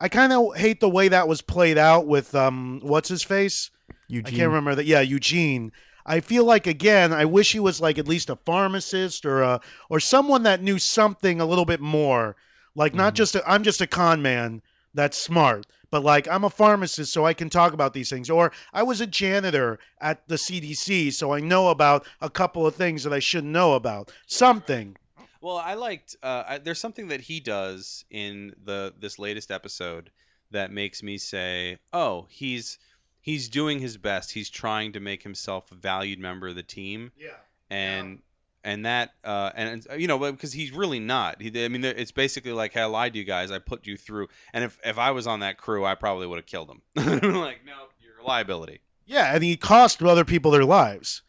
I 0.00 0.08
kind 0.08 0.32
of 0.32 0.54
hate 0.56 0.80
the 0.80 0.88
way 0.90 1.08
that 1.08 1.28
was 1.28 1.42
played 1.42 1.78
out 1.78 2.06
with 2.06 2.34
um 2.34 2.80
what's 2.82 3.08
his 3.08 3.22
face? 3.22 3.70
Eugene. 4.08 4.26
I 4.34 4.36
can't 4.36 4.48
remember 4.48 4.74
that. 4.76 4.86
Yeah, 4.86 5.00
Eugene. 5.00 5.72
I 6.04 6.20
feel 6.20 6.44
like 6.44 6.66
again, 6.68 7.12
I 7.12 7.24
wish 7.24 7.50
he 7.52 7.58
was 7.60 7.80
like 7.80 7.98
at 7.98 8.06
least 8.06 8.30
a 8.30 8.36
pharmacist 8.36 9.26
or 9.26 9.42
a 9.42 9.60
or 9.88 9.98
someone 10.00 10.44
that 10.44 10.62
knew 10.62 10.78
something 10.78 11.40
a 11.40 11.46
little 11.46 11.64
bit 11.64 11.80
more. 11.80 12.36
Like 12.74 12.94
not 12.94 13.14
Mhm. 13.14 13.16
just 13.16 13.34
a, 13.34 13.50
I'm 13.50 13.62
just 13.64 13.80
a 13.80 13.86
con 13.86 14.22
man 14.22 14.62
that's 14.96 15.16
smart, 15.16 15.66
but 15.90 16.02
like 16.02 16.26
I'm 16.26 16.44
a 16.44 16.50
pharmacist 16.50 17.12
so 17.12 17.24
I 17.24 17.34
can 17.34 17.50
talk 17.50 17.72
about 17.72 17.92
these 17.92 18.10
things. 18.10 18.30
Or 18.30 18.52
I 18.72 18.82
was 18.82 19.00
a 19.00 19.06
janitor 19.06 19.78
at 20.00 20.26
the 20.26 20.36
CDC 20.36 21.12
so 21.12 21.32
I 21.32 21.40
know 21.40 21.68
about 21.68 22.06
a 22.20 22.30
couple 22.30 22.66
of 22.66 22.74
things 22.74 23.04
that 23.04 23.12
I 23.12 23.20
shouldn't 23.20 23.52
know 23.52 23.74
about. 23.74 24.10
Something. 24.26 24.96
Well, 25.40 25.58
I 25.58 25.74
liked. 25.74 26.16
Uh, 26.22 26.42
I, 26.48 26.58
there's 26.58 26.80
something 26.80 27.08
that 27.08 27.20
he 27.20 27.38
does 27.38 28.04
in 28.10 28.54
the 28.64 28.94
this 28.98 29.18
latest 29.18 29.50
episode 29.50 30.10
that 30.50 30.72
makes 30.72 31.02
me 31.02 31.18
say, 31.18 31.78
"Oh, 31.92 32.26
he's 32.30 32.78
he's 33.20 33.48
doing 33.48 33.78
his 33.78 33.96
best. 33.96 34.32
He's 34.32 34.50
trying 34.50 34.92
to 34.92 35.00
make 35.00 35.22
himself 35.22 35.70
a 35.70 35.74
valued 35.74 36.18
member 36.18 36.48
of 36.48 36.56
the 36.56 36.62
team." 36.62 37.12
Yeah. 37.16 37.36
And 37.70 38.22
and 38.66 38.84
that 38.84 39.14
uh, 39.24 39.50
and 39.54 39.86
and, 39.88 40.00
you 40.02 40.08
know 40.08 40.18
because 40.18 40.52
he's 40.52 40.72
really 40.72 40.98
not. 41.00 41.40
He, 41.40 41.64
I 41.64 41.68
mean, 41.68 41.84
it's 41.84 42.10
basically 42.10 42.52
like, 42.52 42.72
"Hey, 42.72 42.82
I 42.82 42.86
lied 42.86 43.12
to 43.14 43.18
you 43.18 43.24
guys. 43.24 43.50
I 43.50 43.60
put 43.60 43.86
you 43.86 43.96
through." 43.96 44.28
And 44.52 44.64
if 44.64 44.78
if 44.84 44.98
I 44.98 45.12
was 45.12 45.26
on 45.26 45.40
that 45.40 45.56
crew, 45.56 45.84
I 45.86 45.94
probably 45.94 46.26
would 46.26 46.36
have 46.38 46.46
killed 46.46 46.68
him. 46.68 46.82
like, 46.96 47.64
no, 47.64 47.86
you're 48.02 48.18
a 48.20 48.26
liability. 48.26 48.80
Yeah, 49.06 49.32
and 49.32 49.42
he 49.42 49.56
cost 49.56 50.02
other 50.02 50.24
people 50.24 50.50
their 50.50 50.64
lives. 50.64 51.22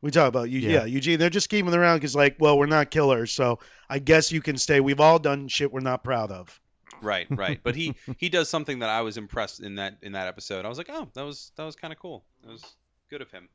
We 0.00 0.10
talk 0.12 0.28
about 0.28 0.50
you, 0.50 0.60
Yeah. 0.60 0.70
yeah. 0.70 0.84
Eugene. 0.84 1.18
They're 1.18 1.30
just 1.30 1.48
keeping 1.48 1.74
around 1.74 1.96
because, 1.96 2.14
like, 2.14 2.36
well, 2.38 2.58
we're 2.58 2.66
not 2.66 2.90
killers, 2.90 3.32
so 3.32 3.58
I 3.88 3.98
guess 3.98 4.30
you 4.30 4.40
can 4.40 4.56
stay. 4.58 4.78
We've 4.80 5.00
all 5.00 5.18
done 5.18 5.48
shit 5.48 5.72
we're 5.72 5.80
not 5.80 6.04
proud 6.04 6.30
of. 6.30 6.60
Right, 7.02 7.26
right. 7.30 7.58
But 7.62 7.74
he 7.74 7.96
he 8.18 8.28
does 8.28 8.48
something 8.48 8.78
that 8.80 8.90
I 8.90 9.00
was 9.00 9.16
impressed 9.16 9.60
in 9.60 9.76
that 9.76 9.98
in 10.02 10.12
that 10.12 10.28
episode. 10.28 10.64
I 10.64 10.68
was 10.68 10.78
like, 10.78 10.90
"Oh, 10.90 11.08
that 11.14 11.24
was 11.24 11.50
that 11.56 11.64
was 11.64 11.74
kind 11.74 11.92
of 11.92 11.98
cool. 11.98 12.24
That 12.44 12.52
was 12.52 12.64
good 13.10 13.20
of 13.22 13.30
him." 13.32 13.48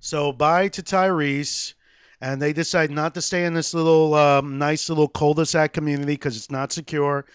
So 0.00 0.32
bye 0.32 0.68
to 0.68 0.82
Tyrese, 0.82 1.74
and 2.20 2.40
they 2.40 2.52
decide 2.52 2.90
not 2.90 3.14
to 3.14 3.22
stay 3.22 3.44
in 3.44 3.54
this 3.54 3.74
little 3.74 4.14
um, 4.14 4.58
nice 4.58 4.88
little 4.88 5.08
cul-de-sac 5.08 5.72
community 5.72 6.12
because 6.12 6.36
it's 6.36 6.50
not 6.50 6.72
secure. 6.72 7.26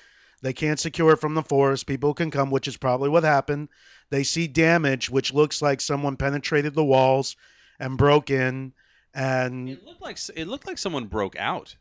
They 0.41 0.53
can't 0.53 0.79
secure 0.79 1.13
it 1.13 1.21
from 1.21 1.35
the 1.35 1.43
forest. 1.43 1.85
People 1.85 2.13
can 2.13 2.31
come, 2.31 2.49
which 2.49 2.67
is 2.67 2.77
probably 2.77 3.09
what 3.09 3.23
happened. 3.23 3.69
They 4.09 4.23
see 4.23 4.47
damage, 4.47 5.09
which 5.09 5.33
looks 5.33 5.61
like 5.61 5.81
someone 5.81 6.17
penetrated 6.17 6.73
the 6.73 6.83
walls 6.83 7.35
and 7.79 7.97
broke 7.97 8.29
in, 8.29 8.73
and 9.13 9.69
It 9.69 9.85
looked 9.85 10.01
like 10.01 10.17
it 10.35 10.47
looked 10.47 10.67
like 10.67 10.77
someone 10.77 11.05
broke 11.05 11.37
out. 11.37 11.75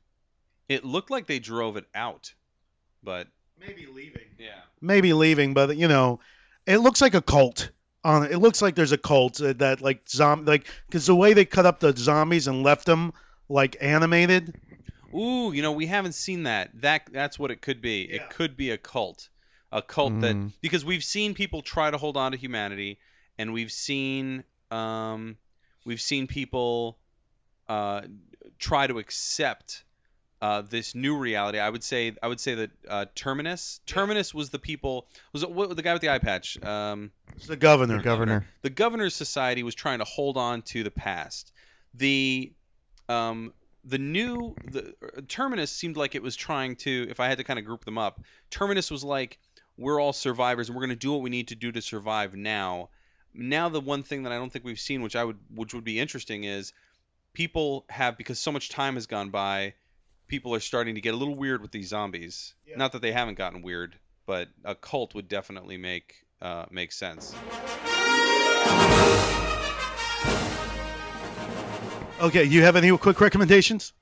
It 0.69 0.85
looked 0.85 1.11
like 1.11 1.27
they 1.27 1.39
drove 1.39 1.77
it 1.77 1.87
out, 1.95 2.33
but 3.03 3.29
maybe 3.59 3.87
leaving. 3.87 4.29
yeah. 4.39 4.61
maybe 4.81 5.13
leaving, 5.13 5.55
but 5.55 5.77
you 5.77 5.89
know, 5.89 6.21
it 6.67 6.79
looks 6.79 7.01
like 7.01 7.15
a 7.15 7.23
cult. 7.23 7.71
On 8.03 8.25
it 8.25 8.39
looks 8.39 8.63
like 8.63 8.75
there's 8.77 8.93
a 8.93 8.99
cult 8.99 9.41
uh, 9.43 9.53
that 9.59 9.83
like 9.83 10.09
zom 10.09 10.47
like 10.47 10.67
because 10.87 11.07
the 11.07 11.15
way 11.15 11.35
they 11.35 11.45
cut 11.45 11.67
up 11.67 11.81
the 11.81 11.95
zombies 11.97 12.47
and 12.47 12.63
left 12.63 12.87
them 12.87 13.13
like 13.49 13.77
animated. 13.81 14.59
Ooh, 15.15 15.53
you 15.53 15.61
know, 15.61 15.73
we 15.73 15.87
haven't 15.87 16.13
seen 16.15 16.45
that. 16.45 16.71
That 16.81 17.11
that's 17.13 17.39
what 17.39 17.51
it 17.51 17.61
could 17.61 17.83
be. 17.83 18.09
Yeah. 18.09 18.17
It 18.17 18.31
could 18.31 18.57
be 18.57 18.71
a 18.71 18.79
cult, 18.79 19.29
a 19.71 19.83
cult 19.83 20.21
that 20.21 20.35
Mhm. 20.37 20.53
because 20.63 20.85
we've 20.85 21.05
seen 21.05 21.35
people 21.35 21.61
try 21.63 21.91
to 21.91 21.99
hold 21.99 22.17
on 22.17 22.33
to 22.33 22.39
humanity, 22.39 22.99
and 23.37 23.53
we've 23.53 23.73
seen 23.73 24.45
um, 24.71 25.37
we've 25.85 26.01
seen 26.01 26.27
people 26.27 26.99
uh, 27.69 28.03
try 28.59 28.87
to 28.87 28.99
accept 28.99 29.85
uh, 30.41 30.63
this 30.63 30.95
new 30.95 31.17
reality. 31.17 31.59
I 31.59 31.69
would 31.69 31.85
say 31.85 32.15
I 32.23 32.29
would 32.29 32.41
say 32.41 32.55
that 32.55 32.71
uh, 32.89 33.07
Terminus 33.15 33.81
Terminus 33.87 34.33
was 34.33 34.51
the 34.51 34.59
people 34.59 35.07
was 35.33 35.43
it 35.43 35.51
what, 35.51 35.75
the 35.77 35.83
guy 35.83 35.93
with 35.93 36.03
the 36.03 36.11
eye 36.11 36.19
patch. 36.19 36.63
Um, 36.63 37.11
It's 37.37 37.47
the 37.47 37.57
governor. 37.57 37.99
The 37.99 38.03
governor. 38.05 38.47
the 38.63 38.71
governor's 38.71 39.15
society 39.15 39.63
was 39.63 39.75
trying 39.75 39.99
to 39.99 40.05
hold 40.05 40.37
on 40.37 40.63
to 40.63 40.83
the 40.83 40.91
past. 40.91 41.53
The 41.95 42.53
um, 43.09 43.53
the 43.85 43.99
new 43.99 44.55
the 44.65 44.95
uh, 45.03 45.21
terminus 45.29 45.71
seemed 45.71 45.97
like 45.97 46.15
it 46.15 46.23
was 46.23 46.37
trying 46.37 46.77
to. 46.77 47.07
If 47.11 47.21
I 47.21 47.29
had 47.29 47.39
to 47.39 47.45
kind 47.45 47.59
of 47.59 47.65
group 47.65 47.85
them 47.85 47.99
up, 47.99 48.21
terminus 48.51 48.91
was 48.91 49.05
like 49.05 49.39
we're 49.77 50.01
all 50.01 50.13
survivors 50.13 50.69
and 50.69 50.77
we're 50.77 50.83
going 50.87 50.91
to 50.91 50.97
do 50.97 51.13
what 51.13 51.23
we 51.23 51.31
need 51.31 51.49
to 51.49 51.55
do 51.55 51.73
to 51.73 51.83
survive 51.83 52.35
now. 52.35 52.91
Now 53.33 53.69
the 53.69 53.81
one 53.81 54.03
thing 54.03 54.25
that 54.25 54.33
I 54.33 54.37
don't 54.37 54.53
think 54.53 54.65
we've 54.65 54.81
seen, 54.81 55.03
which 55.03 55.17
I 55.17 55.25
would 55.25 55.39
which 55.55 55.75
would 55.75 55.85
be 55.85 55.99
interesting, 55.99 56.45
is 56.45 56.73
people 57.33 57.85
have 57.89 58.17
because 58.17 58.39
so 58.39 58.53
much 58.53 58.71
time 58.71 58.95
has 58.95 59.07
gone 59.07 59.31
by. 59.31 59.75
People 60.31 60.55
are 60.55 60.61
starting 60.61 60.95
to 60.95 61.01
get 61.01 61.13
a 61.13 61.17
little 61.17 61.35
weird 61.35 61.61
with 61.61 61.73
these 61.73 61.89
zombies. 61.89 62.55
Yeah. 62.65 62.77
Not 62.77 62.93
that 62.93 63.03
they 63.03 63.11
haven't 63.11 63.37
gotten 63.37 63.63
weird, 63.63 63.99
but 64.27 64.47
a 64.65 64.77
cult 64.77 65.13
would 65.17 65.27
definitely 65.27 65.77
make 65.77 66.25
uh, 66.41 66.67
make 66.71 66.93
sense. 66.93 67.35
Okay, 72.21 72.45
you 72.45 72.63
have 72.63 72.77
any 72.77 72.97
quick 72.97 73.21
recommendations? 73.21 73.93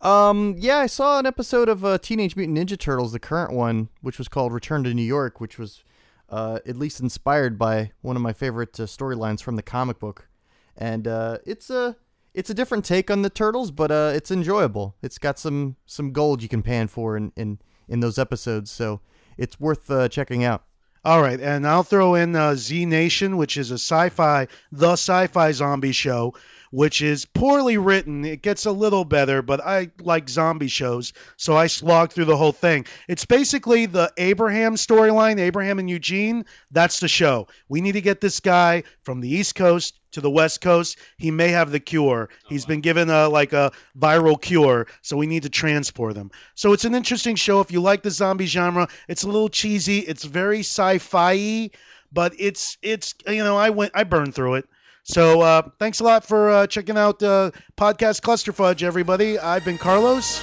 Um, 0.00 0.54
yeah, 0.56 0.78
I 0.78 0.86
saw 0.86 1.18
an 1.18 1.26
episode 1.26 1.68
of 1.68 1.84
uh, 1.84 1.98
Teenage 1.98 2.36
Mutant 2.36 2.56
Ninja 2.56 2.78
Turtles, 2.78 3.10
the 3.10 3.18
current 3.18 3.52
one, 3.52 3.88
which 4.02 4.18
was 4.18 4.28
called 4.28 4.52
Return 4.52 4.84
to 4.84 4.94
New 4.94 5.02
York, 5.02 5.40
which 5.40 5.58
was 5.58 5.82
uh, 6.28 6.60
at 6.64 6.76
least 6.76 7.00
inspired 7.00 7.58
by 7.58 7.90
one 8.02 8.14
of 8.14 8.22
my 8.22 8.32
favorite 8.32 8.78
uh, 8.78 8.84
storylines 8.84 9.42
from 9.42 9.56
the 9.56 9.62
comic 9.62 9.98
book. 9.98 10.28
And 10.76 11.08
uh, 11.08 11.38
it's 11.44 11.70
a 11.70 11.96
it's 12.34 12.50
a 12.50 12.54
different 12.54 12.84
take 12.84 13.10
on 13.10 13.22
the 13.22 13.30
turtles, 13.30 13.70
but 13.70 13.90
uh, 13.90 14.12
it's 14.14 14.30
enjoyable. 14.30 14.94
It's 15.02 15.18
got 15.18 15.38
some 15.38 15.76
some 15.86 16.12
gold 16.12 16.42
you 16.42 16.48
can 16.48 16.62
pan 16.62 16.88
for 16.88 17.16
in 17.16 17.32
in, 17.36 17.58
in 17.88 18.00
those 18.00 18.18
episodes, 18.18 18.70
so 18.70 19.00
it's 19.36 19.60
worth 19.60 19.90
uh, 19.90 20.08
checking 20.08 20.44
out. 20.44 20.64
All 21.04 21.20
right, 21.20 21.40
and 21.40 21.66
I'll 21.66 21.82
throw 21.82 22.14
in 22.14 22.36
uh, 22.36 22.54
Z 22.54 22.86
Nation, 22.86 23.36
which 23.36 23.56
is 23.56 23.72
a 23.72 23.74
sci-fi, 23.74 24.46
the 24.70 24.92
sci-fi 24.92 25.50
zombie 25.50 25.90
show, 25.90 26.34
which 26.70 27.02
is 27.02 27.24
poorly 27.24 27.76
written. 27.76 28.24
It 28.24 28.40
gets 28.40 28.66
a 28.66 28.70
little 28.72 29.04
better, 29.04 29.42
but 29.42 29.60
I 29.60 29.90
like 30.00 30.28
zombie 30.28 30.68
shows, 30.68 31.12
so 31.36 31.56
I 31.56 31.66
slogged 31.66 32.12
through 32.12 32.26
the 32.26 32.36
whole 32.36 32.52
thing. 32.52 32.86
It's 33.08 33.24
basically 33.24 33.86
the 33.86 34.12
Abraham 34.16 34.76
storyline, 34.76 35.40
Abraham 35.40 35.80
and 35.80 35.90
Eugene. 35.90 36.44
That's 36.70 37.00
the 37.00 37.08
show. 37.08 37.48
We 37.68 37.80
need 37.80 37.92
to 37.92 38.00
get 38.00 38.20
this 38.20 38.38
guy 38.38 38.84
from 39.02 39.20
the 39.20 39.28
East 39.28 39.56
Coast 39.56 39.98
to 40.12 40.20
the 40.20 40.30
West 40.30 40.60
Coast. 40.60 40.98
He 41.18 41.30
may 41.30 41.48
have 41.48 41.70
the 41.70 41.80
cure. 41.80 42.28
He's 42.48 42.64
been 42.66 42.80
given 42.80 43.10
a 43.10 43.28
like 43.28 43.52
a 43.52 43.72
viral 43.98 44.40
cure, 44.40 44.86
so 45.02 45.16
we 45.16 45.26
need 45.26 45.42
to 45.44 45.50
transport 45.50 46.16
him. 46.16 46.30
So 46.54 46.72
it's 46.72 46.84
an 46.84 46.94
interesting 46.94 47.36
show. 47.36 47.60
If 47.60 47.72
you 47.72 47.80
like 47.80 48.02
the 48.02 48.10
zombie 48.10 48.46
genre, 48.46 48.88
it's 49.08 49.24
a 49.24 49.26
little 49.26 49.48
cheesy. 49.48 49.98
It's 49.98 50.24
very 50.24 50.60
sci-fi, 50.60 51.70
but 52.12 52.34
it's 52.38 52.78
it's 52.82 53.14
you 53.26 53.44
know 53.44 53.56
I 53.56 53.70
went 53.70 53.92
I 53.94 54.04
burned 54.04 54.34
through 54.34 54.54
it. 54.54 54.68
So 55.04 55.40
uh, 55.40 55.62
thanks 55.78 56.00
a 56.00 56.04
lot 56.04 56.24
for 56.24 56.50
uh, 56.50 56.66
checking 56.68 56.96
out 56.96 57.22
uh, 57.22 57.50
podcast 57.76 58.22
Cluster 58.22 58.52
Fudge, 58.52 58.84
everybody. 58.84 59.38
I've 59.38 59.64
been 59.64 59.78
Carlos. 59.78 60.42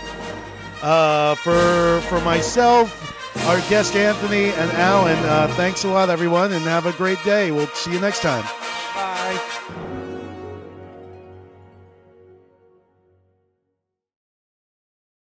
Uh, 0.82 1.36
for 1.36 2.00
for 2.08 2.22
myself 2.22 3.10
our 3.46 3.60
guest 3.70 3.96
Anthony 3.96 4.46
and 4.46 4.72
Alan. 4.72 5.18
Uh, 5.26 5.48
thanks 5.56 5.84
a 5.84 5.88
lot, 5.88 6.10
everyone, 6.10 6.52
and 6.52 6.64
have 6.66 6.86
a 6.86 6.94
great 6.94 7.24
day. 7.24 7.52
We'll 7.52 7.68
see 7.68 7.94
you 7.94 8.00
next 8.00 8.22
time. 8.22 8.44
Bye. 9.10 9.89